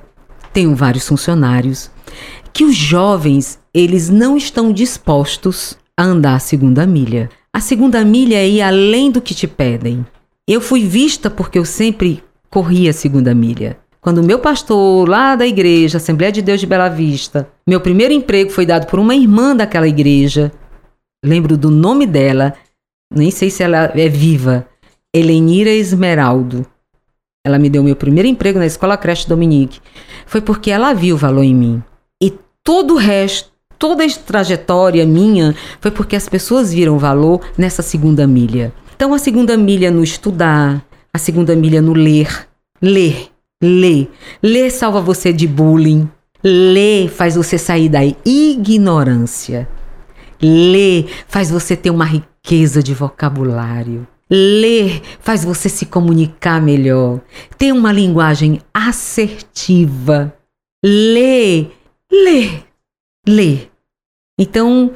tenho 0.51 0.75
vários 0.75 1.07
funcionários, 1.07 1.89
que 2.51 2.65
os 2.65 2.75
jovens, 2.75 3.59
eles 3.73 4.09
não 4.09 4.35
estão 4.35 4.73
dispostos 4.73 5.77
a 5.95 6.03
andar 6.03 6.35
a 6.35 6.39
segunda 6.39 6.85
milha. 6.85 7.29
A 7.53 7.61
segunda 7.61 8.03
milha 8.03 8.35
é 8.35 8.49
ir 8.49 8.61
além 8.61 9.09
do 9.09 9.21
que 9.21 9.33
te 9.33 9.47
pedem. 9.47 10.05
Eu 10.45 10.59
fui 10.59 10.85
vista 10.85 11.29
porque 11.29 11.57
eu 11.57 11.65
sempre 11.65 12.21
corri 12.49 12.89
a 12.89 12.93
segunda 12.93 13.33
milha. 13.33 13.77
Quando 14.01 14.23
meu 14.23 14.39
pastor 14.39 15.07
lá 15.07 15.35
da 15.35 15.45
igreja, 15.45 15.97
Assembleia 15.97 16.31
de 16.31 16.41
Deus 16.41 16.59
de 16.59 16.65
Bela 16.65 16.87
Vista, 16.87 17.49
meu 17.67 17.81
primeiro 17.81 18.13
emprego 18.13 18.51
foi 18.51 18.65
dado 18.65 18.87
por 18.87 18.99
uma 18.99 19.15
irmã 19.15 19.55
daquela 19.55 19.87
igreja. 19.87 20.51
Lembro 21.23 21.57
do 21.57 21.71
nome 21.71 22.05
dela, 22.05 22.53
nem 23.13 23.31
sei 23.31 23.49
se 23.49 23.63
ela 23.63 23.91
é 23.95 24.07
viva. 24.07 24.65
Helenira 25.13 25.71
Esmeraldo. 25.71 26.65
Ela 27.45 27.57
me 27.57 27.69
deu 27.69 27.81
meu 27.81 27.95
primeiro 27.95 28.27
emprego 28.27 28.59
na 28.59 28.65
Escola 28.65 28.97
Creche 28.97 29.27
Dominique. 29.27 29.79
Foi 30.25 30.41
porque 30.41 30.69
ela 30.69 30.93
viu 30.93 31.15
o 31.15 31.17
valor 31.17 31.43
em 31.43 31.55
mim. 31.55 31.83
E 32.21 32.33
todo 32.63 32.95
o 32.95 32.97
resto, 32.97 33.51
toda 33.79 34.05
a 34.05 34.09
trajetória 34.09 35.05
minha, 35.05 35.55
foi 35.79 35.89
porque 35.89 36.15
as 36.15 36.27
pessoas 36.27 36.73
viram 36.73 36.99
valor 36.99 37.41
nessa 37.57 37.81
segunda 37.81 38.27
milha. 38.27 38.73
Então, 38.95 39.13
a 39.13 39.17
segunda 39.17 39.55
milha 39.55 39.89
no 39.89 40.03
estudar, 40.03 40.83
a 41.13 41.17
segunda 41.17 41.55
milha 41.55 41.81
no 41.81 41.93
ler. 41.93 42.47
Ler, 42.81 43.29
ler. 43.61 44.09
Ler 44.41 44.71
salva 44.71 45.01
você 45.01 45.33
de 45.33 45.47
bullying. 45.47 46.09
Ler 46.43 47.09
faz 47.09 47.35
você 47.35 47.57
sair 47.57 47.89
da 47.89 47.99
ignorância. 48.25 49.67
Ler 50.41 51.07
faz 51.27 51.49
você 51.49 51.75
ter 51.75 51.89
uma 51.89 52.05
riqueza 52.05 52.81
de 52.83 52.93
vocabulário. 52.93 54.07
Ler 54.29 55.01
faz 55.19 55.43
você 55.43 55.69
se 55.69 55.85
comunicar 55.85 56.61
melhor, 56.61 57.21
ter 57.57 57.71
uma 57.71 57.93
linguagem 57.93 58.59
assertiva. 58.73 60.33
Ler, 60.83 61.71
ler, 62.11 62.65
ler. 63.25 63.71
Então, 64.37 64.91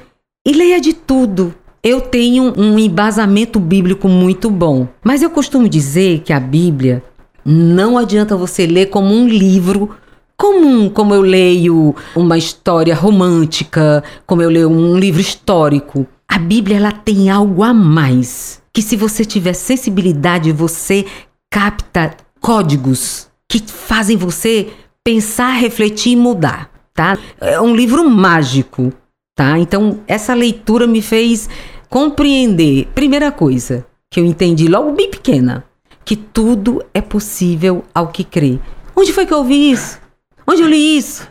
e 0.45 0.51
leia 0.51 0.81
de 0.81 0.93
tudo. 0.93 1.55
Eu 1.83 2.01
tenho 2.01 2.53
um 2.59 2.77
embasamento 2.77 3.59
bíblico 3.59 4.07
muito 4.07 4.51
bom, 4.51 4.87
mas 5.03 5.23
eu 5.23 5.31
costumo 5.31 5.67
dizer 5.67 6.19
que 6.19 6.31
a 6.31 6.39
Bíblia 6.39 7.03
não 7.45 7.97
adianta 7.97 8.35
você 8.35 8.65
ler 8.65 8.87
como 8.87 9.13
um 9.13 9.27
livro 9.27 9.95
comum, 10.37 10.89
como 10.89 11.13
eu 11.13 11.21
leio 11.21 11.95
uma 12.15 12.37
história 12.37 12.95
romântica, 12.95 14.03
como 14.25 14.41
eu 14.41 14.49
leio 14.49 14.69
um 14.69 14.97
livro 14.97 15.21
histórico. 15.21 16.07
A 16.27 16.39
Bíblia 16.39 16.77
ela 16.77 16.91
tem 16.91 17.29
algo 17.29 17.61
a 17.61 17.73
mais, 17.73 18.61
que 18.73 18.81
se 18.81 18.95
você 18.95 19.23
tiver 19.23 19.53
sensibilidade, 19.53 20.51
você 20.51 21.05
capta 21.51 22.15
códigos 22.39 23.27
que 23.47 23.59
fazem 23.59 24.17
você 24.17 24.69
pensar, 25.03 25.51
refletir 25.51 26.13
e 26.13 26.15
mudar, 26.15 26.71
tá? 26.93 27.17
É 27.39 27.59
um 27.59 27.75
livro 27.75 28.09
mágico, 28.09 28.91
tá? 29.35 29.59
Então, 29.59 29.99
essa 30.07 30.33
leitura 30.33 30.87
me 30.87 31.01
fez 31.01 31.49
compreender, 31.89 32.87
primeira 32.95 33.31
coisa, 33.31 33.85
que 34.09 34.19
eu 34.19 34.25
entendi 34.25 34.67
logo 34.67 34.93
bem 34.93 35.09
pequena, 35.11 35.65
que 36.03 36.15
tudo 36.15 36.83
é 36.93 37.01
possível 37.01 37.83
ao 37.93 38.07
que 38.07 38.23
crê. 38.23 38.59
Onde 38.95 39.13
foi 39.13 39.25
que 39.25 39.33
eu 39.33 39.39
ouvi 39.39 39.71
isso? 39.71 39.99
Onde 40.47 40.61
eu 40.61 40.67
li 40.67 40.97
isso? 40.97 41.27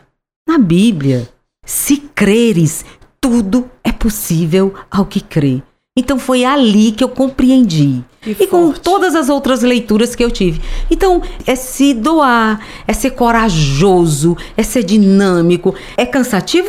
Na 0.49 0.59
Bíblia. 0.59 1.29
Se 1.65 1.97
creres, 1.99 2.85
tudo 3.21 3.71
é 3.85 3.93
possível 3.93 4.75
ao 4.91 5.05
que 5.05 5.21
crê. 5.21 5.63
Então 5.97 6.19
foi 6.19 6.45
ali 6.45 6.93
que 6.93 7.03
eu 7.05 7.09
compreendi 7.09 8.03
Que 8.23 8.31
e 8.31 8.35
forte. 8.35 8.49
com 8.49 8.73
todas 8.73 9.15
as 9.15 9.29
outras 9.29 9.61
leituras 9.63 10.15
que 10.15 10.25
eu 10.25 10.31
tive. 10.31 10.61
Então, 10.91 11.21
é 11.47 11.55
se 11.55 11.93
doar, 11.93 12.65
é 12.87 12.93
ser 12.93 13.11
corajoso, 13.11 14.37
é 14.57 14.63
ser 14.63 14.85
dinâmico. 14.85 15.75
É 15.97 16.07
cansativo? 16.07 16.69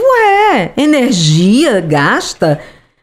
É. 0.53 0.73
Energia 0.75 1.79
gasta. 1.79 2.59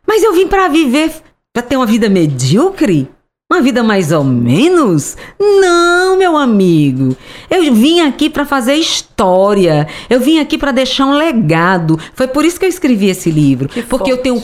Mas 0.07 0.23
eu 0.23 0.35
vim 0.35 0.47
para 0.49 0.69
viver, 0.69 1.13
para 1.53 1.63
ter 1.63 1.77
uma 1.77 1.87
vida 1.87 2.09
medíocre? 2.11 3.09
Uma 3.51 3.63
vida 3.63 3.83
mais 3.83 4.13
ou 4.13 4.23
menos? 4.23 5.17
Não, 5.41 6.19
meu 6.19 6.37
amigo. 6.37 7.17
Eu 7.49 7.73
vim 7.73 8.01
aqui 8.01 8.29
para 8.29 8.45
fazer 8.45 8.75
história. 8.75 9.89
Eu 10.11 10.21
vim 10.21 10.39
aqui 10.39 10.59
para 10.59 10.71
deixar 10.71 11.07
um 11.07 11.17
legado. 11.17 11.99
Foi 12.13 12.29
por 12.29 12.45
isso 12.45 12.61
que 12.61 12.67
eu 12.67 12.69
escrevi 12.69 13.09
esse 13.09 13.31
livro. 13.31 13.67
Que 13.67 13.81
porque 13.81 14.11
forte. 14.11 14.11
eu 14.11 14.19
tenho 14.19 14.43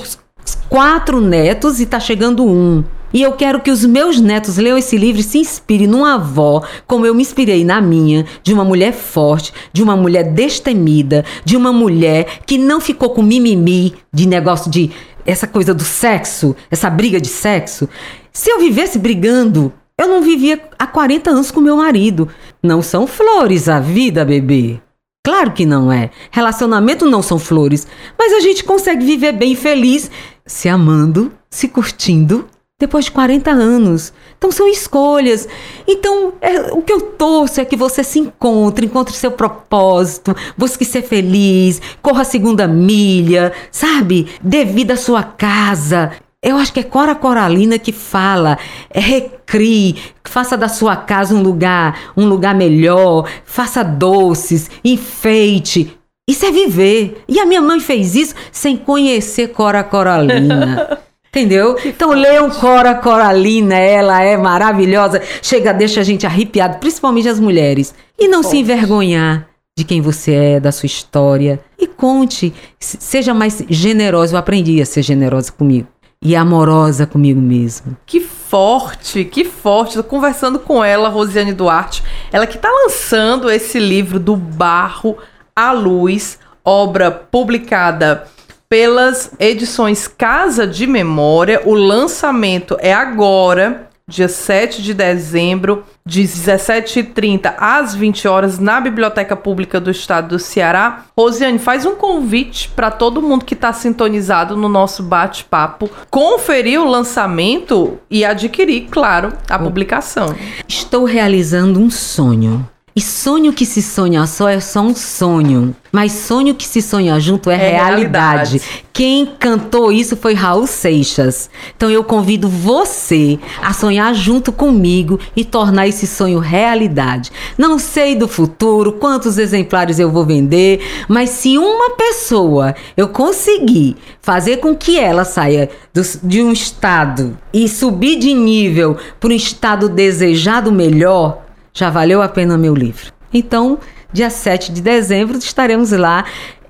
quatro 0.71 1.21
netos 1.21 1.81
e 1.81 1.87
tá 1.87 2.01
chegando 2.01 2.47
um. 2.47 2.83
E 3.13 3.21
eu 3.21 3.33
quero 3.33 3.61
que 3.61 3.71
os 3.71 3.85
meus 3.85 4.19
netos 4.19 4.57
leiam 4.57 4.79
esse 4.79 4.97
livro 4.97 5.21
e 5.21 5.23
se 5.23 5.37
inspirem 5.39 5.87
numa 5.87 6.15
avó, 6.15 6.65
como 6.87 7.05
eu 7.05 7.15
me 7.15 7.23
inspirei 7.23 7.63
na 7.63 7.83
minha, 7.83 8.25
de 8.43 8.55
uma 8.55 8.65
mulher 8.65 8.93
forte, 8.93 9.53
de 9.73 9.83
uma 9.83 9.95
mulher 9.95 10.33
destemida, 10.33 11.27
de 11.45 11.57
uma 11.57 11.73
mulher 11.73 12.41
que 12.45 12.57
não 12.57 12.81
ficou 12.81 13.11
com 13.11 13.23
mimimi 13.23 13.95
de 14.13 14.27
negócio 14.27 14.69
de 14.71 14.91
essa 15.25 15.47
coisa 15.47 15.73
do 15.73 15.85
sexo, 15.85 16.55
essa 16.71 16.91
briga 16.91 17.21
de 17.21 17.29
sexo. 17.29 17.89
Se 18.33 18.51
eu 18.51 18.59
vivesse 18.59 18.99
brigando, 18.99 19.73
eu 19.99 20.09
não 20.09 20.23
vivia 20.23 20.61
há 20.79 20.87
40 20.87 21.31
anos 21.31 21.51
com 21.51 21.61
meu 21.61 21.77
marido. 21.77 22.29
Não 22.63 22.83
são 22.83 23.07
flores 23.07 23.69
a 23.69 23.79
vida, 23.79 24.25
bebê. 24.25 24.81
Claro 25.25 25.53
que 25.53 25.65
não 25.65 25.91
é. 25.91 26.11
Relacionamento 26.31 27.07
não 27.07 27.23
são 27.23 27.39
flores. 27.39 27.87
Mas 28.19 28.33
a 28.33 28.41
gente 28.41 28.65
consegue 28.65 29.05
viver 29.07 29.33
bem 29.33 29.55
feliz, 29.55 30.11
se 30.45 30.69
amando, 30.69 31.33
se 31.49 31.69
curtindo, 31.69 32.47
depois 32.79 33.05
de 33.07 33.13
40 33.13 33.51
anos. 33.51 34.13
Então 34.37 34.51
são 34.51 34.69
escolhas. 34.69 35.49
Então, 35.87 36.35
é, 36.41 36.73
o 36.73 36.83
que 36.83 36.93
eu 36.93 37.01
torço 37.01 37.61
é 37.61 37.65
que 37.65 37.77
você 37.77 38.03
se 38.03 38.19
encontre, 38.19 38.87
encontre 38.87 39.15
seu 39.15 39.31
propósito, 39.31 40.35
busque 40.57 40.85
ser 40.85 41.03
feliz, 41.03 41.81
corra 42.03 42.23
a 42.23 42.25
segunda 42.25 42.67
milha, 42.67 43.53
sabe? 43.71 44.29
Dê 44.43 44.65
vida 44.65 44.95
à 44.95 44.97
sua 44.97 45.23
casa. 45.23 46.13
Eu 46.43 46.57
acho 46.57 46.73
que 46.73 46.81
é 46.81 46.83
Cora 46.83 47.15
Coralina 47.15 47.79
que 47.79 47.91
fala, 47.91 48.59
é 48.91 49.01
recrie, 49.01 49.97
faça 50.23 50.59
da 50.59 50.69
sua 50.69 50.95
casa 50.95 51.35
um 51.35 51.43
lugar, 51.43 52.13
um 52.15 52.27
lugar 52.27 52.55
melhor, 52.55 53.27
faça 53.47 53.83
doces, 53.83 54.71
enfeite. 54.85 55.97
Isso 56.29 56.45
é 56.45 56.51
viver. 56.51 57.23
E 57.27 57.41
a 57.41 57.47
minha 57.47 57.63
mãe 57.63 57.81
fez 57.81 58.15
isso 58.15 58.35
sem 58.53 58.77
conhecer 58.77 59.49
Cora 59.53 59.83
Coralina. 59.83 60.99
Entendeu? 61.35 61.77
Então 61.85 62.13
leiam 62.13 62.49
Cora 62.49 62.95
Coralina, 62.95 63.75
ela 63.75 64.23
é 64.23 64.37
maravilhosa. 64.37 65.21
Chega, 65.43 65.75
deixa 65.75 66.01
a 66.01 66.05
gente 66.05 66.25
arrepiado, 66.25 66.79
principalmente 66.79 67.29
as 67.29 67.41
mulheres. 67.41 67.93
E 68.17 68.29
não 68.29 68.45
se 68.45 68.59
envergonhar 68.59 69.49
de 69.77 69.83
quem 69.83 70.01
você 70.01 70.33
é, 70.33 70.61
da 70.61 70.71
sua 70.71 70.87
história. 70.87 71.59
E 71.77 71.89
conte, 71.89 72.55
seja 72.79 73.35
mais 73.35 73.65
generosa. 73.69 74.35
Eu 74.35 74.39
aprendi 74.39 74.81
a 74.81 74.87
ser 74.87 75.03
generosa 75.03 75.51
comigo 75.51 75.89
e 76.23 76.37
amorosa 76.37 77.05
comigo 77.05 77.41
mesmo. 77.41 77.97
Que 78.07 78.21
forte, 78.21 79.25
que 79.25 79.45
forte. 79.45 79.97
Tô 79.97 80.05
conversando 80.05 80.61
com 80.61 80.85
ela, 80.85 81.09
Rosiane 81.09 81.53
Duarte, 81.53 82.05
ela 82.31 82.47
que 82.47 82.55
está 82.55 82.69
lançando 82.71 83.51
esse 83.51 83.81
livro 83.81 84.21
do 84.21 84.37
barro 84.37 85.19
à 85.57 85.73
luz, 85.73 86.39
obra 86.65 87.11
publicada 87.11 88.25
pelas 88.69 89.31
edições 89.39 90.09
Casa 90.09 90.67
de 90.67 90.87
Memória. 90.87 91.63
O 91.65 91.75
lançamento 91.75 92.77
é 92.81 92.93
agora, 92.93 93.89
dia 94.07 94.29
7 94.29 94.83
de 94.83 94.93
dezembro, 94.93 95.85
de 96.05 96.23
17h30 96.23 97.55
às 97.57 97.95
20 97.95 98.29
horas 98.29 98.59
na 98.59 98.81
Biblioteca 98.81 99.35
Pública 99.35 99.81
do 99.81 99.91
Estado 99.91 100.29
do 100.29 100.39
Ceará. 100.39 101.07
Rosiane, 101.17 101.59
faz 101.59 101.87
um 101.87 101.95
convite 101.95 102.69
para 102.69 102.91
todo 102.91 103.23
mundo 103.23 103.45
que 103.45 103.55
está 103.55 103.73
sintonizado 103.73 104.57
no 104.57 104.69
nosso 104.69 105.03
bate-papo 105.03 105.89
conferir 106.11 106.81
o 106.81 106.89
lançamento 106.91 107.99
e 108.11 108.25
adquirir, 108.25 108.89
claro, 108.91 109.33
a 109.49 109.59
publicação. 109.59 110.35
Estou 110.69 111.05
realizando 111.05 111.81
um 111.81 111.91
sonho. 111.91 112.69
E 112.97 113.01
sonho 113.01 113.53
que 113.53 113.67
se 113.67 113.83
sonha 113.83 114.25
só 114.25 114.49
é 114.49 114.61
só 114.61 114.81
um 114.81 114.95
sonho. 114.95 115.75
Mas 115.91 116.13
sonho 116.13 116.55
que 116.55 116.65
se 116.65 116.81
sonha 116.81 117.19
junto 117.19 117.51
é, 117.51 117.55
é 117.55 117.57
realidade. 117.71 118.59
realidade. 118.59 118.63
Quem 118.93 119.27
cantou 119.27 119.91
isso 119.91 120.17
foi 120.17 120.33
Raul 120.33 120.65
Seixas. 120.69 121.51
Então 121.77 121.91
eu 121.91 122.05
convido 122.05 122.49
você 122.49 123.37
a 123.61 123.73
sonhar 123.73 124.15
junto 124.15 124.53
comigo 124.53 125.19
e 125.35 125.45
tornar 125.45 125.89
esse 125.89 126.07
sonho 126.07 126.39
realidade. 126.39 127.33
Não 127.59 127.81
sei 127.81 128.15
do 128.15 128.29
futuro, 128.29 128.93
quantos 128.93 129.39
exemplares 129.39 129.99
eu 129.99 130.13
vou 130.13 130.25
vender, 130.25 130.81
mas 131.09 131.31
se 131.31 131.59
uma 131.59 131.91
pessoa 131.97 132.77
eu 132.97 133.09
conseguir 133.09 133.97
fazer 134.21 134.59
com 134.59 134.77
que 134.77 135.01
ela 135.01 135.25
saia 135.25 135.69
do, 135.93 136.01
de 136.23 136.41
um 136.41 136.53
estado 136.53 137.37
e 137.53 137.69
subir 137.69 138.21
de 138.21 138.33
nível 138.33 138.97
para 139.19 139.31
um 139.31 139.37
estado 139.37 139.89
desejado 139.89 140.71
melhor, 140.71 141.44
já 141.75 141.91
valeu 141.91 142.23
a 142.23 142.29
pena 142.29 142.57
meu 142.57 142.75
livro. 142.75 143.13
Então, 143.33 143.79
dia 144.13 144.31
7 144.31 144.73
de 144.73 144.81
dezembro, 144.81 145.37
estaremos 145.37 145.91
lá 145.91 146.25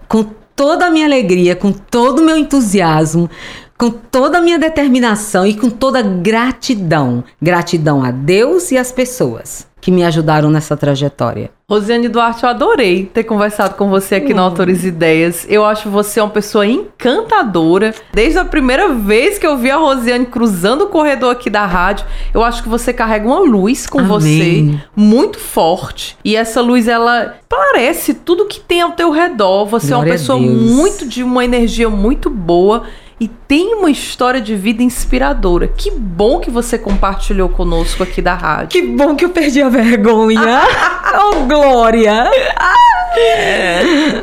com 0.09 0.25
toda 0.57 0.87
a 0.87 0.91
minha 0.91 1.07
alegria, 1.07 1.55
com 1.55 1.71
todo 1.71 2.21
o 2.21 2.25
meu 2.25 2.39
entusiasmo, 2.39 3.29
com 3.77 3.91
toda 3.91 4.39
a 4.39 4.41
minha 4.41 4.59
determinação 4.59 5.47
e 5.47 5.55
com 5.55 5.69
toda 5.69 6.01
gratidão. 6.01 7.23
Gratidão 7.41 8.03
a 8.03 8.11
Deus 8.11 8.73
e 8.73 8.79
às 8.79 8.91
pessoas 8.91 9.73
que 9.85 9.91
me 9.91 10.03
ajudaram 10.03 10.51
nessa 10.51 10.75
trajetória. 10.79 11.51
Rosiane 11.69 12.09
Duarte, 12.09 12.43
eu 12.43 12.49
adorei 12.49 13.05
ter 13.05 13.23
conversado 13.25 13.75
com 13.75 13.91
você 13.91 14.15
aqui 14.15 14.33
no 14.33 14.41
hum. 14.41 14.45
Autores 14.47 14.83
Ideias. 14.83 15.47
Eu 15.47 15.63
acho 15.63 15.91
você 15.91 16.23
uma 16.23 16.31
pessoa 16.31 16.67
encantadora. 16.67 17.95
Desde 18.11 18.39
a 18.39 18.47
primeira 18.47 18.95
vez 18.95 19.39
que 19.39 19.47
eu 19.47 19.59
vi 19.59 19.71
a 19.71 19.77
Rosiane 19.77 20.25
cruzando 20.25 20.85
o 20.85 20.87
corredor 20.87 21.33
aqui 21.33 21.51
da 21.51 21.67
rádio, 21.67 22.07
eu 22.33 22.43
acho 22.43 22.63
que 22.63 22.69
você 22.69 22.95
carrega 22.95 23.27
uma 23.27 23.41
luz 23.41 23.87
com 23.87 23.99
Amém. 23.99 24.09
você 24.09 24.81
muito 24.97 25.39
forte. 25.39 26.17
E 26.25 26.35
essa 26.35 26.63
luz, 26.63 26.89
ela 26.89 27.35
parece 27.47 28.15
tudo 28.15 28.47
que 28.47 28.61
tem 28.61 28.81
ao 28.81 28.93
teu 28.93 29.11
redor. 29.11 29.67
Você 29.67 29.89
Glória 29.89 30.09
é 30.09 30.11
uma 30.11 30.17
pessoa 30.17 30.39
muito 30.39 31.07
de 31.07 31.23
uma 31.23 31.45
energia 31.45 31.91
muito 31.91 32.31
boa 32.31 32.85
e 33.21 33.29
tem 33.29 33.75
uma 33.75 33.91
história 33.91 34.41
de 34.41 34.57
vida 34.57 34.83
inspiradora. 34.83 35.69
Que 35.69 35.91
bom 35.91 36.41
que 36.41 36.51
você 36.51 36.77
compartilhou 36.77 37.49
conosco 37.49 38.03
aqui 38.03 38.21
da 38.21 38.35
rádio. 38.35 38.69
Que 38.69 38.83
bom 38.83 39.15
que 39.15 39.25
eu 39.25 39.31
perdi 39.31 39.63
a 39.63 39.69
vergonha. 39.69 40.63
oh, 41.15 41.45
Glória! 41.47 42.31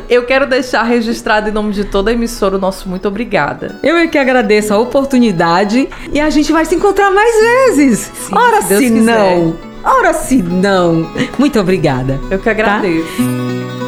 Eu 0.08 0.26
quero 0.26 0.46
deixar 0.46 0.82
registrado 0.82 1.48
em 1.48 1.52
nome 1.52 1.72
de 1.72 1.84
toda 1.84 2.10
a 2.10 2.14
emissora 2.14 2.56
o 2.56 2.60
nosso 2.60 2.88
muito 2.88 3.08
obrigada. 3.08 3.78
Eu 3.82 3.96
é 3.96 4.06
que 4.06 4.18
agradeço 4.18 4.74
a 4.74 4.78
oportunidade 4.78 5.88
e 6.12 6.20
a 6.20 6.28
gente 6.28 6.52
vai 6.52 6.64
se 6.64 6.74
encontrar 6.74 7.10
mais 7.10 7.34
vezes. 7.34 8.10
Sim, 8.14 8.36
Ora 8.36 8.60
se, 8.60 8.76
se 8.76 8.90
não. 8.90 9.56
Ora 9.82 10.12
se 10.12 10.42
não. 10.42 11.10
Muito 11.38 11.58
obrigada. 11.58 12.20
Eu 12.30 12.38
que 12.38 12.50
agradeço. 12.50 13.06
Tá? 13.16 13.81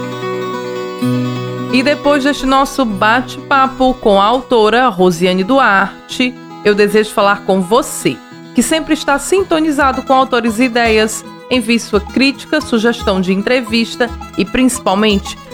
E 1.74 1.82
depois 1.82 2.22
deste 2.22 2.46
nosso 2.46 2.84
bate-papo 2.84 3.94
com 3.94 4.20
a 4.20 4.24
autora 4.24 4.86
Rosiane 4.86 5.42
Duarte, 5.42 6.32
eu 6.64 6.72
desejo 6.72 7.10
falar 7.10 7.40
com 7.40 7.60
você, 7.60 8.16
que 8.54 8.62
sempre 8.62 8.94
está 8.94 9.18
sintonizado 9.18 10.04
com 10.04 10.12
autores 10.12 10.60
e 10.60 10.66
ideias. 10.66 11.24
Envie 11.50 11.80
sua 11.80 12.00
crítica, 12.00 12.60
sugestão 12.60 13.20
de 13.20 13.32
entrevista 13.32 14.08
e, 14.38 14.44
principalmente, 14.44 15.36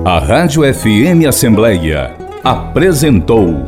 A 0.05 0.19
Rádio 0.19 0.61
FM 0.73 1.25
Assembleia 1.27 2.15
apresentou 2.43 3.65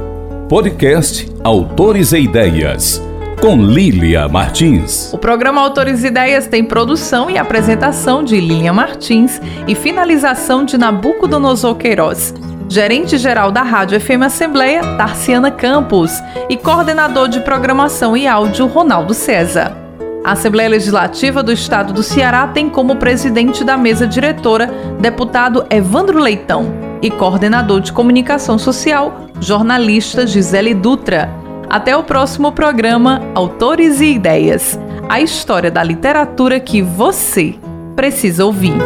podcast 0.47 1.27
Autores 1.43 2.13
e 2.13 2.19
Ideias 2.19 3.01
com 3.41 3.55
Lília 3.55 4.27
Martins. 4.27 5.13
O 5.13 5.17
programa 5.17 5.61
Autores 5.61 6.03
e 6.03 6.07
Ideias 6.07 6.47
tem 6.47 6.63
produção 6.63 7.29
e 7.29 7.37
apresentação 7.37 8.23
de 8.23 8.39
Lília 8.39 8.73
Martins 8.73 9.41
e 9.67 9.75
finalização 9.75 10.65
de 10.65 10.77
Nabucodonosor 10.77 11.75
Queiroz. 11.75 12.33
Gerente-geral 12.69 13.51
da 13.51 13.63
Rádio 13.63 13.99
FM 13.99 14.23
Assembleia, 14.23 14.81
Tarciana 14.95 15.49
Campos, 15.49 16.11
e 16.47 16.55
coordenador 16.55 17.27
de 17.27 17.39
programação 17.39 18.15
e 18.15 18.27
áudio, 18.27 18.67
Ronaldo 18.67 19.13
César. 19.13 19.75
A 20.23 20.33
Assembleia 20.33 20.69
Legislativa 20.69 21.41
do 21.41 21.51
Estado 21.51 21.91
do 21.91 22.03
Ceará 22.03 22.47
tem 22.47 22.69
como 22.69 22.97
presidente 22.97 23.63
da 23.63 23.75
mesa 23.75 24.05
diretora 24.05 24.69
deputado 24.99 25.65
Evandro 25.69 26.19
Leitão 26.19 26.71
e 27.01 27.09
coordenador 27.09 27.81
de 27.81 27.91
comunicação 27.91 28.59
social, 28.59 29.25
jornalista 29.39 30.27
Gisele 30.27 30.73
Dutra. 30.73 31.29
Até 31.69 31.97
o 31.97 32.03
próximo 32.03 32.51
programa 32.51 33.21
Autores 33.35 33.99
e 33.99 34.13
Ideias 34.13 34.77
a 35.09 35.19
história 35.19 35.71
da 35.71 35.81
literatura 35.81 36.59
que 36.59 36.83
você 36.83 37.55
precisa 37.95 38.45
ouvir. 38.45 38.77